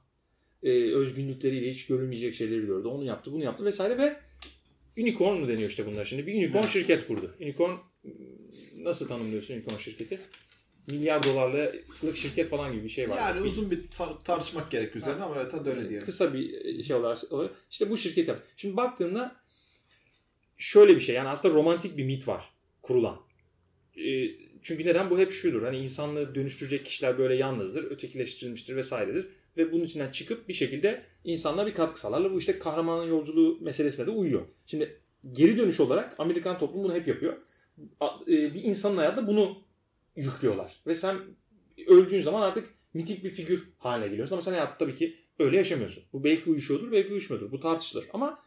e, 0.67 0.95
özgünlükleriyle 0.95 1.71
hiç 1.71 1.87
görülmeyecek 1.87 2.35
şeyleri 2.35 2.67
gördü. 2.67 2.89
Onu 2.89 3.05
yaptı, 3.05 3.33
bunu 3.33 3.45
yaptı 3.45 3.65
vesaire 3.65 3.99
ve 3.99 4.17
unicorn 4.99 5.39
mu 5.41 5.49
deniyor 5.49 5.71
işte 5.71 5.87
bunlar 5.87 6.05
şimdi. 6.05 6.27
Bir 6.27 6.35
unicorn 6.35 6.67
şirket 6.67 7.07
kurdu. 7.07 7.35
Unicorn 7.41 7.73
nasıl 8.79 9.09
tanımlıyorsun 9.09 9.55
unicorn 9.55 9.77
şirketi? 9.77 10.21
Milyar 10.91 11.23
dolarlık 11.25 12.17
şirket 12.17 12.49
falan 12.49 12.73
gibi 12.73 12.85
bir 12.85 12.89
şey 12.89 13.11
var. 13.11 13.17
Yani 13.17 13.45
Bir- 13.45 13.49
uzun 13.51 13.71
bir 13.71 13.79
tar- 13.83 14.23
tartışmak 14.25 14.71
gerek 14.71 14.97
üzerine 14.97 15.23
ama 15.23 15.37
evet 15.43 15.55
hadi 15.55 15.69
öyle 15.71 15.89
diyelim. 15.89 16.07
Kısa 16.07 16.35
bir 16.35 16.85
şey 16.85 16.97
olarak 16.97 17.19
işte 17.71 17.91
bu 17.91 17.97
şirket 17.97 18.29
yap. 18.29 18.43
Şimdi 18.57 18.77
baktığında 18.77 19.37
şöyle 20.59 20.95
bir 20.97 21.01
şey 21.01 21.15
yani 21.15 21.29
aslında 21.29 21.55
romantik 21.55 21.97
bir 21.97 22.05
mit 22.05 22.29
var 22.29 22.51
kurulan. 22.83 23.17
Ee, 23.97 24.31
çünkü 24.63 24.87
neden? 24.87 25.11
Bu 25.11 25.19
hep 25.19 25.31
şudur. 25.31 25.63
Hani 25.63 25.79
insanlığı 25.79 26.35
dönüştürecek 26.35 26.85
kişiler 26.87 27.19
böyle 27.19 27.35
yalnızdır, 27.35 27.91
ötekileştirilmiştir 27.91 28.77
vesairedir. 28.77 29.27
Ve 29.57 29.73
bunun 29.73 29.85
içinden 29.85 30.11
çıkıp 30.11 30.49
bir 30.49 30.55
şekilde 30.55 31.03
insanlara 31.25 31.67
bir 31.67 31.75
katkı 31.75 32.01
sağlarlar. 32.01 32.33
Bu 32.33 32.39
işte 32.39 32.59
kahramanın 32.59 33.09
yolculuğu 33.09 33.59
meselesine 33.61 34.07
de 34.07 34.11
uyuyor. 34.11 34.43
Şimdi 34.67 35.01
geri 35.33 35.59
dönüş 35.59 35.81
olarak 35.81 36.21
Amerikan 36.21 36.59
toplumu 36.59 36.85
bunu 36.85 36.95
hep 36.95 37.09
yapıyor. 37.09 37.37
E, 38.29 38.55
Bir 38.55 38.63
insanın 38.63 38.97
hayatında 38.97 39.27
bunu 39.27 39.59
yüklüyorlar. 40.17 40.81
Ve 40.87 40.95
sen 40.95 41.17
öldüğün 41.87 42.21
zaman 42.21 42.43
artık 42.43 42.75
mitik 42.95 43.25
bir 43.25 43.31
figür 43.31 43.69
haline 43.79 44.09
geliyorsun. 44.09 44.35
Ama 44.35 44.43
sen 44.43 44.53
hayatı 44.53 44.79
tabii 44.79 44.95
ki 44.95 45.17
öyle 45.39 45.57
yaşamıyorsun. 45.57 46.05
Bu 46.13 46.25
belki 46.25 46.51
uyuşuyordur, 46.51 46.93
belki 46.93 47.11
uyuşmuyordur. 47.11 47.53
Bu 47.53 47.61
tartışılır. 47.61 48.07
Ama 48.13 48.45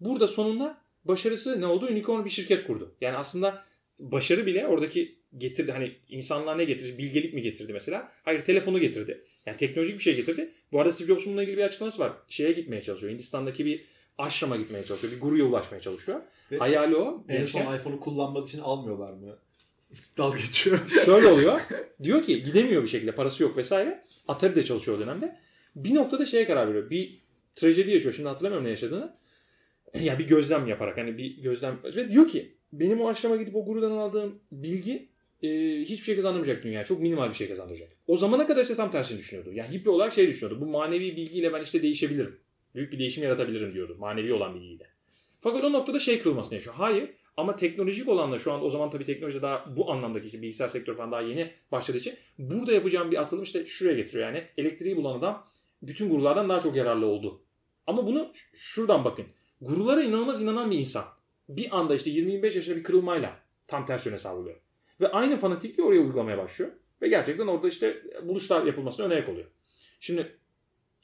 burada 0.00 0.28
sonunda 0.28 0.82
başarısı 1.04 1.60
ne 1.60 1.66
oldu? 1.66 1.86
Unicorn 1.86 2.24
bir 2.24 2.30
şirket 2.30 2.66
kurdu. 2.66 2.94
Yani 3.00 3.16
aslında 3.16 3.64
başarı 3.98 4.46
bile 4.46 4.66
oradaki 4.66 5.21
getirdi. 5.38 5.72
Hani 5.72 5.92
insanlar 6.08 6.58
ne 6.58 6.64
getirdi? 6.64 6.98
Bilgelik 6.98 7.34
mi 7.34 7.42
getirdi 7.42 7.72
mesela? 7.72 8.12
Hayır 8.22 8.40
telefonu 8.40 8.78
getirdi. 8.78 9.24
Yani 9.46 9.56
teknolojik 9.56 9.98
bir 9.98 10.02
şey 10.02 10.16
getirdi. 10.16 10.50
Bu 10.72 10.80
arada 10.80 10.92
Steve 10.92 11.08
Jobs'un 11.08 11.26
bununla 11.26 11.42
ilgili 11.42 11.56
bir 11.56 11.62
açıklaması 11.62 11.98
var. 11.98 12.12
Şeye 12.28 12.52
gitmeye 12.52 12.82
çalışıyor. 12.82 13.12
Hindistan'daki 13.12 13.66
bir 13.66 13.84
aşrama 14.18 14.56
gitmeye 14.56 14.84
çalışıyor. 14.84 15.12
Bir 15.12 15.20
guruya 15.20 15.44
ulaşmaya 15.44 15.80
çalışıyor. 15.80 16.20
Ve 16.52 16.58
Hayali 16.58 16.96
o. 16.96 17.24
En 17.28 17.44
son 17.44 17.60
Gençken- 17.60 17.76
iPhone'u 17.78 18.00
kullanmadığı 18.00 18.48
için 18.48 18.60
almıyorlar 18.60 19.12
mı? 19.12 19.38
Dal 20.18 20.36
geçiyor. 20.36 20.78
şöyle 21.04 21.26
oluyor. 21.26 21.60
Diyor 22.02 22.22
ki 22.22 22.42
gidemiyor 22.42 22.82
bir 22.82 22.88
şekilde 22.88 23.14
parası 23.14 23.42
yok 23.42 23.56
vesaire. 23.56 24.04
Atari'de 24.28 24.62
çalışıyor 24.62 24.98
o 24.98 25.00
dönemde. 25.00 25.36
Bir 25.76 25.94
noktada 25.94 26.26
şeye 26.26 26.46
karar 26.46 26.68
veriyor. 26.68 26.90
Bir 26.90 27.22
trajedi 27.54 27.90
yaşıyor. 27.90 28.14
Şimdi 28.14 28.28
hatırlamıyorum 28.28 28.66
ne 28.66 28.70
yaşadığını. 28.70 29.14
Ya 30.00 30.18
bir 30.18 30.26
gözlem 30.26 30.66
yaparak 30.68 30.98
hani 30.98 31.18
bir 31.18 31.42
gözlem 31.42 31.78
ve 31.84 32.10
diyor 32.10 32.28
ki 32.28 32.54
benim 32.72 33.00
o 33.00 33.08
aşama 33.08 33.36
gidip 33.36 33.56
o 33.56 33.64
gurudan 33.64 33.90
aldığım 33.90 34.38
bilgi 34.52 35.08
e, 35.42 35.80
hiçbir 35.80 36.04
şey 36.04 36.16
kazandırmayacak 36.16 36.64
dünya. 36.64 36.84
Çok 36.84 37.00
minimal 37.00 37.28
bir 37.28 37.34
şey 37.34 37.48
kazandıracak. 37.48 37.88
O 38.06 38.16
zamana 38.16 38.46
kadar 38.46 38.62
işte 38.62 38.74
tam 38.74 38.90
tersini 38.90 39.18
düşünüyordu. 39.18 39.50
Yani 39.52 39.72
hippie 39.72 39.92
olarak 39.92 40.12
şey 40.12 40.28
düşünüyordu. 40.28 40.60
Bu 40.60 40.66
manevi 40.66 41.16
bilgiyle 41.16 41.52
ben 41.52 41.62
işte 41.62 41.82
değişebilirim. 41.82 42.40
Büyük 42.74 42.92
bir 42.92 42.98
değişim 42.98 43.24
yaratabilirim 43.24 43.72
diyordu. 43.72 43.96
Manevi 43.98 44.32
olan 44.32 44.54
bilgiyle. 44.54 44.86
Fakat 45.38 45.64
o 45.64 45.72
noktada 45.72 45.98
şey 45.98 46.22
kırılmasını 46.22 46.54
yaşıyor. 46.54 46.76
Hayır 46.78 47.10
ama 47.36 47.56
teknolojik 47.56 48.08
olanla 48.08 48.38
şu 48.38 48.52
an 48.52 48.64
o 48.64 48.68
zaman 48.68 48.90
tabii 48.90 49.04
teknoloji 49.04 49.42
daha 49.42 49.76
bu 49.76 49.92
anlamdaki 49.92 50.26
işte 50.26 50.42
bilgisayar 50.42 50.68
sektörü 50.68 50.96
falan 50.96 51.12
daha 51.12 51.20
yeni 51.20 51.52
başladığı 51.72 51.98
için 51.98 52.14
burada 52.38 52.72
yapacağım 52.72 53.10
bir 53.10 53.20
atılım 53.20 53.42
işte 53.42 53.66
şuraya 53.66 53.96
getiriyor 53.96 54.26
yani. 54.28 54.44
Elektriği 54.56 54.96
bulan 54.96 55.18
adam 55.18 55.46
bütün 55.82 56.10
gurulardan 56.10 56.48
daha 56.48 56.60
çok 56.60 56.76
yararlı 56.76 57.06
oldu. 57.06 57.42
Ama 57.86 58.06
bunu 58.06 58.32
şuradan 58.54 59.04
bakın. 59.04 59.26
Gurulara 59.60 60.02
inanılmaz 60.02 60.42
inanan 60.42 60.70
bir 60.70 60.78
insan. 60.78 61.04
Bir 61.48 61.78
anda 61.78 61.94
işte 61.94 62.10
20-25 62.10 62.44
yaşında 62.44 62.76
bir 62.76 62.82
kırılmayla 62.82 63.38
tam 63.68 63.86
ters 63.86 64.06
yöne 64.06 64.18
savruluyor. 64.18 64.56
Ve 65.02 65.08
aynı 65.08 65.36
fanatikliği 65.36 65.86
oraya 65.86 66.00
uygulamaya 66.00 66.38
başlıyor. 66.38 66.70
Ve 67.02 67.08
gerçekten 67.08 67.46
orada 67.46 67.68
işte 67.68 68.02
buluşlar 68.22 68.66
yapılmasına 68.66 69.06
önayak 69.06 69.28
oluyor. 69.28 69.46
Şimdi 70.00 70.36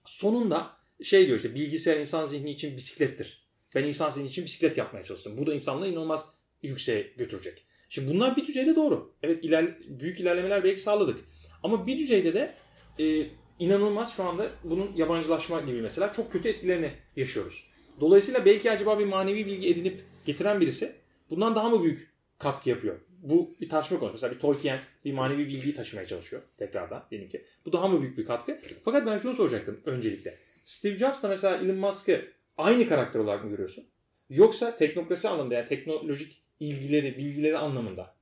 sonunda 0.04 0.70
şey 1.02 1.26
diyor 1.26 1.36
işte 1.36 1.54
bilgisayar 1.54 1.96
insan 1.96 2.24
zihni 2.24 2.50
için 2.50 2.76
bisiklettir. 2.76 3.48
Ben 3.74 3.84
insan 3.84 4.10
zihni 4.10 4.26
için 4.26 4.44
bisiklet 4.44 4.78
yapmaya 4.78 5.02
çalıştım. 5.02 5.36
Bu 5.38 5.46
da 5.46 5.54
insanlığı 5.54 5.88
inanılmaz 5.88 6.24
yükseğe 6.62 7.12
götürecek. 7.16 7.64
Şimdi 7.88 8.14
bunlar 8.14 8.36
bir 8.36 8.46
düzeyde 8.46 8.76
doğru. 8.76 9.14
Evet 9.22 9.44
iler, 9.44 9.78
büyük 9.88 10.20
ilerlemeler 10.20 10.64
belki 10.64 10.80
sağladık. 10.80 11.18
Ama 11.62 11.86
bir 11.86 11.98
düzeyde 11.98 12.34
de 12.34 12.54
e, 12.98 13.26
inanılmaz 13.58 14.16
şu 14.16 14.24
anda 14.24 14.50
bunun 14.64 14.96
yabancılaşma 14.96 15.60
gibi 15.60 15.82
mesela 15.82 16.12
çok 16.12 16.32
kötü 16.32 16.48
etkilerini 16.48 16.92
yaşıyoruz. 17.16 17.70
Dolayısıyla 18.00 18.44
belki 18.44 18.70
acaba 18.70 18.98
bir 18.98 19.04
manevi 19.04 19.46
bilgi 19.46 19.68
edinip 19.68 20.04
getiren 20.26 20.60
birisi 20.60 20.92
bundan 21.30 21.54
daha 21.54 21.68
mı 21.68 21.82
büyük 21.82 22.12
katkı 22.38 22.70
yapıyor? 22.70 23.07
Bu 23.28 23.56
bir 23.60 23.68
tartışma 23.68 23.98
konusu. 23.98 24.14
Mesela 24.14 24.34
bir 24.34 24.38
Tolkien 24.38 24.78
bir 25.04 25.12
manevi 25.12 25.48
bilgiyi 25.48 25.74
taşımaya 25.74 26.06
çalışıyor 26.06 26.42
tekrardan 26.56 27.04
diyelim 27.10 27.28
ki. 27.28 27.44
Bu 27.66 27.72
daha 27.72 27.88
mı 27.88 28.02
büyük 28.02 28.18
bir 28.18 28.26
katkı? 28.26 28.60
Fakat 28.84 29.06
ben 29.06 29.18
şunu 29.18 29.34
soracaktım 29.34 29.80
öncelikle. 29.84 30.34
Steve 30.64 30.98
Jobs'la 30.98 31.28
mesela 31.28 31.56
Elon 31.56 31.76
Musk'ı 31.76 32.32
aynı 32.58 32.88
karakter 32.88 33.20
olarak 33.20 33.44
mı 33.44 33.50
görüyorsun? 33.50 33.84
Yoksa 34.30 34.76
teknokrasi 34.76 35.28
anlamında 35.28 35.54
yani 35.54 35.68
teknolojik 35.68 36.42
ilgileri, 36.60 37.16
bilgileri 37.16 37.58
anlamında 37.58 38.14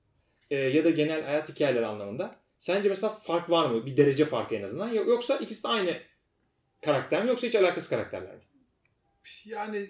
e, 0.50 0.56
ya 0.56 0.84
da 0.84 0.90
genel 0.90 1.22
hayat 1.22 1.48
hikayeleri 1.48 1.86
anlamında 1.86 2.36
sence 2.58 2.88
mesela 2.88 3.12
fark 3.12 3.50
var 3.50 3.70
mı? 3.70 3.86
Bir 3.86 3.96
derece 3.96 4.24
farkı 4.24 4.54
en 4.54 4.62
azından. 4.62 4.88
Yoksa 4.88 5.36
ikisi 5.36 5.62
de 5.62 5.68
aynı 5.68 5.98
karakter 6.84 7.22
mi 7.22 7.28
yoksa 7.28 7.46
hiç 7.46 7.54
alakasız 7.54 7.90
karakterler 7.90 8.34
mi? 8.34 8.42
Yani 9.44 9.86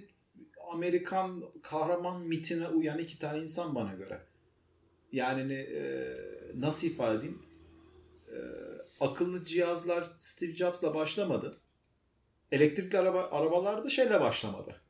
Amerikan 0.73 1.45
kahraman 1.63 2.21
mitine 2.21 2.69
uyan 2.69 2.99
iki 2.99 3.19
tane 3.19 3.39
insan 3.39 3.75
bana 3.75 3.95
göre. 3.95 4.21
Yani 5.13 5.49
ne, 5.49 5.55
e, 5.55 6.17
nasıl 6.55 6.87
ifade 6.87 7.19
edeyim? 7.19 7.43
E, 8.29 8.37
akıllı 9.01 9.45
cihazlar 9.45 10.09
Steve 10.19 10.57
Jobs'la 10.57 10.95
başlamadı. 10.95 11.57
Elektrikli 12.53 12.99
araba, 12.99 13.29
arabalar 13.31 13.85
da 13.85 13.91
şeyle 13.91 14.21
başlamadı. 14.21 14.81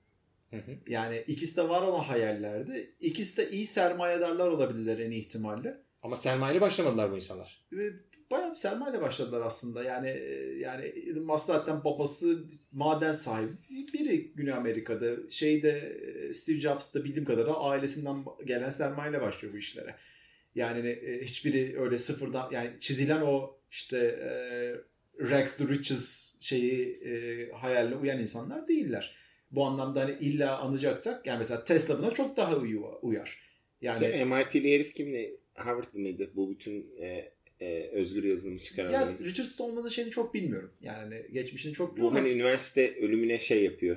Hı 0.51 0.57
hı. 0.57 0.79
Yani 0.87 1.25
ikisi 1.27 1.57
de 1.57 1.69
var 1.69 1.83
olan 1.83 2.05
hayallerdi. 2.05 2.95
İkisi 3.01 3.37
de 3.37 3.51
iyi 3.51 3.67
sermayedarlar 3.67 4.49
olabilirler 4.49 4.99
en 4.99 5.11
iyi 5.11 5.21
ihtimalle. 5.21 5.83
Ama 6.03 6.17
sermayeyle 6.17 6.61
başlamadılar 6.61 7.13
bu 7.13 7.17
insanlar. 7.17 7.67
Bayağı 8.31 8.51
bir 8.51 8.57
sermayeyle 8.57 9.01
başladılar 9.01 9.41
aslında. 9.41 9.83
Yani 9.85 10.09
e, 10.09 10.59
yani 10.59 10.85
Elon 10.85 11.25
Musk 11.25 11.47
zaten 11.47 11.85
babası 11.85 12.45
maden 12.73 13.13
sahibi 13.13 13.53
biri 13.93 14.33
Güney 14.35 14.53
Amerika'da. 14.53 15.31
Şeyde 15.31 15.71
e, 15.71 16.35
Steve 16.35 16.61
Jobs 16.61 16.95
da 16.95 17.05
bildiğim 17.05 17.25
kadarıyla 17.25 17.61
ailesinden 17.61 18.25
gelen 18.45 18.71
sermayeyle 18.71 19.21
başlıyor 19.21 19.55
bu 19.55 19.59
işlere. 19.59 19.95
Yani 20.55 20.89
e, 20.89 21.25
hiçbiri 21.25 21.81
öyle 21.81 21.99
sıfırdan 21.99 22.51
yani 22.53 22.71
çizilen 22.81 23.23
o 23.23 23.59
işte 23.71 23.99
e, 23.99 24.31
Rags 25.31 25.57
to 25.57 25.69
Riches 25.69 26.37
şeyi 26.41 27.01
e, 27.05 27.51
hayaline 27.53 27.95
uyan 27.97 28.21
insanlar 28.21 28.69
değiller. 28.69 29.17
Bu 29.51 29.67
anlamda 29.67 30.01
hani 30.01 30.17
illa 30.21 30.59
anacaksak 30.59 31.27
yani 31.27 31.39
mesela 31.39 31.65
Tesla 31.65 31.99
buna 31.99 32.11
çok 32.11 32.37
daha 32.37 32.57
uyu- 32.57 32.99
uyar. 33.03 33.47
Yani 33.81 33.99
Sen 33.99 34.29
MIT'li 34.29 34.75
herif 34.75 34.95
kimdi? 34.95 35.41
Harvard'lı 35.55 35.99
mıydı 35.99 36.31
bu 36.35 36.51
bütün 36.51 36.97
e, 37.01 37.33
e, 37.61 37.91
özgür 37.93 38.25
yazılımı 38.25 38.59
çıkaran? 38.59 38.93
Ya? 38.93 39.07
Richard 39.21 39.47
Stallman'ın 39.47 39.89
şeyini 39.89 40.11
çok 40.11 40.35
bilmiyorum. 40.35 40.71
Yani 40.81 40.97
hani 40.99 41.27
geçmişini 41.33 41.73
çok 41.73 41.93
Bu 41.93 41.97
bilmiyorum. 41.97 42.17
hani 42.19 42.31
üniversite 42.31 42.97
ölümüne 43.01 43.39
şey 43.39 43.65
yapıyor. 43.65 43.97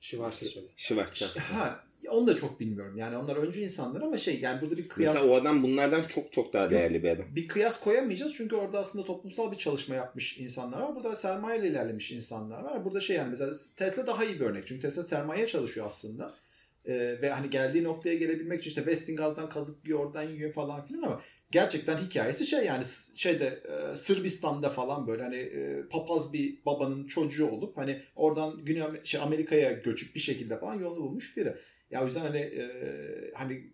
Şivarsa 0.00 0.46
söyle. 0.46 0.66
Schwarz. 0.76 1.36
Ha, 1.38 1.84
onu 2.10 2.26
da 2.26 2.36
çok 2.36 2.60
bilmiyorum. 2.60 2.96
Yani 2.96 3.16
onlar 3.16 3.36
öncü 3.36 3.60
insanlar 3.60 4.00
ama 4.00 4.18
şey 4.18 4.40
yani 4.40 4.60
burada 4.60 4.76
bir 4.76 4.88
kıyas 4.88 5.14
Mesela 5.14 5.32
o 5.32 5.36
adam 5.36 5.62
bunlardan 5.62 6.02
çok 6.08 6.32
çok 6.32 6.52
daha 6.52 6.70
değerli 6.70 7.02
bir 7.02 7.08
adam. 7.08 7.24
bir 7.36 7.48
kıyas 7.48 7.80
koyamayacağız 7.80 8.34
çünkü 8.36 8.56
orada 8.56 8.78
aslında 8.78 9.04
toplumsal 9.04 9.52
bir 9.52 9.56
çalışma 9.56 9.94
yapmış 9.94 10.38
insanlar 10.38 10.80
var. 10.80 10.96
Burada 10.96 11.14
sermayeyle 11.14 11.68
ilerlemiş 11.68 12.12
insanlar 12.12 12.62
var. 12.62 12.84
Burada 12.84 13.00
şey 13.00 13.16
yani 13.16 13.28
mesela 13.30 13.52
Tesla 13.76 14.06
daha 14.06 14.24
iyi 14.24 14.40
bir 14.40 14.44
örnek. 14.44 14.66
Çünkü 14.66 14.80
Tesla 14.80 15.02
sermaye 15.02 15.46
çalışıyor 15.46 15.86
aslında. 15.86 16.34
Ee, 16.86 17.18
ve 17.22 17.30
hani 17.30 17.50
geldiği 17.50 17.84
noktaya 17.84 18.14
gelebilmek 18.14 18.60
için 18.60 18.68
işte 18.68 18.80
Westinghouse'dan 18.80 19.48
kazık 19.48 19.84
yiyor, 19.84 19.98
oradan 19.98 20.22
yiyor 20.22 20.52
falan 20.52 20.80
filan 20.82 21.02
ama 21.02 21.20
gerçekten 21.50 21.98
hikayesi 21.98 22.46
şey 22.46 22.64
yani 22.64 22.84
şeyde 23.14 23.46
e, 23.46 23.96
Sırbistan'da 23.96 24.70
falan 24.70 25.06
böyle 25.06 25.22
hani 25.22 25.36
e, 25.36 25.88
papaz 25.88 26.32
bir 26.32 26.64
babanın 26.64 27.06
çocuğu 27.06 27.46
olup 27.46 27.76
hani 27.76 28.02
oradan 28.16 28.64
Güney 28.64 28.82
şey, 29.04 29.20
Amerika'ya 29.20 29.72
göçüp 29.72 30.14
bir 30.14 30.20
şekilde 30.20 30.60
falan 30.60 30.80
yolunu 30.80 31.00
bulmuş 31.00 31.36
biri. 31.36 31.56
Ya 31.90 32.02
o 32.02 32.04
yüzden 32.04 32.20
hani 32.20 32.38
e, 32.38 32.64
hani 33.34 33.72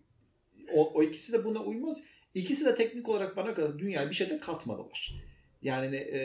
o, 0.73 0.93
o 0.93 1.03
ikisi 1.03 1.33
de 1.33 1.43
buna 1.43 1.63
uymaz. 1.63 2.03
İkisi 2.33 2.65
de 2.65 2.75
teknik 2.75 3.09
olarak 3.09 3.37
bana 3.37 3.53
kadar 3.53 3.79
dünyaya 3.79 4.09
bir 4.09 4.15
şey 4.15 4.29
de 4.29 4.39
katmadılar. 4.39 5.26
Yani 5.61 5.95
e, 5.95 6.19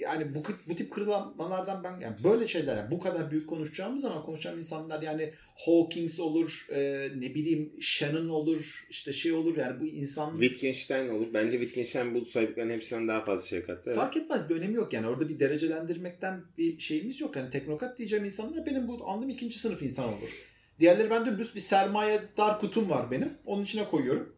yani 0.00 0.34
bu 0.34 0.42
bu 0.68 0.76
tip 0.76 0.90
kırılmalardan 0.90 1.84
ben 1.84 2.00
yani 2.00 2.16
böyle 2.24 2.46
şeyler 2.46 2.76
yani 2.76 2.90
bu 2.90 3.00
kadar 3.00 3.30
büyük 3.30 3.48
konuşacağımız 3.48 4.02
zaman 4.02 4.22
konuşacağım 4.22 4.58
insanlar 4.58 5.02
yani 5.02 5.32
Hawkins 5.66 6.20
olur 6.20 6.66
e, 6.70 7.08
ne 7.16 7.34
bileyim 7.34 7.72
Shannon 7.80 8.28
olur 8.28 8.86
işte 8.90 9.12
şey 9.12 9.32
olur 9.32 9.56
yani 9.56 9.80
bu 9.80 9.86
insan 9.86 10.40
Wittgenstein 10.40 11.08
olur. 11.08 11.26
Bence 11.34 11.50
Wittgenstein 11.50 12.14
bu 12.14 12.24
saydıkların 12.24 12.70
hepsinden 12.70 13.08
daha 13.08 13.24
fazla 13.24 13.46
şey 13.46 13.62
kattı. 13.62 13.82
Evet. 13.86 13.96
fark 13.96 14.16
etmez 14.16 14.50
bir 14.50 14.54
önemi 14.56 14.74
yok 14.74 14.92
yani 14.92 15.06
orada 15.06 15.28
bir 15.28 15.40
derecelendirmekten 15.40 16.40
bir 16.58 16.78
şeyimiz 16.78 17.20
yok. 17.20 17.36
Hani 17.36 17.50
teknokrat 17.50 17.98
diyeceğim 17.98 18.24
insanlar 18.24 18.66
benim 18.66 18.88
bu 18.88 19.08
anladığım 19.08 19.30
ikinci 19.30 19.58
sınıf 19.58 19.82
insan 19.82 20.08
olur. 20.08 20.56
Diğerleri 20.80 21.10
ben 21.10 21.26
dümdüz 21.26 21.54
bir 21.54 21.60
sermaye 21.60 22.20
dar 22.36 22.60
kutum 22.60 22.90
var 22.90 23.10
benim. 23.10 23.32
Onun 23.46 23.64
içine 23.64 23.84
koyuyorum. 23.84 24.32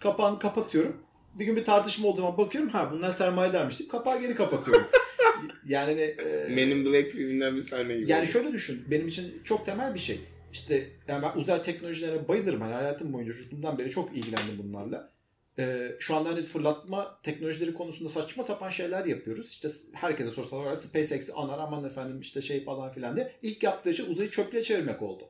Kapağını 0.00 0.38
kapatıyorum. 0.38 0.96
Bir 1.34 1.44
gün 1.44 1.56
bir 1.56 1.64
tartışma 1.64 2.08
olduğu 2.08 2.20
zaman 2.20 2.38
bakıyorum 2.38 2.70
ha 2.70 2.90
bunlar 2.92 3.12
sermayedarmış 3.12 3.78
deyip 3.78 3.92
kapağı 3.92 4.20
geri 4.20 4.34
kapatıyorum. 4.34 4.86
yani 5.66 5.90
hani, 5.90 6.00
e, 6.00 6.54
Men 6.54 6.68
in 6.68 6.84
Black 6.84 7.10
filminden 7.10 7.56
bir 7.56 7.60
sahne 7.60 7.94
gibi. 7.94 8.10
yani 8.10 8.22
oldu. 8.22 8.30
şöyle 8.30 8.52
düşün. 8.52 8.84
Benim 8.90 9.08
için 9.08 9.40
çok 9.44 9.66
temel 9.66 9.94
bir 9.94 10.00
şey. 10.00 10.20
İşte 10.52 10.88
yani 11.08 11.22
ben 11.22 11.38
uzay 11.40 11.62
teknolojilerine 11.62 12.28
bayılırım. 12.28 12.60
Hani 12.60 12.74
hayatım 12.74 13.12
boyunca 13.12 13.32
çocukluğumdan 13.32 13.78
beri 13.78 13.90
çok 13.90 14.16
ilgilendim 14.16 14.58
bunlarla. 14.58 15.10
Ee, 15.58 15.92
şu 15.98 16.14
anda 16.16 16.28
hani 16.28 16.42
fırlatma 16.42 17.20
teknolojileri 17.22 17.74
konusunda 17.74 18.08
saçma 18.08 18.42
sapan 18.42 18.70
şeyler 18.70 19.04
yapıyoruz. 19.04 19.46
İşte 19.46 19.68
herkese 19.92 20.30
sorsalar. 20.30 20.74
SpaceX'i 20.74 21.32
anar 21.32 21.58
aman 21.58 21.84
efendim 21.84 22.20
işte 22.20 22.42
şey 22.42 22.64
falan 22.64 22.92
filan 22.92 23.16
diye. 23.16 23.32
İlk 23.42 23.62
yaptığı 23.62 23.94
şey 23.94 24.06
uzayı 24.08 24.30
çöplüğe 24.30 24.62
çevirmek 24.62 25.02
oldu. 25.02 25.24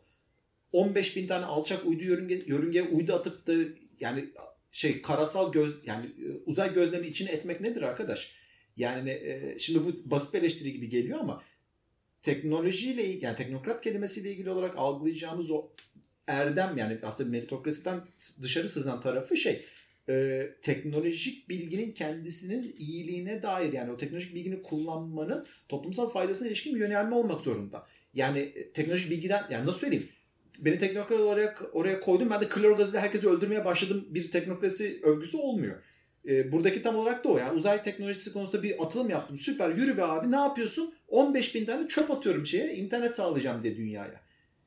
15 0.73 1.17
bin 1.17 1.27
tane 1.27 1.45
alçak 1.45 1.87
uydu 1.87 2.05
yörünge, 2.05 2.43
yörüngeye 2.47 2.85
uydu 2.85 3.15
atıp 3.15 3.47
da 3.47 3.53
yani 4.01 4.31
şey 4.73 5.03
karasal 5.03 5.53
göz 5.53 5.87
yani 5.87 6.07
e, 6.07 6.27
uzay 6.47 6.75
gözlerini 6.75 7.07
içine 7.07 7.31
etmek 7.31 7.61
nedir 7.61 7.83
arkadaş? 7.83 8.33
Yani 8.77 9.11
e, 9.11 9.59
şimdi 9.59 9.87
bu 9.87 10.11
basit 10.11 10.35
bir 10.35 10.39
eleştiri 10.39 10.73
gibi 10.73 10.89
geliyor 10.89 11.19
ama 11.21 11.43
teknolojiyle 12.23 13.03
yani 13.03 13.37
teknokrat 13.37 13.83
kelimesiyle 13.83 14.31
ilgili 14.31 14.51
olarak 14.51 14.79
algılayacağımız 14.79 15.51
o 15.51 15.69
erdem 16.27 16.79
yani 16.79 16.99
aslında 17.03 17.31
meritokrasiden 17.31 18.01
dışarı 18.43 18.69
sızan 18.69 19.01
tarafı 19.01 19.37
şey 19.37 19.65
e, 20.09 20.47
teknolojik 20.63 21.49
bilginin 21.49 21.93
kendisinin 21.93 22.77
iyiliğine 22.79 23.43
dair 23.43 23.73
yani 23.73 23.93
o 23.93 23.97
teknolojik 23.97 24.35
bilgini 24.35 24.63
kullanmanın 24.63 25.47
toplumsal 25.69 26.11
faydasına 26.11 26.49
ilişkin 26.49 26.75
bir 26.75 26.81
yönelme 26.81 27.15
olmak 27.15 27.41
zorunda. 27.41 27.87
Yani 28.15 28.39
e, 28.39 28.73
teknolojik 28.73 29.11
bilgiden 29.11 29.45
yani 29.51 29.67
nasıl 29.67 29.79
söyleyeyim 29.79 30.09
beni 30.59 30.79
teknokrat 30.79 31.21
olarak 31.21 31.63
oraya 31.73 32.01
koydum 32.01 32.31
ben 32.31 32.41
de 32.41 32.49
klor 32.49 32.95
herkesi 32.95 33.29
öldürmeye 33.29 33.65
başladım 33.65 34.07
bir 34.11 34.31
teknokrasi 34.31 35.01
övgüsü 35.03 35.37
olmuyor. 35.37 35.77
E, 36.29 36.53
buradaki 36.53 36.83
tam 36.83 36.97
olarak 36.97 37.25
da 37.25 37.29
o 37.29 37.39
yani 37.39 37.59
uzay 37.59 37.83
teknolojisi 37.83 38.33
konusunda 38.33 38.63
bir 38.63 38.83
atılım 38.85 39.11
yaptım 39.11 39.37
süper 39.37 39.71
yürü 39.71 39.97
be 39.97 40.05
abi 40.05 40.31
ne 40.31 40.37
yapıyorsun 40.37 40.95
15 41.09 41.55
bin 41.55 41.65
tane 41.65 41.89
çöp 41.89 42.11
atıyorum 42.11 42.47
şeye 42.47 42.75
internet 42.75 43.17
sağlayacağım 43.17 43.63
diye 43.63 43.77
dünyaya. 43.77 44.21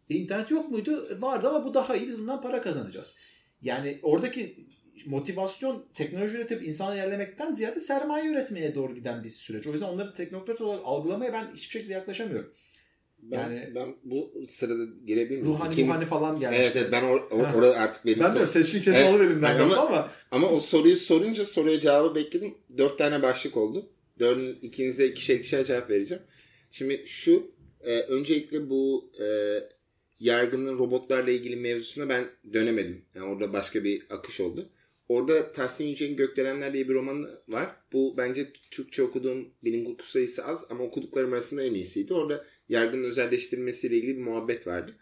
E, 0.09 0.15
internet 0.15 0.51
yok 0.51 0.71
muydu? 0.71 1.07
E, 1.17 1.21
Vardı 1.21 1.49
ama 1.49 1.65
bu 1.65 1.73
daha 1.73 1.95
iyi 1.95 2.07
biz 2.07 2.19
bundan 2.19 2.41
para 2.41 2.61
kazanacağız. 2.61 3.17
Yani 3.61 3.99
oradaki 4.03 4.67
motivasyon 5.05 5.85
teknoloji 5.93 6.35
üretip 6.35 6.63
insanı 6.63 6.95
yerlemekten 6.95 7.53
ziyade 7.53 7.79
sermaye 7.79 8.31
üretmeye 8.31 8.75
doğru 8.75 8.95
giden 8.95 9.23
bir 9.23 9.29
süreç. 9.29 9.67
O 9.67 9.71
yüzden 9.71 9.87
onları 9.87 10.13
teknokrat 10.13 10.61
olarak 10.61 10.81
algılamaya 10.85 11.33
ben 11.33 11.51
hiçbir 11.55 11.71
şekilde 11.71 11.93
yaklaşamıyorum. 11.93 12.53
Ben, 13.31 13.37
yani- 13.37 13.71
ben 13.75 13.95
bu 14.03 14.31
sırada 14.47 14.83
girebilir 15.05 15.37
miyim? 15.41 15.53
Ruhani 15.53 15.73
İkimiz- 15.73 15.87
muhani 15.87 16.05
falan 16.05 16.39
gelmişti. 16.39 16.63
Evet, 16.63 16.75
evet 16.75 16.91
ben 16.91 17.03
or, 17.03 17.19
or- 17.19 17.55
orada 17.55 17.75
artık 17.77 18.05
benim 18.05 18.19
Ben 18.19 18.33
de 18.33 18.47
seçkin 18.47 18.81
kesin 18.81 18.99
Evet, 18.99 19.09
olur 19.13 19.21
elimden 19.21 19.59
ama- 19.59 19.75
ama, 19.75 19.87
ama 19.87 20.09
Ama 20.31 20.49
o 20.49 20.59
soruyu 20.59 20.95
sorunca 20.95 21.45
soruya 21.45 21.79
cevabı 21.79 22.15
bekledim. 22.15 22.53
Dört 22.77 22.97
tane 22.97 23.21
başlık 23.21 23.57
oldu. 23.57 23.89
Dördün 24.19 24.57
ikinize 24.61 25.05
ikişer 25.07 25.35
ikişer 25.35 25.65
cevap 25.65 25.89
vereceğim. 25.89 26.23
Şimdi 26.71 27.03
şu 27.05 27.51
e, 27.81 27.99
öncelikle 27.99 28.69
bu 28.69 29.11
e, 29.21 29.25
yargının 30.19 30.77
robotlarla 30.77 31.31
ilgili 31.31 31.55
mevzusuna 31.55 32.09
ben 32.09 32.25
dönemedim. 32.53 33.05
Yani 33.15 33.25
orada 33.27 33.53
başka 33.53 33.83
bir 33.83 34.01
akış 34.09 34.39
oldu. 34.41 34.69
Orada 35.09 35.51
Tahsin 35.51 35.85
Yücel'in 35.85 36.17
Gökdelenler 36.17 36.73
diye 36.73 36.89
bir 36.89 36.93
roman 36.93 37.27
var. 37.47 37.69
Bu 37.93 38.17
bence 38.17 38.47
Türkçe 38.71 39.03
okuduğum 39.03 39.45
bilim 39.63 39.85
kurgu 39.85 40.03
sayısı 40.03 40.45
az 40.45 40.65
ama 40.69 40.83
okuduklarım 40.83 41.33
arasında 41.33 41.63
en 41.63 41.73
iyisiydi. 41.73 42.13
Orada 42.13 42.45
yargının 42.69 43.03
özelleştirilmesiyle 43.03 43.97
ilgili 43.97 44.17
bir 44.17 44.21
muhabbet 44.21 44.67
vardı. 44.67 44.95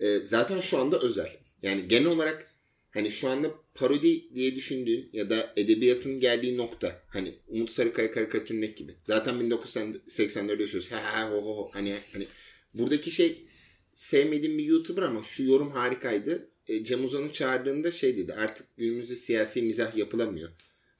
E, 0.00 0.18
zaten 0.18 0.60
şu 0.60 0.78
anda 0.78 1.00
özel. 1.00 1.30
Yani 1.62 1.88
genel 1.88 2.06
olarak 2.06 2.46
hani 2.90 3.10
şu 3.10 3.28
anda 3.28 3.50
parodi 3.74 4.34
diye 4.34 4.56
düşündüğün 4.56 5.10
ya 5.12 5.30
da 5.30 5.52
edebiyatın 5.56 6.20
geldiği 6.20 6.56
nokta 6.56 7.02
hani 7.08 7.32
Umut 7.48 7.70
Sarıkaya 7.70 8.10
karikatüründeki 8.10 8.74
gibi. 8.74 8.94
Zaten 9.04 9.34
1984'de 9.34 10.62
yaşıyoruz. 10.62 10.92
Ha 10.92 11.02
ha 11.04 11.30
ho 11.30 11.36
ho 11.36 11.56
ho. 11.56 11.70
Hani 11.72 11.94
hani 12.12 12.26
buradaki 12.74 13.10
şey 13.10 13.46
sevmediğim 13.94 14.58
bir 14.58 14.64
YouTuber 14.64 15.02
ama 15.02 15.22
şu 15.22 15.44
yorum 15.44 15.70
harikaydı. 15.70 16.50
E, 16.68 16.84
Cem 16.84 17.04
Uzan'ı 17.04 17.32
çağırdığında 17.32 17.90
şey 17.90 18.16
dedi. 18.16 18.34
Artık 18.34 18.76
günümüzde 18.76 19.16
siyasi 19.16 19.62
mizah 19.62 19.96
yapılamıyor. 19.96 20.50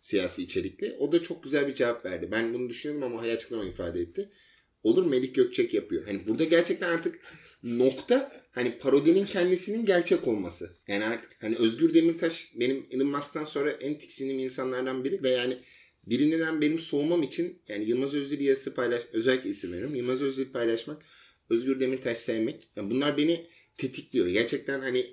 Siyasi 0.00 0.42
içerikli. 0.42 0.96
O 0.98 1.12
da 1.12 1.22
çok 1.22 1.44
güzel 1.44 1.68
bir 1.68 1.74
cevap 1.74 2.04
verdi. 2.04 2.28
Ben 2.30 2.54
bunu 2.54 2.68
düşünüyorum 2.68 3.12
ama 3.12 3.22
hayal 3.22 3.34
açıklama 3.34 3.64
ifade 3.64 4.00
etti. 4.00 4.30
Olur 4.86 5.06
Melik 5.06 5.34
Gökçek 5.34 5.74
yapıyor. 5.74 6.06
Hani 6.06 6.26
burada 6.26 6.44
gerçekten 6.44 6.88
artık 6.88 7.18
nokta 7.62 8.46
hani 8.52 8.78
parodinin 8.78 9.24
kendisinin 9.24 9.86
gerçek 9.86 10.28
olması. 10.28 10.76
Yani 10.88 11.04
artık 11.04 11.42
hani 11.42 11.56
Özgür 11.56 11.94
Demirtaş 11.94 12.52
benim 12.54 12.86
Elon 12.90 13.06
Musk'tan 13.06 13.44
sonra 13.44 13.70
en 13.70 13.98
tiksindiğim 13.98 14.38
insanlardan 14.38 15.04
biri 15.04 15.22
ve 15.22 15.30
yani 15.30 15.58
birinden 16.06 16.60
benim 16.60 16.78
soğumam 16.78 17.22
için 17.22 17.62
yani 17.68 17.84
Yılmaz 17.84 18.14
Özdil 18.14 18.40
yazısı 18.40 18.74
paylaş 18.74 19.02
özellikle 19.12 19.50
isim 19.50 19.72
veriyorum. 19.72 19.94
Yılmaz 19.94 20.22
Özdil 20.22 20.52
paylaşmak, 20.52 21.02
Özgür 21.50 21.80
Demirtaş 21.80 22.18
sevmek. 22.18 22.68
Yani 22.76 22.90
bunlar 22.90 23.16
beni 23.16 23.46
tetikliyor. 23.76 24.26
Gerçekten 24.26 24.80
hani 24.80 25.06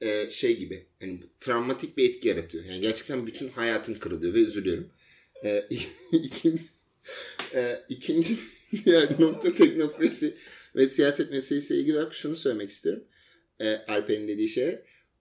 e, 0.00 0.30
şey 0.30 0.58
gibi 0.58 0.86
hani 1.00 1.20
travmatik 1.40 1.96
bir 1.96 2.08
etki 2.08 2.28
yaratıyor. 2.28 2.64
Yani 2.64 2.80
gerçekten 2.80 3.26
bütün 3.26 3.48
hayatım 3.48 3.98
kırılıyor 3.98 4.34
ve 4.34 4.38
üzülüyorum. 4.38 4.88
E, 5.44 5.68
ikinci, 6.12 6.62
e, 7.54 7.84
ikinci 7.88 8.36
diğer 8.84 9.20
nokta 9.20 9.52
teknokrasi 9.52 10.34
ve 10.76 10.86
siyaset 10.86 11.30
meselesiyle 11.30 11.80
ilgili 11.80 11.96
olarak 11.96 12.14
şunu 12.14 12.36
söylemek 12.36 12.70
istiyorum. 12.70 13.04
E, 13.60 13.74
Alper'in 13.74 14.28
dediği 14.28 14.48
şey. 14.48 14.78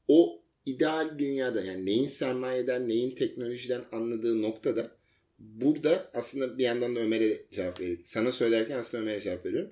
O 0.08 0.44
ideal 0.66 1.20
dünyada 1.20 1.62
yani 1.62 1.86
neyin 1.86 2.08
sermayeden 2.08 2.90
neyin 2.90 3.16
teknolojiden 3.16 3.86
anladığı 3.92 4.42
noktada 4.42 4.98
burada 5.40 6.12
aslında 6.14 6.58
bir 6.58 6.64
yandan 6.64 6.96
da 6.96 7.00
Ömer'e 7.00 7.46
cevap 7.52 7.82
veriyorum. 7.82 8.04
Sana 8.06 8.32
söylerken 8.32 8.78
aslında 8.78 9.04
Ömer'e 9.04 9.20
cevap 9.20 9.46
veriyorum. 9.46 9.72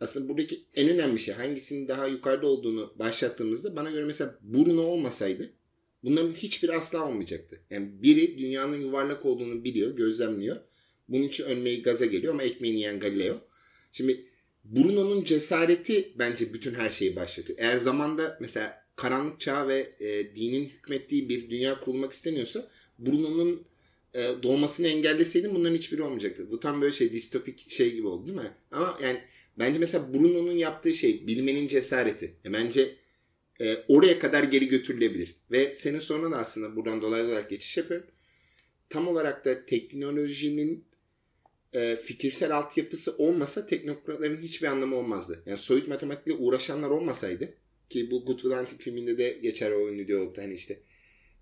Aslında 0.00 0.28
buradaki 0.28 0.64
en 0.74 0.88
önemli 0.88 1.18
şey 1.18 1.34
hangisinin 1.34 1.88
daha 1.88 2.06
yukarıda 2.06 2.46
olduğunu 2.46 2.94
başlattığımızda 2.98 3.76
bana 3.76 3.90
göre 3.90 4.04
mesela 4.04 4.38
Bruno 4.42 4.82
olmasaydı 4.82 5.50
bunların 6.04 6.32
hiçbiri 6.32 6.72
asla 6.72 7.08
olmayacaktı. 7.08 7.60
Yani 7.70 8.02
biri 8.02 8.38
dünyanın 8.38 8.80
yuvarlak 8.80 9.26
olduğunu 9.26 9.64
biliyor, 9.64 9.96
gözlemliyor. 9.96 10.56
Bunun 11.08 11.22
için 11.22 11.44
önmeyi 11.44 11.82
gaza 11.82 12.06
geliyor 12.06 12.34
ama 12.34 12.42
ekmeğini 12.42 12.76
yiyen 12.76 13.00
Galileo. 13.00 13.40
Şimdi 13.92 14.24
Bruno'nun 14.64 15.24
cesareti 15.24 16.12
bence 16.18 16.54
bütün 16.54 16.74
her 16.74 16.90
şeyi 16.90 17.16
başlatıyor. 17.16 17.58
Eğer 17.58 17.76
zamanda 17.76 18.38
mesela 18.40 18.84
karanlık 18.96 19.40
çağ 19.40 19.68
ve 19.68 19.92
e, 20.00 20.36
dinin 20.36 20.64
hükmettiği 20.64 21.28
bir 21.28 21.50
dünya 21.50 21.80
kurulmak 21.80 22.12
isteniyorsa 22.12 22.68
Bruno'nun 22.98 23.66
e, 24.14 24.22
doğmasını 24.42 24.86
engelleseydin 24.86 25.54
bunların 25.54 25.76
hiçbiri 25.76 26.02
olmayacaktı. 26.02 26.50
Bu 26.50 26.60
tam 26.60 26.82
böyle 26.82 26.92
şey 26.92 27.12
distopik 27.12 27.70
şey 27.70 27.94
gibi 27.94 28.06
oldu 28.06 28.26
değil 28.26 28.38
mi? 28.38 28.50
Ama 28.70 28.98
yani 29.02 29.20
bence 29.58 29.78
mesela 29.78 30.14
Bruno'nun 30.14 30.56
yaptığı 30.56 30.94
şey 30.94 31.26
bilmenin 31.26 31.68
cesareti. 31.68 32.34
E, 32.44 32.52
bence 32.52 32.96
e, 33.60 33.76
oraya 33.88 34.18
kadar 34.18 34.42
geri 34.42 34.68
götürülebilir. 34.68 35.34
Ve 35.50 35.76
senin 35.76 35.98
soruna 35.98 36.30
da 36.30 36.38
aslında 36.38 36.76
buradan 36.76 37.02
dolaylı 37.02 37.28
olarak 37.28 37.50
geçiş 37.50 37.76
yapıyorum. 37.76 38.06
Tam 38.88 39.08
olarak 39.08 39.44
da 39.44 39.66
teknolojinin 39.66 40.84
e, 41.74 41.96
fikirsel 41.96 42.56
altyapısı 42.56 43.16
olmasa 43.16 43.66
teknokratların 43.66 44.42
hiçbir 44.42 44.66
anlamı 44.66 44.96
olmazdı. 44.96 45.42
Yani 45.46 45.58
soyut 45.58 45.88
matematikle 45.88 46.32
uğraşanlar 46.32 46.90
olmasaydı 46.90 47.54
ki 47.88 48.10
bu 48.10 48.24
Good 48.24 48.38
Will 48.38 48.56
Hunting 48.56 48.80
filminde 48.80 49.18
de 49.18 49.38
geçer 49.42 49.70
o 49.70 49.88
ünlü 49.88 50.08
diyalogda 50.08 50.42
hani 50.42 50.54
işte 50.54 50.78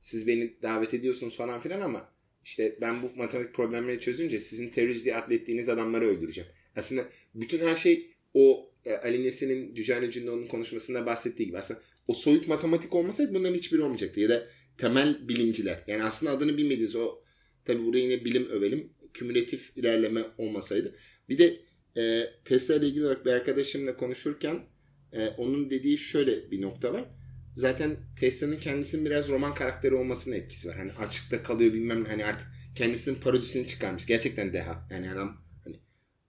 siz 0.01 0.27
beni 0.27 0.63
davet 0.63 0.95
ediyorsunuz 0.95 1.37
falan 1.37 1.61
filan 1.61 1.81
ama 1.81 2.13
işte 2.45 2.79
ben 2.81 3.03
bu 3.03 3.11
matematik 3.17 3.55
problemleri 3.55 4.01
çözünce 4.01 4.39
sizin 4.39 4.69
terörist 4.69 5.05
diye 5.05 5.17
adlettiğiniz 5.17 5.69
adamları 5.69 6.05
öldüreceğim. 6.05 6.51
Aslında 6.77 7.05
bütün 7.35 7.67
her 7.67 7.77
şey 7.77 8.11
o 8.35 8.71
e, 8.85 8.93
Ali 8.95 9.25
Nesin'in 9.25 9.77
Düjane 9.77 10.11
Cündoğlu'nun 10.11 10.47
konuşmasında 10.47 11.07
bahsettiği 11.07 11.47
gibi 11.47 11.59
aslında 11.59 11.81
o 12.09 12.15
soyut 12.15 12.49
matematik 12.49 12.95
olmasaydı 12.95 13.35
bunların 13.35 13.55
hiçbiri 13.55 13.83
olmayacaktı. 13.83 14.21
Ya 14.21 14.29
da 14.29 14.49
temel 14.79 15.29
bilimciler. 15.29 15.85
Yani 15.87 16.05
aslında 16.05 16.33
adını 16.33 16.57
bilmediğiniz 16.57 16.97
o 16.97 17.19
tabi 17.65 17.85
burada 17.85 17.99
yine 17.99 18.25
bilim 18.25 18.49
övelim. 18.49 18.91
Kümülatif 19.15 19.77
ilerleme 19.77 20.23
olmasaydı. 20.39 20.95
Bir 21.29 21.39
de 21.39 21.61
e, 21.97 22.31
Tesla 22.45 22.75
ile 22.75 22.87
ilgili 22.87 23.05
olarak 23.05 23.27
bir 23.27 23.31
arkadaşımla 23.31 23.97
konuşurken 23.97 24.61
e, 25.13 25.29
onun 25.29 25.71
dediği 25.71 25.99
şöyle 25.99 26.51
bir 26.51 26.63
nokta 26.63 26.93
var. 26.93 27.05
Zaten 27.57 27.97
Tesla'nın 28.21 28.57
kendisinin 28.57 29.05
biraz 29.07 29.29
roman 29.29 29.55
karakteri 29.55 29.95
olmasının 29.95 30.35
etkisi 30.35 30.69
var. 30.69 30.77
Hani 30.77 30.93
açıkta 30.93 31.43
kalıyor 31.43 31.73
bilmem 31.73 32.05
hani 32.05 32.25
artık 32.25 32.47
kendisinin 32.75 33.17
parodisini 33.17 33.67
çıkarmış. 33.67 34.07
Gerçekten 34.07 34.53
deha. 34.53 34.89
Yani 34.91 35.11
adam 35.11 35.45
hani 35.65 35.77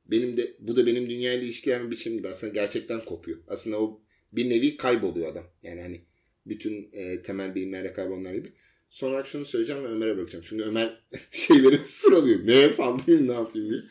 benim 0.05 0.38
de 0.38 0.51
bu 0.59 0.75
da 0.75 0.86
benim 0.86 1.09
dünya 1.09 1.34
ile 1.34 1.43
ilişkilenme 1.43 1.91
biçimim 1.91 2.17
gibi 2.17 2.27
aslında 2.27 2.53
gerçekten 2.53 3.05
kopuyor. 3.05 3.39
Aslında 3.47 3.81
o 3.81 4.01
bir 4.31 4.49
nevi 4.49 4.77
kayboluyor 4.77 5.31
adam. 5.31 5.45
Yani 5.63 5.81
hani 5.81 6.01
bütün 6.45 6.89
e, 6.93 7.21
temel 7.21 7.55
bilimlerle 7.55 7.93
kaybolanlar 7.93 8.34
gibi. 8.34 8.53
Son 8.93 9.09
olarak 9.09 9.27
şunu 9.27 9.45
söyleyeceğim 9.45 9.83
ve 9.83 9.87
Ömer'e 9.87 10.17
bırakacağım. 10.17 10.45
Çünkü 10.47 10.63
Ömer 10.63 11.01
şeyleri 11.31 11.77
sıralıyor. 11.77 12.47
Neye 12.47 12.69
saldırayım 12.69 13.27
ne 13.27 13.33
yapayım 13.33 13.69
diye. 13.69 13.81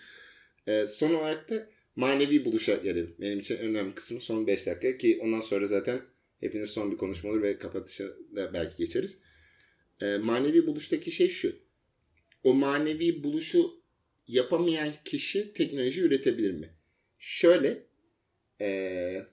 E, 0.67 0.87
son 0.87 1.15
olarak 1.15 1.51
da 1.51 1.69
manevi 1.97 2.45
buluşa 2.45 2.75
gelelim. 2.75 3.15
Benim 3.21 3.41
için 3.41 3.57
önemli 3.57 3.95
kısmı 3.95 4.21
son 4.21 4.47
5 4.47 4.67
dakika 4.67 4.99
ki 4.99 5.19
ondan 5.23 5.41
sonra 5.41 5.67
zaten 5.67 6.03
hepiniz 6.41 6.71
son 6.71 6.93
bir 6.93 6.97
konuşma 6.97 7.31
olur 7.31 7.43
ve 7.43 7.59
kapatışa 7.59 8.05
da 8.37 8.53
belki 8.55 8.77
geçeriz. 8.77 9.19
E, 10.03 10.17
manevi 10.17 10.67
buluştaki 10.67 11.11
şey 11.11 11.29
şu. 11.29 11.57
O 12.45 12.55
manevi 12.55 13.25
buluşu 13.25 13.71
yapamayan 14.29 14.93
kişi 15.05 15.53
teknoloji 15.53 16.03
üretebilir 16.03 16.51
mi? 16.51 16.71
Şöyle 17.19 17.87
e, 18.61 19.27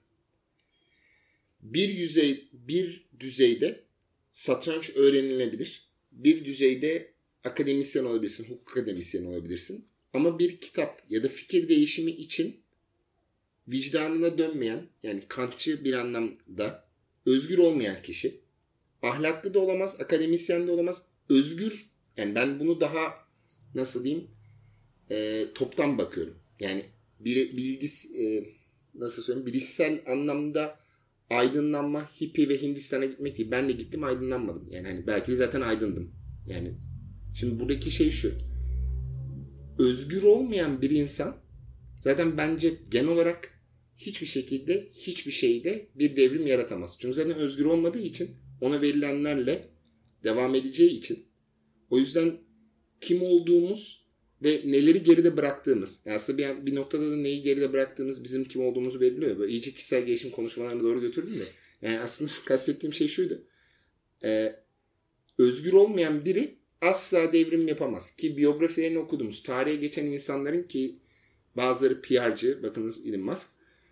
bir 1.60 1.88
yüzey 1.88 2.48
bir 2.52 3.08
düzeyde 3.20 3.89
satranç 4.32 4.90
öğrenilebilir. 4.96 5.90
Bir 6.12 6.44
düzeyde 6.44 7.14
akademisyen 7.44 8.04
olabilirsin, 8.04 8.44
hukuk 8.44 8.70
akademisyen 8.70 9.24
olabilirsin. 9.24 9.88
Ama 10.12 10.38
bir 10.38 10.60
kitap 10.60 11.02
ya 11.08 11.22
da 11.22 11.28
fikir 11.28 11.68
değişimi 11.68 12.10
için 12.10 12.60
vicdanına 13.68 14.38
dönmeyen 14.38 14.88
yani 15.02 15.22
kantçı 15.28 15.84
bir 15.84 15.92
anlamda 15.92 16.88
özgür 17.26 17.58
olmayan 17.58 18.02
kişi 18.02 18.40
ahlaklı 19.02 19.54
da 19.54 19.58
olamaz, 19.58 19.96
akademisyen 20.00 20.66
de 20.66 20.70
olamaz. 20.70 21.02
Özgür 21.28 21.86
yani 22.16 22.34
ben 22.34 22.60
bunu 22.60 22.80
daha 22.80 23.14
nasıl 23.74 24.04
diyeyim 24.04 24.30
e, 25.10 25.46
toptan 25.54 25.98
bakıyorum. 25.98 26.38
Yani 26.60 26.84
bir 27.20 27.56
bilgis 27.56 28.14
e, 28.14 28.44
nasıl 28.94 29.22
söyleyeyim 29.22 29.46
bilişsel 29.46 30.02
anlamda 30.06 30.79
aydınlanma, 31.30 32.10
hippie 32.20 32.48
ve 32.48 32.62
Hindistan'a 32.62 33.04
gitmek 33.04 33.38
değil. 33.38 33.50
Ben 33.50 33.68
de 33.68 33.72
gittim 33.72 34.04
aydınlanmadım. 34.04 34.68
Yani 34.70 34.88
hani 34.88 35.06
belki 35.06 35.32
de 35.32 35.36
zaten 35.36 35.60
aydındım. 35.60 36.10
Yani 36.46 36.74
şimdi 37.34 37.60
buradaki 37.60 37.90
şey 37.90 38.10
şu. 38.10 38.32
Özgür 39.78 40.22
olmayan 40.22 40.82
bir 40.82 40.90
insan 40.90 41.36
zaten 42.02 42.36
bence 42.36 42.74
genel 42.90 43.08
olarak 43.08 43.60
hiçbir 43.96 44.26
şekilde 44.26 44.88
hiçbir 44.92 45.32
şeyde 45.32 45.88
bir 45.94 46.16
devrim 46.16 46.46
yaratamaz. 46.46 46.96
Çünkü 46.98 47.14
zaten 47.14 47.34
özgür 47.34 47.64
olmadığı 47.64 48.02
için 48.02 48.30
ona 48.60 48.80
verilenlerle 48.80 49.64
devam 50.24 50.54
edeceği 50.54 50.90
için 50.90 51.18
o 51.90 51.98
yüzden 51.98 52.32
kim 53.00 53.22
olduğumuz 53.22 53.99
ve 54.42 54.60
neleri 54.64 55.04
geride 55.04 55.36
bıraktığımız. 55.36 56.00
Yani 56.04 56.14
aslında 56.14 56.38
bir, 56.38 56.66
bir 56.66 56.74
noktada 56.74 57.10
da 57.10 57.16
neyi 57.16 57.42
geride 57.42 57.72
bıraktığımız 57.72 58.24
bizim 58.24 58.44
kim 58.44 58.62
olduğumuzu 58.62 59.00
belirliyor. 59.00 59.38
Böyle 59.38 59.52
iyice 59.52 59.70
kişisel 59.70 60.06
gelişim 60.06 60.30
konuşmalarına 60.30 60.82
doğru 60.82 61.00
götürdüm 61.00 61.34
de. 61.40 61.44
Yani 61.82 62.00
aslında 62.00 62.30
kastettiğim 62.44 62.94
şey 62.94 63.08
şuydu. 63.08 63.42
Ee, 64.24 64.56
özgür 65.38 65.72
olmayan 65.72 66.24
biri 66.24 66.54
asla 66.80 67.32
devrim 67.32 67.68
yapamaz. 67.68 68.16
Ki 68.16 68.36
biyografilerini 68.36 68.98
okuduğumuz 68.98 69.42
tarihe 69.42 69.76
geçen 69.76 70.06
insanların 70.06 70.62
ki 70.62 70.98
bazıları 71.56 72.02
PR'cı 72.02 72.62
bakınız 72.62 73.06
Elon 73.06 73.20
Musk. 73.20 73.48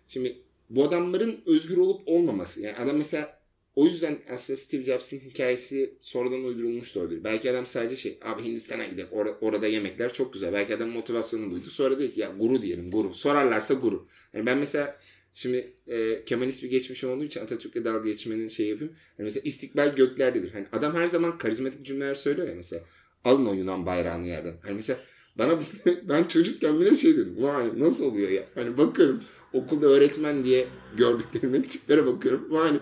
Şimdi 0.07 0.37
bu 0.69 0.83
adamların 0.83 1.41
özgür 1.45 1.77
olup 1.77 2.01
olmaması. 2.05 2.61
Yani 2.61 2.77
adam 2.77 2.97
mesela 2.97 3.38
o 3.79 3.85
yüzden 3.85 4.17
aslında 4.33 4.57
Steve 4.57 4.83
Jobs'ın 4.85 5.19
hikayesi 5.19 5.93
sonradan 6.01 6.43
uydurulmuş 6.43 6.95
da 6.95 6.99
olabilir. 6.99 7.23
Belki 7.23 7.51
adam 7.51 7.65
sadece 7.65 7.95
şey 7.95 8.17
abi 8.21 8.43
Hindistan'a 8.43 8.85
gidelim 8.85 9.07
or- 9.11 9.35
orada 9.41 9.67
yemekler 9.67 10.13
çok 10.13 10.33
güzel. 10.33 10.53
Belki 10.53 10.75
adam 10.75 10.89
motivasyonu 10.89 11.51
buydu. 11.51 11.65
Sonra 11.67 11.99
dedi 11.99 12.13
ki 12.13 12.19
ya 12.19 12.31
guru 12.39 12.61
diyelim 12.61 12.91
guru. 12.91 13.13
Sorarlarsa 13.13 13.73
guru. 13.73 14.07
Yani 14.33 14.45
ben 14.45 14.57
mesela 14.57 14.97
şimdi 15.33 15.73
e, 15.87 16.25
Kemalist 16.25 16.63
bir 16.63 16.69
geçmişim 16.69 17.09
olduğu 17.09 17.23
için 17.23 17.41
Atatürk'le 17.41 17.85
dalga 17.85 18.09
geçmenin 18.09 18.47
şey 18.47 18.67
yapayım. 18.67 18.93
Yani 19.17 19.25
mesela 19.25 19.41
istikbal 19.43 19.95
göklerdedir. 19.95 20.51
Hani 20.51 20.65
adam 20.71 20.95
her 20.95 21.07
zaman 21.07 21.37
karizmatik 21.37 21.85
cümleler 21.85 22.15
söylüyor 22.15 22.47
ya 22.47 22.55
mesela. 22.55 22.83
Alın 23.25 23.45
o 23.45 23.53
Yunan 23.53 23.85
bayrağını 23.85 24.27
yerden. 24.27 24.53
Hani 24.63 24.75
mesela 24.75 24.99
bana 25.35 25.59
ben 26.09 26.23
çocukken 26.23 26.79
bile 26.79 26.95
şey 26.95 27.17
dedim. 27.17 27.35
Vay 27.37 27.79
nasıl 27.79 28.05
oluyor 28.05 28.29
ya? 28.29 28.45
Hani 28.55 28.77
bakıyorum 28.77 29.23
okulda 29.53 29.87
öğretmen 29.87 30.45
diye 30.45 30.67
gördüklerimin 30.97 31.61
tiplere 31.61 32.05
bakıyorum. 32.05 32.47
Vay 32.49 32.67
hani 32.67 32.79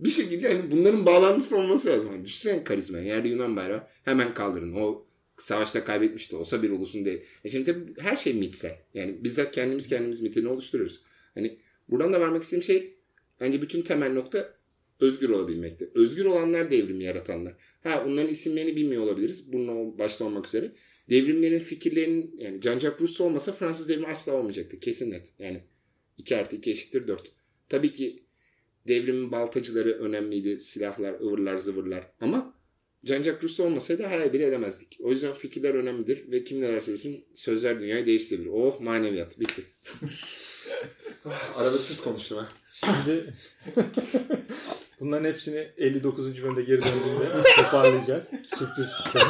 bir 0.00 0.10
şekilde 0.10 0.48
hani 0.48 0.70
bunların 0.70 1.06
bağlantısı 1.06 1.56
olması 1.56 1.88
lazım. 1.88 2.12
Yani 2.12 2.24
düşünsene 2.24 2.64
karizma. 2.64 2.98
Yerde 2.98 3.28
Yunan 3.28 3.56
bayrağı 3.56 3.82
hemen 4.04 4.34
kaldırın. 4.34 4.72
O 4.72 5.06
savaşta 5.36 5.84
kaybetmiş 5.84 6.32
de 6.32 6.36
olsa 6.36 6.62
bir 6.62 6.70
ulusun 6.70 7.04
değil. 7.04 7.20
E 7.44 7.48
şimdi 7.48 7.64
tabii 7.64 8.00
her 8.00 8.16
şey 8.16 8.34
mitsel. 8.34 8.76
Yani 8.94 9.24
bizzat 9.24 9.52
kendimiz 9.52 9.88
kendimiz 9.88 10.20
mitini 10.20 10.48
oluşturuyoruz. 10.48 11.02
Hani 11.34 11.58
buradan 11.88 12.12
da 12.12 12.20
vermek 12.20 12.42
istediğim 12.42 12.62
şey 12.62 12.94
bence 13.40 13.62
bütün 13.62 13.82
temel 13.82 14.12
nokta 14.12 14.54
özgür 15.00 15.28
olabilmekte. 15.28 15.88
Özgür 15.94 16.24
olanlar 16.24 16.70
devrimi 16.70 17.04
yaratanlar. 17.04 17.54
Ha 17.82 18.04
onların 18.06 18.30
isimlerini 18.30 18.76
bilmiyor 18.76 19.02
olabiliriz. 19.02 19.52
Bununla 19.52 19.98
başta 19.98 20.24
olmak 20.24 20.46
üzere. 20.46 20.72
Devrimlerin 21.10 21.58
fikirlerinin 21.58 22.36
yani 22.38 22.58
Jean-Jacques 22.58 23.22
olmasa 23.22 23.52
Fransız 23.52 23.88
devrimi 23.88 24.06
asla 24.06 24.32
olmayacaktı. 24.32 24.80
Kesin 24.80 25.10
net. 25.10 25.32
Yani 25.38 25.62
2 26.18 26.36
artı 26.36 26.56
2 26.56 26.70
eşittir 26.70 27.08
4. 27.08 27.32
Tabii 27.68 27.92
ki 27.92 28.22
devrimin 28.88 29.32
baltacıları 29.32 29.92
önemliydi. 29.92 30.60
Silahlar, 30.60 31.14
ıvırlar, 31.20 31.58
zıvırlar. 31.58 32.06
Ama 32.20 32.54
Jean-Jacques 33.04 33.42
Rousseau 33.42 33.68
olmasaydı 33.68 34.06
hayal 34.06 34.32
bile 34.32 34.46
edemezdik. 34.46 34.98
O 35.02 35.10
yüzden 35.10 35.32
fikirler 35.32 35.74
önemlidir 35.74 36.32
ve 36.32 36.44
kim 36.44 36.60
ne 36.60 36.68
derse 36.68 36.92
desin 36.92 37.24
sözler 37.34 37.80
dünyayı 37.80 38.06
değiştirebilir. 38.06 38.50
Oh 38.52 38.80
maneviyat. 38.80 39.40
Bitti. 39.40 39.62
Aralıksız 41.56 42.00
konuştum 42.00 42.38
ha. 42.38 42.48
Şimdi 42.70 43.34
bunların 45.00 45.24
hepsini 45.24 45.68
59. 45.76 46.42
bölümde 46.42 46.62
geri 46.62 46.82
döndüğünde 46.82 47.44
toparlayacağız. 47.56 48.30
Sürpriz. 48.58 48.90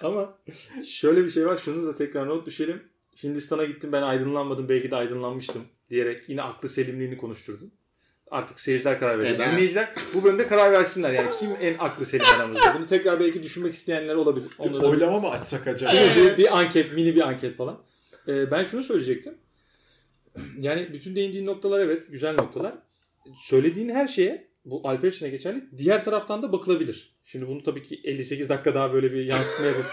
Ama 0.00 0.38
şöyle 0.86 1.24
bir 1.24 1.30
şey 1.30 1.46
var. 1.46 1.58
Şunu 1.64 1.86
da 1.86 1.94
tekrar 1.94 2.28
not 2.28 2.46
düşelim. 2.46 2.82
Hindistan'a 3.22 3.64
gittim 3.64 3.92
ben 3.92 4.02
aydınlanmadım 4.02 4.68
belki 4.68 4.90
de 4.90 4.96
aydınlanmıştım 4.96 5.62
diyerek 5.90 6.28
yine 6.28 6.42
aklı 6.42 6.68
selimliğini 6.68 7.16
konuşturdun. 7.16 7.72
Artık 8.30 8.60
seyirciler 8.60 8.98
karar 8.98 9.18
verecek. 9.18 9.40
Ben- 9.40 9.52
Dinleyiciler 9.52 9.94
bu 10.14 10.24
bölümde 10.24 10.46
karar 10.46 10.72
versinler. 10.72 11.10
Yani 11.12 11.28
kim 11.40 11.50
en 11.60 11.74
aklı 11.78 12.04
selim 12.04 12.26
aramızda. 12.36 12.74
Bunu 12.78 12.86
tekrar 12.86 13.20
belki 13.20 13.42
düşünmek 13.42 13.74
isteyenler 13.74 14.14
olabilir. 14.14 14.48
Onlara 14.58 14.82
da- 14.82 14.86
Oylama 14.86 15.20
mı 15.20 15.28
açsak 15.30 15.66
acaba? 15.66 15.92
Mi? 15.92 15.98
bir, 16.16 16.36
bir 16.38 16.58
anket, 16.58 16.92
mini 16.92 17.14
bir 17.14 17.20
anket 17.20 17.56
falan. 17.56 17.78
Ee, 18.28 18.50
ben 18.50 18.64
şunu 18.64 18.82
söyleyecektim. 18.82 19.34
Yani 20.60 20.92
bütün 20.92 21.16
değindiğin 21.16 21.46
noktalar 21.46 21.80
evet 21.80 22.06
güzel 22.10 22.34
noktalar. 22.34 22.74
Söylediğin 23.36 23.88
her 23.88 24.06
şeye 24.06 24.47
bu 24.70 24.88
Alper 24.88 25.08
için 25.08 25.26
de 25.26 25.30
geçerli. 25.30 25.64
Diğer 25.78 26.04
taraftan 26.04 26.42
da 26.42 26.52
bakılabilir. 26.52 27.14
Şimdi 27.24 27.48
bunu 27.48 27.62
tabii 27.62 27.82
ki 27.82 28.00
58 28.04 28.48
dakika 28.48 28.74
daha 28.74 28.92
böyle 28.92 29.12
bir 29.12 29.24
yansıtma 29.24 29.66
yapıp 29.66 29.84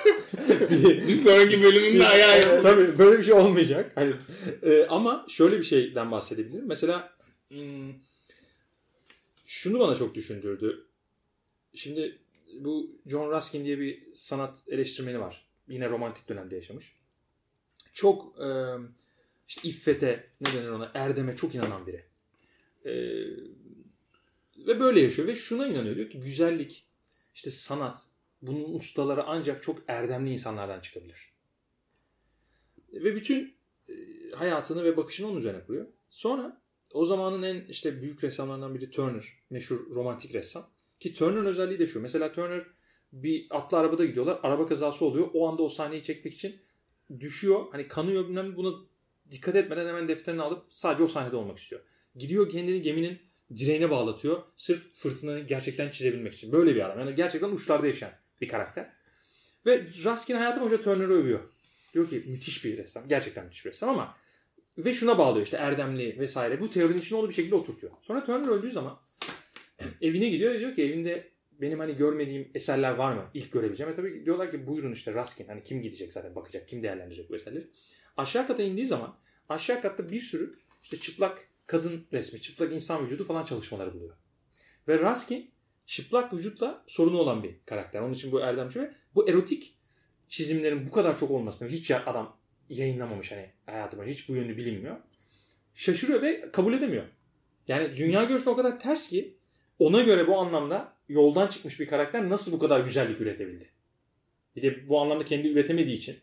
bir, 0.72 1.08
Bir 1.08 1.14
sonraki 1.14 1.62
bölümün 1.62 2.00
de 2.00 2.08
ayağı 2.08 2.38
yok. 2.42 2.64
Tabii 2.64 2.98
böyle 2.98 3.18
bir 3.18 3.24
şey 3.24 3.34
olmayacak. 3.34 3.92
Hani, 3.96 4.14
e, 4.64 4.86
ama 4.86 5.26
şöyle 5.30 5.60
bir 5.60 5.64
şeyden 5.64 6.12
bahsedebilirim. 6.12 6.68
Mesela 6.68 7.18
hmm, 7.50 7.94
şunu 9.46 9.80
bana 9.80 9.96
çok 9.96 10.16
düşündürdü. 10.16 10.86
Şimdi 11.74 12.18
bu 12.60 12.92
John 13.06 13.32
Ruskin 13.32 13.66
diye 13.66 13.80
bir 13.80 14.14
sanat 14.14 14.64
eleştirmeni 14.68 15.20
var. 15.20 15.46
Yine 15.68 15.90
romantik 15.90 16.30
dönemde 16.30 16.56
yaşamış. 16.56 16.96
Çok 17.94 18.40
e, 18.40 18.48
işte 19.48 19.70
iffete, 19.70 20.28
ne 20.42 20.54
denir 20.54 20.70
ona, 20.70 20.92
erdeme 20.94 21.36
çok 21.36 21.56
inanan 21.56 21.88
biri. 21.88 22.06
E, 22.86 22.94
ve 24.68 24.80
böyle 24.80 25.02
yaşıyor 25.02 25.28
ve 25.28 25.36
şuna 25.36 25.68
inanıyor 25.68 25.96
diyor 25.96 26.10
ki 26.10 26.20
güzellik, 26.20 26.86
işte 27.34 27.52
sanat, 27.52 28.08
bunun 28.42 28.74
ustaları 28.74 29.24
ancak 29.24 29.64
çok 29.64 29.80
erdemli 29.88 30.32
insanlardan 30.32 30.80
çıkabilir. 30.80 31.34
Ve 32.94 33.16
bütün 33.16 33.58
e, 33.90 33.94
hayatını 34.36 34.84
ve 34.84 34.98
bakışını 34.98 35.28
onun 35.28 35.38
üzerine 35.38 35.64
kuruyor. 35.64 35.88
Sonra 36.10 36.62
o 36.94 37.06
zamanın 37.06 37.44
en 37.44 37.66
işte 37.66 38.02
büyük 38.02 38.24
ressamlarından 38.24 38.76
biri 38.76 38.92
Turner. 38.92 39.26
Meşhur 39.50 39.96
romantik 39.96 40.36
ressam. 40.36 40.70
Ki 41.00 41.14
Turner'ın 41.14 41.46
özelliği 41.46 41.80
de 41.80 41.88
şu. 41.88 42.02
Mesela 42.02 42.32
Turner 42.32 42.64
bir 43.14 43.48
atlı 43.50 43.78
arabada 43.78 44.06
gidiyorlar. 44.06 44.40
Araba 44.44 44.66
kazası 44.66 45.06
oluyor. 45.06 45.30
O 45.34 45.48
anda 45.48 45.64
o 45.64 45.70
sahneyi 45.70 46.04
çekmek 46.04 46.34
için 46.34 46.62
düşüyor. 47.20 47.66
Hani 47.72 47.88
kanıyor 47.88 48.28
bilmem 48.28 48.56
buna 48.56 48.76
dikkat 49.32 49.56
etmeden 49.56 49.88
hemen 49.88 50.08
defterini 50.08 50.42
alıp 50.42 50.66
sadece 50.70 51.04
o 51.04 51.08
sahnede 51.08 51.36
olmak 51.36 51.58
istiyor. 51.58 51.82
Gidiyor 52.16 52.50
kendini 52.50 52.82
geminin 52.82 53.20
direğine 53.56 53.90
bağlatıyor. 53.90 54.44
Sırf 54.56 54.94
fırtınayı 54.94 55.48
gerçekten 55.48 55.90
çizebilmek 55.90 56.34
için. 56.34 56.52
Böyle 56.52 56.76
bir 56.76 56.86
adam. 56.86 57.00
Yani 57.00 57.16
gerçekten 57.16 57.50
uçlarda 57.50 57.88
yaşayan 57.88 58.12
bir 58.42 58.48
karakter. 58.48 58.92
Ve 59.66 59.84
Raskin 60.04 60.36
hayatı 60.36 60.60
boyunca 60.60 60.82
Turner'ı 60.82 61.14
övüyor. 61.14 61.40
Diyor 61.94 62.10
ki 62.10 62.24
müthiş 62.28 62.66
bir 62.66 62.78
ressam. 62.78 63.08
Gerçekten 63.08 63.46
müthiş 63.46 63.66
bir 63.66 63.70
ressam 63.70 63.90
ama 63.90 64.18
ve 64.78 64.94
şuna 64.94 65.18
bağlıyor 65.18 65.46
işte 65.46 65.58
erdemli 65.58 66.20
vesaire. 66.20 66.62
Bu 66.62 66.72
teorinin 66.72 67.00
içine 67.00 67.20
onu 67.20 67.30
bir 67.30 67.34
şekilde 67.34 67.56
oturtuyor. 67.56 67.94
Sonra 68.02 68.24
Turner 68.24 68.48
öldüğü 68.48 68.72
zaman 68.72 69.00
evine 70.02 70.30
gidiyor 70.30 70.60
diyor 70.60 70.76
ki 70.76 70.84
evinde 70.84 71.30
benim 71.62 71.80
hani 71.80 71.96
görmediğim 71.96 72.52
eserler 72.56 72.92
var 72.92 73.14
mı? 73.14 73.30
İlk 73.34 73.52
görebileceğim. 73.52 73.94
E 73.94 73.96
tabii 73.96 74.26
diyorlar 74.26 74.52
ki 74.52 74.68
buyurun 74.68 74.92
işte 74.92 75.14
Raskin. 75.14 75.48
Hani 75.48 75.64
kim 75.64 75.82
gidecek 75.82 76.14
zaten 76.14 76.36
bakacak, 76.36 76.68
kim 76.68 76.84
değerlendirecek 76.84 77.30
bu 77.30 77.36
eserleri. 77.36 77.68
Aşağı 78.18 78.48
kata 78.48 78.64
indiği 78.64 78.86
zaman 78.86 79.18
aşağı 79.50 79.82
katta 79.82 80.10
bir 80.10 80.22
sürü 80.22 80.56
işte 80.84 80.98
çıplak 80.98 81.48
kadın 81.68 82.08
resmi, 82.14 82.42
çıplak 82.42 82.74
insan 82.74 83.06
vücudu 83.06 83.24
falan 83.24 83.44
çalışmaları 83.44 83.94
buluyor. 83.94 84.18
Ve 84.88 85.00
Raskin 85.00 85.52
çıplak 85.86 86.34
vücutla 86.34 86.84
sorunu 86.88 87.18
olan 87.18 87.44
bir 87.44 87.56
karakter. 87.66 88.02
Onun 88.02 88.14
için 88.14 88.32
bu 88.32 88.42
erdemci 88.42 88.80
ve 88.80 88.92
bu 89.16 89.30
erotik 89.30 89.78
çizimlerin 90.28 90.88
bu 90.88 90.92
kadar 90.92 91.18
çok 91.18 91.32
olmasını 91.32 91.70
hiç 91.70 91.92
adam 91.92 92.38
yayınlamamış 92.70 93.32
hani 93.32 93.50
hayatı 93.66 94.04
hiç 94.04 94.30
bu 94.30 94.36
yönü 94.36 94.58
bilinmiyor. 94.58 94.98
Şaşırıyor 95.74 96.22
ve 96.22 96.52
kabul 96.52 96.74
edemiyor. 96.74 97.06
Yani 97.68 97.96
dünya 97.96 98.24
görüşü 98.24 98.50
o 98.50 98.56
kadar 98.56 98.80
ters 98.80 99.10
ki 99.10 99.38
ona 99.80 100.02
göre 100.02 100.28
bu 100.28 100.40
anlamda 100.40 100.94
yoldan 101.10 101.48
çıkmış 101.48 101.80
bir 101.80 101.88
karakter 101.88 102.30
nasıl 102.30 102.52
bu 102.52 102.60
kadar 102.60 102.80
güzellik 102.80 103.22
üretebildi? 103.22 103.70
Bir 104.56 104.62
de 104.62 104.90
bu 104.90 105.02
anlamda 105.02 105.26
kendi 105.26 105.48
üretemediği 105.48 105.98
için. 105.98 106.18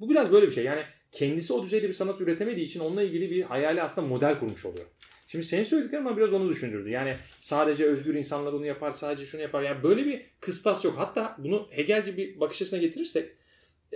Bu 0.00 0.10
biraz 0.10 0.32
böyle 0.32 0.46
bir 0.46 0.52
şey. 0.52 0.64
Yani 0.64 0.82
kendisi 1.12 1.52
o 1.52 1.62
düzeyde 1.62 1.88
bir 1.88 1.92
sanat 1.92 2.20
üretemediği 2.20 2.66
için 2.66 2.80
onunla 2.80 3.02
ilgili 3.02 3.30
bir 3.30 3.42
hayali 3.42 3.82
aslında 3.82 4.06
model 4.06 4.38
kurmuş 4.38 4.66
oluyor. 4.66 4.86
Şimdi 5.26 5.44
senin 5.44 5.62
söylediklerin 5.62 6.04
ama 6.04 6.16
biraz 6.16 6.32
onu 6.32 6.48
düşündürdü. 6.48 6.90
Yani 6.90 7.14
sadece 7.40 7.84
özgür 7.84 8.14
insanlar 8.14 8.52
onu 8.52 8.66
yapar, 8.66 8.90
sadece 8.90 9.26
şunu 9.26 9.40
yapar. 9.40 9.62
Yani 9.62 9.82
böyle 9.82 10.06
bir 10.06 10.26
kıstas 10.40 10.84
yok. 10.84 10.94
Hatta 10.98 11.36
bunu 11.38 11.68
Hegelci 11.70 12.16
bir 12.16 12.40
bakış 12.40 12.62
açısına 12.62 12.80
getirirsek 12.80 13.30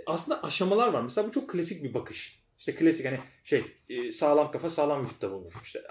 aslında 0.05 0.43
aşamalar 0.43 0.87
var. 0.87 1.01
Mesela 1.01 1.27
bu 1.27 1.31
çok 1.31 1.49
klasik 1.49 1.83
bir 1.83 1.93
bakış. 1.93 2.39
İşte 2.59 2.75
klasik 2.75 3.05
hani 3.05 3.19
şey 3.43 3.63
e, 3.89 4.11
sağlam 4.11 4.51
kafa 4.51 4.69
sağlam 4.69 5.05
vücutta 5.05 5.31
bulunur. 5.31 5.53
İşte 5.63 5.81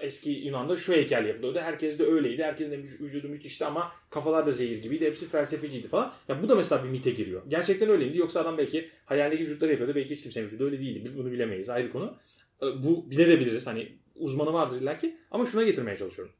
eski 0.00 0.30
Yunan'da 0.30 0.76
şu 0.76 0.92
heykel 0.92 1.26
yapılıyordu. 1.26 1.58
Herkes 1.58 1.98
de 1.98 2.04
öyleydi. 2.04 2.42
Herkesin 2.42 2.72
de 2.72 2.78
vücudu 2.78 3.28
müthişti 3.28 3.64
ama 3.64 3.92
kafalar 4.10 4.46
da 4.46 4.52
zehir 4.52 4.82
gibiydi. 4.82 5.06
Hepsi 5.06 5.28
felsefeciydi 5.28 5.88
falan. 5.88 6.12
Ya 6.28 6.42
bu 6.42 6.48
da 6.48 6.54
mesela 6.54 6.84
bir 6.84 6.88
mite 6.88 7.10
giriyor. 7.10 7.42
Gerçekten 7.48 7.88
öyleydi. 7.88 8.18
Yoksa 8.18 8.40
adam 8.40 8.58
belki 8.58 8.88
hayalindeki 9.04 9.44
vücutları 9.44 9.70
yapıyordu. 9.70 9.94
Belki 9.94 10.14
hiç 10.14 10.22
kimsenin 10.22 10.46
vücudu 10.46 10.64
öyle 10.64 10.80
değildi. 10.80 11.12
Bunu 11.16 11.32
bilemeyiz. 11.32 11.70
Ayrı 11.70 11.92
konu. 11.92 12.16
E, 12.62 12.66
bu 12.82 13.10
bilebiliriz. 13.10 13.66
Hani 13.66 13.98
uzmanı 14.14 14.52
vardır 14.52 14.80
illaki. 14.80 15.16
Ama 15.30 15.46
şuna 15.46 15.62
getirmeye 15.62 15.96
çalışıyorum. 15.96 16.34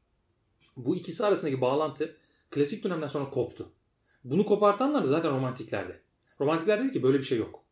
Bu 0.77 0.95
ikisi 0.95 1.25
arasındaki 1.25 1.61
bağlantı 1.61 2.15
klasik 2.51 2.83
dönemden 2.83 3.07
sonra 3.07 3.29
koptu. 3.29 3.71
Bunu 4.23 4.45
kopartanlar 4.45 5.03
da 5.03 5.07
zaten 5.07 5.31
romantiklerdi. 5.31 6.01
Romantikler 6.39 6.83
dedi 6.83 6.91
ki 6.91 7.03
böyle 7.03 7.17
bir 7.17 7.23
şey 7.23 7.37
yok. 7.37 7.63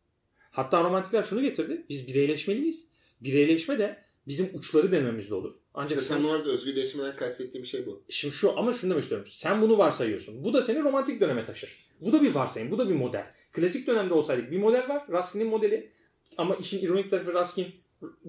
Hatta 0.52 0.84
romantikler 0.84 1.24
şunu 1.24 1.42
getirdi. 1.42 1.86
Biz 1.90 2.08
bireyleşmeliyiz. 2.08 2.88
Bireyleşme 3.22 3.80
de 3.80 4.04
bizim 4.30 4.50
uçları 4.54 4.92
denememizde 4.92 5.36
olur. 5.36 5.54
Ancak 5.74 6.00
işte 6.00 6.14
sen, 6.14 6.18
sen 6.18 6.24
orada 6.24 6.50
özgürleşmeden 6.50 7.16
kastettiğim 7.16 7.66
şey 7.66 7.86
bu. 7.86 8.04
Şimdi 8.10 8.36
şu 8.36 8.60
ama 8.60 8.74
şunu 8.74 8.90
demek 8.90 9.04
istiyorum. 9.04 9.28
Sen 9.32 9.62
bunu 9.62 9.78
varsayıyorsun. 9.78 10.44
Bu 10.44 10.54
da 10.54 10.62
seni 10.62 10.84
romantik 10.84 11.22
döneme 11.22 11.46
taşır. 11.46 11.86
Bu 12.02 12.12
da 12.12 12.22
bir 12.22 12.36
varsayım. 12.36 12.72
Bu 12.72 12.78
da 12.78 12.90
bir 12.90 12.96
model. 12.96 13.34
Klasik 13.52 13.88
dönemde 13.88 14.14
olsaydık 14.14 14.52
bir 14.52 14.60
model 14.60 14.90
var. 14.90 15.04
Raskin'in 15.12 15.48
modeli. 15.48 15.92
Ama 16.38 16.56
işin 16.56 16.86
ironik 16.86 17.10
tarafı 17.12 17.34
Raskin 17.34 17.68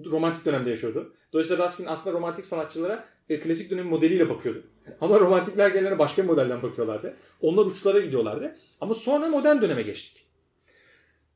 romantik 0.07 0.45
dönemde 0.45 0.71
yaşıyordu. 0.71 1.15
Dolayısıyla 1.33 1.65
Raskin 1.65 1.87
aslında 1.87 2.17
romantik 2.17 2.47
sanatçılara 2.47 3.05
e, 3.29 3.41
klasik 3.41 3.71
dönem 3.71 3.87
modeliyle 3.87 4.29
bakıyordu. 4.29 4.63
Ama 5.01 5.21
romantikler 5.21 5.71
genelde 5.71 5.99
başka 5.99 6.23
bir 6.23 6.29
modelden 6.29 6.63
bakıyorlardı. 6.63 7.17
Onlar 7.41 7.67
uçlara 7.67 8.01
gidiyorlardı. 8.01 8.57
Ama 8.81 8.95
sonra 8.95 9.29
modern 9.29 9.63
döneme 9.63 9.83
geçtik. 9.83 10.30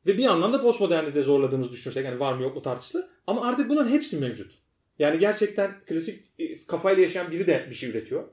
Ve 0.06 0.18
bir 0.18 0.26
anlamda 0.26 0.62
postmodernite 0.62 1.22
zorladığımızı 1.22 1.72
düşünürsek 1.72 2.04
yani 2.04 2.20
var 2.20 2.32
mı 2.32 2.42
yok 2.42 2.56
mu 2.56 2.62
tartışılır. 2.62 3.04
Ama 3.26 3.46
artık 3.46 3.70
bunların 3.70 3.90
hepsi 3.90 4.16
mevcut. 4.16 4.54
Yani 4.98 5.18
gerçekten 5.18 5.70
klasik 5.86 6.24
e, 6.38 6.66
kafayla 6.66 7.02
yaşayan 7.02 7.30
biri 7.30 7.46
de 7.46 7.66
bir 7.70 7.74
şey 7.74 7.90
üretiyor. 7.90 8.24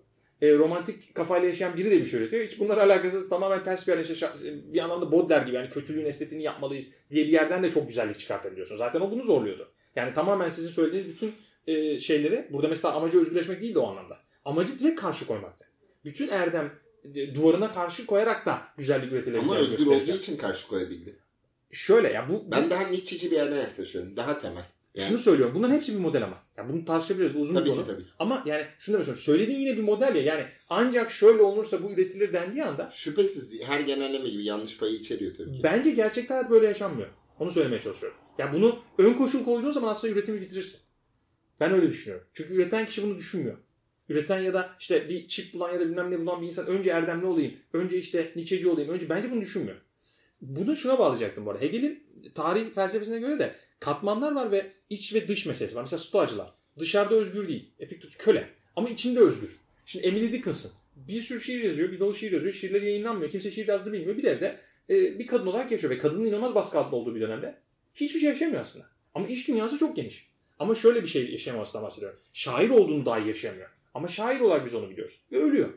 E, 0.41 0.57
romantik 0.57 1.15
kafayla 1.15 1.47
yaşayan 1.47 1.77
biri 1.77 1.91
de 1.91 1.99
bir 1.99 2.05
şey 2.05 2.19
üretiyor. 2.19 2.45
Hiç 2.45 2.59
bunlar 2.59 2.77
alakasız 2.77 3.29
tamamen 3.29 3.63
ters 3.63 3.87
bir 3.87 3.91
yerleşe 3.91 4.27
bir 4.73 4.79
anlamda 4.79 5.11
Baudelaire 5.11 5.45
gibi 5.45 5.55
yani 5.55 5.69
kötülüğün 5.69 6.05
estetiğini 6.05 6.43
yapmalıyız 6.43 6.87
diye 7.11 7.25
bir 7.25 7.31
yerden 7.31 7.63
de 7.63 7.71
çok 7.71 7.87
güzellik 7.87 8.19
çıkartabiliyorsun. 8.19 8.77
Zaten 8.77 9.01
o 9.01 9.11
bunu 9.11 9.23
zorluyordu. 9.23 9.71
Yani 9.95 10.13
tamamen 10.13 10.49
sizin 10.49 10.69
söylediğiniz 10.69 11.15
bütün 11.15 11.33
e, 11.67 11.99
şeyleri 11.99 12.47
burada 12.53 12.67
mesela 12.67 12.93
amacı 12.93 13.21
özgürleşmek 13.21 13.61
değil 13.61 13.75
de 13.75 13.79
o 13.79 13.87
anlamda. 13.87 14.17
Amacı 14.45 14.79
direkt 14.79 15.01
karşı 15.01 15.27
koymakta. 15.27 15.65
Bütün 16.05 16.27
erdem 16.27 16.73
e, 17.15 17.35
duvarına 17.35 17.71
karşı 17.71 18.05
koyarak 18.05 18.45
da 18.45 18.61
güzellik 18.77 19.11
üretilebilir. 19.11 19.43
Ama 19.43 19.57
özgür 19.57 19.85
olduğu 19.85 20.11
için 20.11 20.37
karşı 20.37 20.67
koyabildi. 20.67 21.20
Şöyle 21.71 22.07
ya 22.07 22.29
bu... 22.29 22.51
Ben 22.51 22.69
daha 22.69 22.87
Nietzsche'ci 22.87 23.31
bir 23.31 23.35
yerden 23.35 23.57
yaklaşıyorum. 23.57 24.17
Daha 24.17 24.37
temel. 24.37 24.65
Yani... 24.95 25.07
Şunu 25.07 25.17
söylüyorum. 25.17 25.55
Bunların 25.55 25.73
hepsi 25.73 25.93
bir 25.93 25.99
model 25.99 26.23
ama. 26.23 26.37
Ya 26.57 26.69
bunu 26.69 26.85
tartışabiliriz. 26.85 27.35
Bu 27.35 27.39
uzun 27.39 27.53
tabii 27.53 27.69
bir 27.69 27.75
konu. 27.75 27.85
Ki, 27.85 27.91
tabii. 27.91 28.03
Ama 28.19 28.43
yani 28.45 28.65
şunu 28.79 28.93
demek 28.93 29.07
istiyorum. 29.07 29.21
Söylediğin 29.21 29.59
yine 29.59 29.77
bir 29.77 29.83
model 29.83 30.15
ya. 30.15 30.21
Yani 30.21 30.45
ancak 30.69 31.11
şöyle 31.11 31.41
olursa 31.41 31.83
bu 31.83 31.91
üretilir 31.91 32.33
dendiği 32.33 32.63
anda. 32.63 32.89
Şüphesiz 32.91 33.63
her 33.63 33.79
genelleme 33.79 34.29
gibi 34.29 34.43
yanlış 34.43 34.77
payı 34.77 34.93
içeriyor 34.93 35.35
tabii 35.35 35.53
ki. 35.53 35.63
Bence 35.63 35.91
gerçekte 35.91 36.33
hayat 36.33 36.49
böyle 36.49 36.67
yaşanmıyor. 36.67 37.07
Onu 37.39 37.51
söylemeye 37.51 37.81
çalışıyorum. 37.81 38.17
Ya 38.37 38.53
bunu 38.53 38.79
ön 38.97 39.13
koşul 39.13 39.45
koyduğun 39.45 39.71
zaman 39.71 39.89
aslında 39.89 40.13
üretimi 40.13 40.41
bitirirsin. 40.41 40.81
Ben 41.59 41.73
öyle 41.73 41.87
düşünüyorum. 41.87 42.27
Çünkü 42.33 42.53
üreten 42.53 42.85
kişi 42.85 43.03
bunu 43.03 43.17
düşünmüyor. 43.17 43.57
Üreten 44.09 44.39
ya 44.39 44.53
da 44.53 44.69
işte 44.79 45.09
bir 45.09 45.27
çip 45.27 45.53
bulan 45.53 45.73
ya 45.73 45.79
da 45.79 45.85
bilmem 45.89 46.11
ne 46.11 46.19
bulan 46.19 46.41
bir 46.41 46.47
insan 46.47 46.67
önce 46.67 46.89
erdemli 46.89 47.25
olayım. 47.25 47.55
Önce 47.73 47.97
işte 47.97 48.31
Nietzsche'ci 48.35 48.69
olayım. 48.69 48.89
Önce 48.89 49.09
bence 49.09 49.31
bunu 49.31 49.41
düşünmüyor. 49.41 49.77
Bunu 50.41 50.75
şuna 50.75 50.99
bağlayacaktım 50.99 51.45
bu 51.45 51.51
arada. 51.51 51.61
Hegel'in 51.61 52.03
tarih 52.35 52.73
felsefesine 52.75 53.19
göre 53.19 53.39
de 53.39 53.55
katmanlar 53.79 54.31
var 54.31 54.51
ve 54.51 54.71
iç 54.89 55.13
ve 55.13 55.27
dış 55.27 55.45
meselesi 55.45 55.75
var. 55.75 55.81
Mesela 55.81 55.99
stoacılar. 55.99 56.53
Dışarıda 56.79 57.15
özgür 57.15 57.47
değil. 57.47 57.69
Epiktet 57.79 58.17
köle. 58.17 58.49
Ama 58.75 58.89
içinde 58.89 59.19
özgür. 59.19 59.59
Şimdi 59.85 60.07
Emily 60.07 60.31
Dickinson 60.31 60.71
bir 60.95 61.21
sürü 61.21 61.41
şiir 61.41 61.63
yazıyor. 61.63 61.91
Bir 61.91 61.99
dolu 61.99 62.13
şiir 62.13 62.31
yazıyor. 62.31 62.53
Şiirleri 62.53 62.85
yayınlanmıyor. 62.85 63.31
Kimse 63.31 63.51
şiir 63.51 63.67
yazdı 63.67 63.93
bilmiyor. 63.93 64.17
Bir 64.17 64.23
evde 64.23 64.59
e, 64.89 65.19
bir 65.19 65.27
kadın 65.27 65.47
olarak 65.47 65.71
yaşıyor. 65.71 65.93
Ve 65.93 65.97
kadının 65.97 66.25
inanılmaz 66.25 66.55
baskı 66.55 66.79
altında 66.79 66.95
olduğu 66.95 67.15
bir 67.15 67.21
dönemde. 67.21 67.57
Hiçbir 67.95 68.19
şey 68.19 68.29
yaşamıyor 68.29 68.61
aslında. 68.61 68.85
Ama 69.13 69.27
iç 69.27 69.47
dünyası 69.47 69.77
çok 69.77 69.95
geniş. 69.95 70.31
Ama 70.59 70.75
şöyle 70.75 71.01
bir 71.01 71.07
şey 71.07 71.31
yaşayamasından 71.31 71.85
bahsediyorum. 71.85 72.19
Şair 72.33 72.69
olduğunu 72.69 73.05
dahi 73.05 73.27
yaşayamıyor. 73.27 73.69
Ama 73.93 74.07
şair 74.07 74.39
olarak 74.39 74.65
biz 74.65 74.75
onu 74.75 74.89
biliyoruz. 74.89 75.19
Ve 75.31 75.37
ölüyor. 75.37 75.69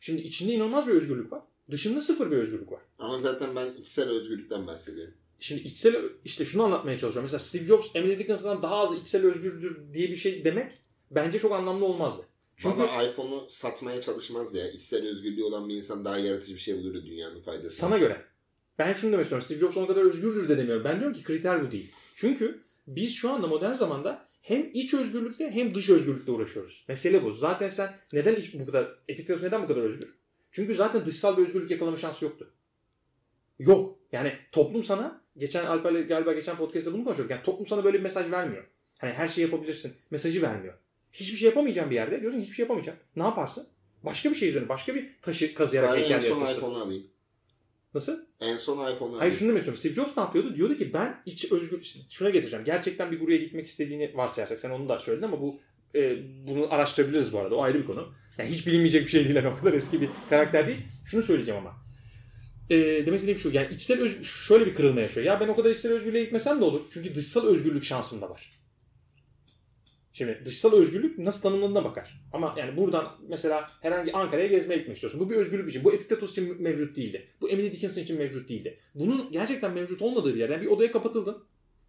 Şimdi 0.00 0.22
içinde 0.22 0.52
inanılmaz 0.52 0.86
bir 0.86 0.92
özgürlük 0.92 1.32
var. 1.32 1.42
Dışında 1.70 2.00
sıfır 2.00 2.30
bir 2.30 2.36
özgürlük 2.36 2.72
var. 2.72 2.80
Ama 2.98 3.18
zaten 3.18 3.56
ben 3.56 3.70
içsel 3.80 4.08
özgürlükten 4.08 4.66
bahsediyorum. 4.66 5.14
Şimdi 5.40 5.60
içsel 5.60 5.96
işte 6.24 6.44
şunu 6.44 6.62
anlatmaya 6.62 6.98
çalışıyorum. 6.98 7.24
Mesela 7.24 7.38
Steve 7.38 7.64
Jobs 7.64 7.86
Emily 7.94 8.18
Dickinson'dan 8.18 8.62
daha 8.62 8.74
az 8.76 8.98
içsel 8.98 9.26
özgürdür 9.26 9.94
diye 9.94 10.10
bir 10.10 10.16
şey 10.16 10.44
demek 10.44 10.72
bence 11.10 11.38
çok 11.38 11.52
anlamlı 11.52 11.84
olmazdı. 11.84 12.22
Çünkü 12.56 12.78
Baba 12.78 13.02
iPhone'u 13.02 13.44
satmaya 13.48 14.00
çalışmaz 14.00 14.54
ya. 14.54 14.70
İçsel 14.70 15.08
özgürlüğü 15.08 15.42
olan 15.42 15.68
bir 15.68 15.74
insan 15.74 16.04
daha 16.04 16.18
yaratıcı 16.18 16.54
bir 16.54 16.60
şey 16.60 16.78
bulur 16.78 16.94
dünyanın 16.94 17.40
faydası. 17.40 17.76
Sana 17.76 17.98
göre. 17.98 18.24
Ben 18.78 18.92
şunu 18.92 19.12
demek 19.12 19.24
istiyorum. 19.24 19.46
Steve 19.46 19.58
Jobs 19.58 19.76
o 19.76 19.86
kadar 19.86 20.02
özgürdür 20.02 20.48
de 20.48 20.58
demiyorum. 20.58 20.84
Ben 20.84 21.00
diyorum 21.00 21.16
ki 21.16 21.24
kriter 21.24 21.66
bu 21.66 21.70
değil. 21.70 21.92
Çünkü 22.14 22.60
biz 22.86 23.14
şu 23.14 23.30
anda 23.30 23.46
modern 23.46 23.72
zamanda 23.72 24.28
hem 24.42 24.70
iç 24.74 24.94
özgürlükle 24.94 25.50
hem 25.50 25.74
dış 25.74 25.90
özgürlükle 25.90 26.32
uğraşıyoruz. 26.32 26.84
Mesele 26.88 27.24
bu. 27.24 27.32
Zaten 27.32 27.68
sen 27.68 27.96
neden 28.12 28.36
bu 28.54 28.66
kadar 28.66 28.98
Epiktetos 29.08 29.42
neden 29.42 29.62
bu 29.62 29.66
kadar 29.66 29.82
özgür? 29.82 30.18
Çünkü 30.50 30.74
zaten 30.74 31.06
dışsal 31.06 31.36
bir 31.36 31.42
özgürlük 31.42 31.70
yakalama 31.70 31.96
şansı 31.96 32.24
yoktu. 32.24 32.52
Yok. 33.58 33.98
Yani 34.12 34.32
toplum 34.52 34.84
sana 34.84 35.24
geçen 35.36 35.66
Alper'le 35.66 36.06
galiba 36.06 36.32
geçen 36.32 36.56
podcast'ta 36.56 36.92
bunu 36.92 37.04
konuşuyorduk. 37.04 37.30
Yani 37.30 37.42
toplum 37.42 37.66
sana 37.66 37.84
böyle 37.84 37.98
bir 37.98 38.02
mesaj 38.02 38.30
vermiyor. 38.30 38.64
Hani 38.98 39.12
her 39.12 39.28
şeyi 39.28 39.42
yapabilirsin. 39.42 39.94
Mesajı 40.10 40.42
vermiyor. 40.42 40.74
Hiçbir 41.12 41.36
şey 41.36 41.48
yapamayacağım 41.48 41.90
bir 41.90 41.94
yerde. 41.94 42.20
Diyorsun 42.20 42.40
hiçbir 42.40 42.54
şey 42.54 42.62
yapamayacağım. 42.62 42.98
Ne 43.16 43.22
yaparsın? 43.22 43.66
Başka 44.02 44.30
bir 44.30 44.34
şey 44.34 44.48
üzerine. 44.48 44.68
Başka 44.68 44.94
bir 44.94 45.20
taşı 45.22 45.54
kazıyarak 45.54 45.92
ben 45.92 45.98
heykel 45.98 46.14
en 46.14 46.18
son 46.20 46.46
iPhone'u 46.46 46.78
alayım. 46.78 47.06
Nasıl? 47.94 48.18
En 48.40 48.56
son 48.56 48.74
iPhone'u 48.74 48.96
alayım. 48.96 49.18
Hayır 49.18 49.32
şunu 49.32 49.48
demek 49.48 49.58
istiyorum. 49.60 49.78
Steve 49.78 49.94
Jobs 49.94 50.16
ne 50.16 50.22
yapıyordu? 50.22 50.56
Diyordu 50.56 50.76
ki 50.76 50.94
ben 50.94 51.22
iç 51.26 51.52
özgür... 51.52 51.82
Şuna 52.10 52.30
getireceğim. 52.30 52.64
Gerçekten 52.64 53.10
bir 53.10 53.20
buraya 53.20 53.36
gitmek 53.36 53.66
istediğini 53.66 54.16
varsayarsak. 54.16 54.60
Sen 54.60 54.70
onu 54.70 54.88
da 54.88 54.98
söyledin 54.98 55.26
ama 55.26 55.40
bu 55.40 55.60
e, 55.94 56.16
bunu 56.46 56.74
araştırabiliriz 56.74 57.32
bu 57.32 57.38
arada. 57.38 57.56
O 57.56 57.62
ayrı 57.62 57.78
bir 57.78 57.84
konu. 57.84 58.12
Yani 58.38 58.50
hiç 58.50 58.66
bilinmeyecek 58.66 59.04
bir 59.04 59.10
şey 59.10 59.24
değil. 59.24 59.36
Yani 59.36 59.48
o 59.48 59.56
kadar 59.56 59.72
eski 59.72 60.00
bir 60.00 60.08
karakter 60.30 60.66
değil. 60.66 60.78
Şunu 61.04 61.22
söyleyeceğim 61.22 61.60
ama. 61.60 61.76
E, 62.70 62.76
demek 62.78 63.14
istediğim 63.14 63.38
şu. 63.38 63.50
Yani 63.50 63.74
içsel 63.74 64.00
öz- 64.00 64.26
şöyle 64.26 64.66
bir 64.66 64.74
kırılma 64.74 65.00
yaşıyor. 65.00 65.26
Ya 65.26 65.40
ben 65.40 65.48
o 65.48 65.56
kadar 65.56 65.70
içsel 65.70 65.92
özgürlüğe 65.92 66.22
gitmesem 66.24 66.60
de 66.60 66.64
olur. 66.64 66.82
Çünkü 66.90 67.14
dışsal 67.14 67.46
özgürlük 67.46 67.84
şansım 67.84 68.20
da 68.20 68.30
var. 68.30 68.52
Şimdi 70.12 70.42
dışsal 70.44 70.72
özgürlük 70.72 71.18
nasıl 71.18 71.42
tanımlandığına 71.42 71.84
bakar. 71.84 72.20
Ama 72.32 72.54
yani 72.58 72.76
buradan 72.76 73.16
mesela 73.28 73.70
herhangi 73.82 74.12
Ankara'ya 74.12 74.46
gezmeye 74.46 74.76
gitmek 74.76 74.96
istiyorsun. 74.96 75.20
Bu 75.20 75.30
bir 75.30 75.36
özgürlük 75.36 75.70
için. 75.70 75.84
Bu 75.84 75.94
Epiktetos 75.94 76.30
için 76.32 76.62
mevcut 76.62 76.96
değildi. 76.96 77.28
Bu 77.40 77.50
Emily 77.50 77.72
Dickinson 77.72 78.02
için 78.02 78.18
mevcut 78.18 78.48
değildi. 78.48 78.78
Bunun 78.94 79.32
gerçekten 79.32 79.72
mevcut 79.72 80.02
olmadığı 80.02 80.34
bir 80.34 80.40
yerden 80.40 80.62
bir 80.62 80.66
odaya 80.66 80.90
kapatıldın. 80.90 81.44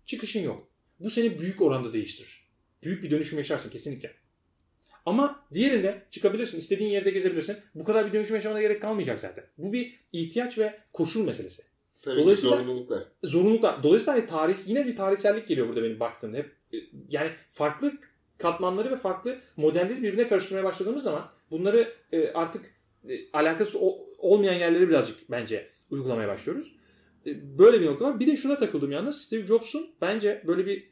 Çıkışın 0.06 0.43
yok. 0.43 0.68
Bu 1.00 1.10
seni 1.10 1.39
büyük 1.39 1.62
oranda 1.62 1.93
değiştirir. 1.93 2.50
Büyük 2.84 3.04
bir 3.04 3.12
dönüşüm 3.12 3.38
yaşarsın 3.38 3.70
kesinlikle. 3.70 4.14
Ama 5.10 5.45
diğerinde 5.53 6.01
çıkabilirsin, 6.12 6.57
istediğin 6.60 6.89
yerde 6.89 7.10
gezebilirsin. 7.12 7.57
Bu 7.76 7.84
kadar 7.84 8.07
bir 8.07 8.14
dönüşüm 8.14 8.36
yaşamana 8.36 8.62
gerek 8.62 8.82
kalmayacak 8.82 9.20
zaten. 9.20 9.45
Bu 9.57 9.74
bir 9.74 9.95
ihtiyaç 10.14 10.57
ve 10.57 10.80
koşul 10.93 11.26
meselesi. 11.26 11.64
Tabii 12.01 12.20
Dolayısıyla- 12.22 12.57
zorunluluklar. 12.57 13.03
Zorunluluklar. 13.24 13.84
Dolayısıyla 13.84 14.14
hani 14.20 14.26
tarih, 14.30 14.55
yine 14.68 14.86
bir 14.86 14.95
tarihsellik 14.95 15.47
geliyor 15.47 15.68
burada 15.68 15.84
benim 15.84 15.99
baktığımda. 15.99 16.38
Hep, 16.38 16.45
e, 16.74 16.78
yani 17.10 17.32
farklı 17.49 17.93
katmanları 18.38 18.91
ve 18.91 18.95
farklı 18.95 19.38
modelleri 19.57 19.97
birbirine 20.03 20.28
karıştırmaya 20.28 20.64
başladığımız 20.64 21.03
zaman 21.03 21.30
bunları 21.51 21.93
e, 22.12 22.28
artık 22.30 22.66
e, 23.10 23.32
alakası 23.34 23.80
olmayan 24.18 24.53
yerlere 24.60 24.89
birazcık 24.89 25.32
bence 25.32 25.68
uygulamaya 25.91 26.28
başlıyoruz. 26.28 26.76
Böyle 27.36 27.82
bir 27.82 27.86
nokta 27.86 28.05
var. 28.05 28.20
Bir 28.20 28.28
de 28.28 28.36
şuna 28.36 28.57
takıldım 28.57 28.91
yalnız. 28.91 29.22
Steve 29.22 29.45
Jobs'un 29.45 29.89
bence 30.01 30.43
böyle 30.47 30.66
bir 30.66 30.89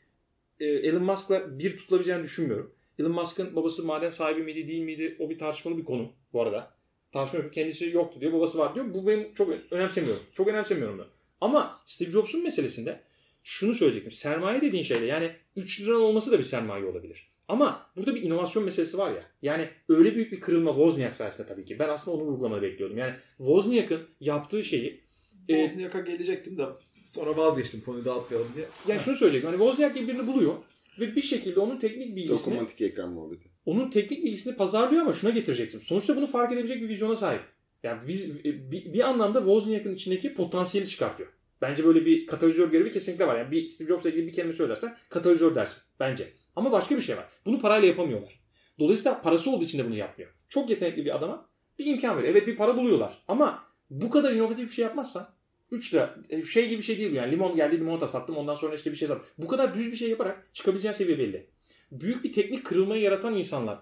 Elon 0.60 1.04
Musk'la 1.04 1.60
bir 1.60 1.78
tutulabileceğini 1.78 2.24
düşünmüyorum. 2.24 2.74
Elon 3.00 3.12
Musk'ın 3.12 3.56
babası 3.56 3.84
maden 3.84 4.10
sahibi 4.10 4.42
miydi 4.42 4.68
değil 4.68 4.84
miydi 4.84 5.16
o 5.20 5.30
bir 5.30 5.38
tartışmalı 5.38 5.78
bir 5.78 5.86
konu 5.86 6.12
bu 6.34 6.42
arada. 6.42 6.72
Tartışma 7.12 7.40
yok. 7.40 7.54
Kendisi 7.54 7.90
yoktu 7.90 8.22
diyor. 8.22 8.34
Babası 8.34 8.58
var 8.58 8.76
diyor. 8.76 8.94
Bu 8.94 9.08
benim 9.08 9.34
çok 9.34 9.50
önemsemiyorum. 9.72 10.22
Çok 10.34 10.48
önemsemiyorum 10.48 11.00
ben. 11.00 11.06
Ama 11.42 11.82
Steve 11.86 12.12
Jobs'un 12.12 12.44
meselesinde 12.44 13.02
şunu 13.44 13.74
söyleyecektim. 13.74 14.12
Sermaye 14.12 14.62
dediğin 14.62 14.84
şeyde 14.84 15.06
yani 15.06 15.32
3 15.56 15.82
liranın 15.82 16.02
olması 16.02 16.32
da 16.32 16.40
bir 16.40 16.44
sermaye 16.44 16.86
olabilir. 16.86 17.32
Ama 17.48 17.90
burada 17.96 18.16
bir 18.16 18.22
inovasyon 18.22 18.66
meselesi 18.66 18.98
var 18.98 19.12
ya. 19.12 19.24
Yani 19.42 19.70
öyle 19.90 20.16
büyük 20.16 20.32
bir 20.32 20.40
kırılma 20.40 20.72
Wozniak 20.72 21.16
sayesinde 21.16 21.48
tabii 21.48 21.66
ki. 21.66 21.80
Ben 21.80 21.90
aslında 21.90 22.18
onu 22.18 22.26
vurgulamanı 22.26 22.62
bekliyordum. 22.62 22.98
Yani 22.98 23.14
Wozniak'ın 23.38 24.02
yaptığı 24.20 24.64
şeyi 24.64 25.04
e, 25.50 25.64
Bozniak'a 25.64 26.00
gelecektim 26.00 26.58
de 26.58 26.66
sonra 27.06 27.38
vazgeçtim 27.38 27.82
konuyu 27.82 28.06
dağıtmayalım 28.06 28.52
diye. 28.56 28.66
yani 28.88 29.00
şunu 29.00 29.16
söyleyecektim. 29.16 29.50
Hani 29.50 29.60
Wozniak 29.60 29.96
gibi 29.96 30.08
birini 30.08 30.28
buluyor 30.28 30.54
ve 31.00 31.16
bir 31.16 31.22
şekilde 31.22 31.60
onun 31.60 31.80
teknik 31.80 32.16
bilgisini 32.16 32.54
Dokunmatik 32.54 32.82
ekran 32.82 33.10
muhabbeti. 33.12 33.50
onun 33.66 33.90
teknik 33.90 34.24
bilgisini 34.24 34.56
pazarlıyor 34.56 35.02
ama 35.02 35.14
şuna 35.14 35.30
getirecektim. 35.32 35.82
Sonuçta 35.82 36.16
bunu 36.16 36.28
fark 36.28 36.52
edebilecek 36.52 36.82
bir 36.82 36.90
vizyona 36.90 37.16
sahip. 37.16 37.42
Yani 37.84 38.02
viz- 38.04 38.44
bir, 38.72 38.94
bir 38.94 39.00
anlamda 39.10 39.40
Wozniak'ın 39.40 39.94
içindeki 39.94 40.34
potansiyeli 40.34 40.88
çıkartıyor. 40.90 41.30
Bence 41.62 41.86
böyle 41.86 42.06
bir 42.06 42.26
katalizör 42.26 42.72
görevi 42.72 42.92
kesinlikle 42.92 43.28
var. 43.28 43.40
Yani 43.40 43.52
bir 43.52 43.66
Steve 43.66 43.88
Jobs'la 43.88 44.10
ilgili 44.10 44.28
bir 44.28 44.32
kelime 44.32 44.54
söylersen 44.54 44.98
katalizör 45.10 45.56
dersin 45.56 45.84
bence. 46.00 46.28
Ama 46.56 46.72
başka 46.72 46.96
bir 46.98 47.02
şey 47.02 47.18
var. 47.18 47.26
Bunu 47.46 47.62
parayla 47.62 47.88
yapamıyorlar. 47.88 48.40
Dolayısıyla 48.80 49.22
parası 49.22 49.52
olduğu 49.52 49.64
için 49.64 49.80
de 49.80 49.86
bunu 49.86 49.96
yapmıyor. 49.96 50.32
Çok 50.50 50.70
yetenekli 50.70 51.06
bir 51.06 51.16
adama 51.16 51.50
bir 51.80 51.86
imkan 51.86 52.18
veriyor. 52.18 52.32
Evet 52.36 52.48
bir 52.48 52.56
para 52.56 52.78
buluyorlar. 52.78 53.24
Ama 53.28 53.64
bu 53.90 54.10
kadar 54.10 54.34
inovatif 54.34 54.66
bir 54.68 54.74
şey 54.74 54.84
yapmazsan 54.84 55.30
3 55.72 55.94
lira 55.94 56.16
e, 56.30 56.44
şey 56.44 56.70
gibi 56.70 56.78
bir 56.78 56.84
şey 56.84 56.98
değil 56.98 57.12
bu 57.12 57.16
yani. 57.16 57.32
Limon 57.32 57.56
geldi 57.56 57.80
limonata 57.80 58.08
sattım 58.08 58.38
ondan 58.38 58.56
sonra 58.56 58.76
işte 58.76 58.92
bir 58.92 58.96
şey 58.98 59.08
sattım. 59.08 59.26
Bu 59.38 59.48
kadar 59.48 59.76
düz 59.76 59.92
bir 59.92 59.98
şey 59.98 60.10
yaparak 60.10 60.50
çıkabileceğin 60.54 60.94
seviye 60.94 61.20
belli 61.20 61.48
büyük 61.92 62.24
bir 62.24 62.34
teknik 62.34 62.66
kırılmayı 62.66 63.02
yaratan 63.02 63.36
insanlar 63.36 63.80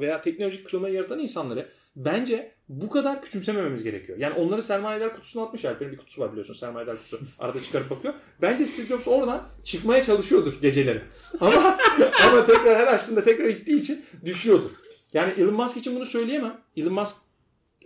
veya 0.00 0.20
teknolojik 0.22 0.66
kırılmayı 0.66 0.94
yaratan 0.94 1.18
insanları 1.18 1.68
bence 1.96 2.54
bu 2.68 2.88
kadar 2.88 3.22
küçümsemememiz 3.22 3.84
gerekiyor. 3.84 4.18
Yani 4.18 4.34
onları 4.34 4.62
sermayeler 4.62 5.14
kutusuna 5.14 5.42
atmış. 5.42 5.64
Alper'in 5.64 5.92
bir 5.92 5.96
kutusu 5.96 6.22
var 6.22 6.30
biliyorsun 6.30 6.54
sermayeler 6.54 6.96
kutusu. 6.96 7.20
Arada 7.38 7.60
çıkarıp 7.60 7.90
bakıyor. 7.90 8.14
Bence 8.42 8.66
Steve 8.66 8.86
Jobs 8.86 9.08
oradan 9.08 9.48
çıkmaya 9.64 10.02
çalışıyordur 10.02 10.58
geceleri. 10.62 11.00
Ama 11.40 11.78
ama 12.28 12.46
tekrar 12.46 12.76
her 12.78 12.86
açtığında 12.94 13.24
tekrar 13.24 13.48
gittiği 13.48 13.76
için 13.76 14.04
düşüyordur. 14.24 14.70
Yani 15.12 15.32
Elon 15.38 15.54
Musk 15.54 15.76
için 15.76 15.96
bunu 15.96 16.06
söyleyemem. 16.06 16.60
Elon 16.76 16.92
Musk 16.92 17.16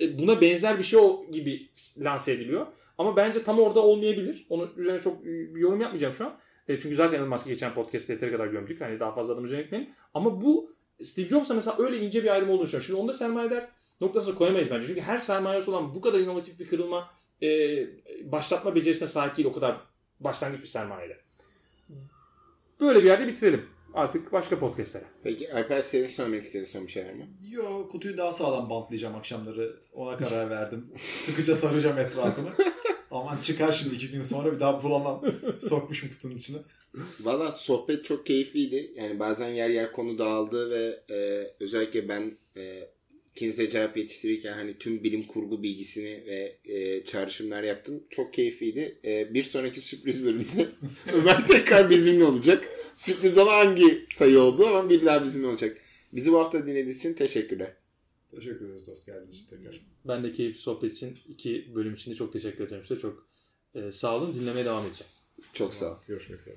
e, 0.00 0.18
buna 0.18 0.40
benzer 0.40 0.78
bir 0.78 0.84
şey 0.84 0.98
o- 0.98 1.26
gibi 1.32 1.68
lanse 1.98 2.32
ediliyor. 2.32 2.66
Ama 2.98 3.16
bence 3.16 3.42
tam 3.42 3.60
orada 3.60 3.80
olmayabilir. 3.80 4.46
Onun 4.50 4.72
üzerine 4.76 5.00
çok 5.00 5.22
e, 5.22 5.54
bir 5.54 5.60
yorum 5.60 5.80
yapmayacağım 5.80 6.14
şu 6.14 6.26
an. 6.26 6.38
E, 6.68 6.78
çünkü 6.78 6.94
zaten 6.94 7.18
Elon 7.18 7.28
Musk'ı 7.28 7.48
geçen 7.48 7.74
podcast'te 7.74 8.12
yeteri 8.12 8.32
kadar 8.32 8.46
gömdük. 8.46 8.80
Hani 8.80 9.00
daha 9.00 9.12
fazla 9.12 9.32
adam 9.32 9.44
üzerine 9.44 9.62
gitmeyelim. 9.62 9.92
Ama 10.14 10.40
bu 10.40 10.70
Steve 11.02 11.28
Jobs'a 11.28 11.54
mesela 11.54 11.76
öyle 11.78 11.98
ince 11.98 12.24
bir 12.24 12.28
ayrım 12.28 12.50
olduğunu 12.50 12.62
düşünüyorum. 12.62 12.86
Şimdi 12.86 13.00
onda 13.00 13.12
sermayeler 13.12 13.68
noktasına 14.00 14.34
koyamayız 14.34 14.70
bence. 14.70 14.86
Çünkü 14.86 15.00
her 15.00 15.18
sermayesi 15.18 15.70
olan 15.70 15.94
bu 15.94 16.00
kadar 16.00 16.18
inovatif 16.18 16.60
bir 16.60 16.66
kırılma 16.66 17.10
e, 17.42 17.48
başlatma 18.24 18.74
becerisine 18.74 19.08
sahip 19.08 19.36
değil 19.36 19.48
o 19.48 19.52
kadar 19.52 19.80
başlangıç 20.20 20.60
bir 20.60 20.66
sermayede. 20.66 21.16
Böyle 22.80 22.98
bir 22.98 23.06
yerde 23.06 23.26
bitirelim. 23.26 23.66
Artık 23.94 24.32
başka 24.32 24.58
podcastlere. 24.58 25.04
Peki 25.22 25.54
Alper 25.54 25.82
senin 25.82 26.06
söylemek 26.06 26.44
istediğin 26.44 26.66
son 26.66 26.86
bir 26.86 26.92
şey 26.92 27.04
var 27.04 27.12
mı? 27.12 27.24
Yo 27.50 27.88
kutuyu 27.88 28.18
daha 28.18 28.32
sağlam 28.32 28.70
bantlayacağım 28.70 29.14
akşamları. 29.14 29.76
Ona 29.92 30.16
karar 30.16 30.50
verdim. 30.50 30.92
Sıkıca 30.98 31.54
saracağım 31.54 31.98
etrafını. 31.98 32.48
Aman 33.10 33.36
çıkar 33.36 33.72
şimdi 33.72 33.94
iki 33.94 34.08
gün 34.08 34.22
sonra 34.22 34.54
bir 34.54 34.60
daha 34.60 34.82
bulamam. 34.82 35.24
Sokmuşum 35.60 36.10
kutunun 36.10 36.36
içine. 36.36 36.58
Valla 37.20 37.52
sohbet 37.52 38.04
çok 38.04 38.26
keyifliydi. 38.26 38.92
Yani 38.96 39.18
bazen 39.18 39.48
yer 39.48 39.70
yer 39.70 39.92
konu 39.92 40.18
dağıldı 40.18 40.70
ve 40.70 41.00
e, 41.10 41.50
özellikle 41.60 42.08
ben 42.08 42.32
e, 42.56 42.88
ikinize 43.30 43.68
cevap 43.68 43.96
yetiştirirken 43.96 44.52
hani 44.52 44.78
tüm 44.78 45.04
bilim 45.04 45.22
kurgu 45.22 45.62
bilgisini 45.62 46.24
ve 46.26 46.56
e, 46.64 47.02
çağrışımlar 47.02 47.62
yaptım. 47.62 48.02
Çok 48.10 48.32
keyifliydi. 48.32 48.98
E, 49.04 49.34
bir 49.34 49.42
sonraki 49.42 49.80
sürpriz 49.80 50.24
bölümde 50.24 50.68
Ömer 51.14 51.46
tekrar 51.46 51.90
bizimle 51.90 52.24
olacak. 52.24 52.68
Sürpriz 52.94 53.38
ama 53.38 53.52
hangi 53.52 54.04
sayı 54.06 54.40
oldu 54.40 54.66
ama 54.66 54.90
bir 54.90 55.06
daha 55.06 55.24
bizimle 55.24 55.46
olacak. 55.46 55.76
Bizi 56.12 56.32
bu 56.32 56.38
hafta 56.38 56.66
dinlediğiniz 56.66 56.98
için 56.98 57.14
teşekkürler. 57.14 57.76
Teşekkür 58.36 58.66
ederiz 58.66 58.86
dost 58.86 59.06
geldiğiniz 59.06 59.36
için 59.36 59.56
tekrar. 59.56 59.80
Ben 60.04 60.24
de 60.24 60.32
keyifli 60.32 60.60
sohbet 60.60 60.92
için 60.92 61.18
iki 61.28 61.74
bölüm 61.74 61.94
için 61.94 62.10
de 62.10 62.14
çok 62.14 62.32
teşekkür 62.32 62.66
ederim 62.66 62.82
size. 62.82 63.00
Çok 63.00 63.28
e, 63.74 63.92
sağ 63.92 64.16
olun. 64.16 64.34
Dinlemeye 64.34 64.64
devam 64.64 64.86
edeceğim. 64.86 65.12
Çok 65.52 65.74
sağ 65.74 65.92
ol. 65.92 65.96
Görüşmek 66.08 66.40
üzere. 66.40 66.56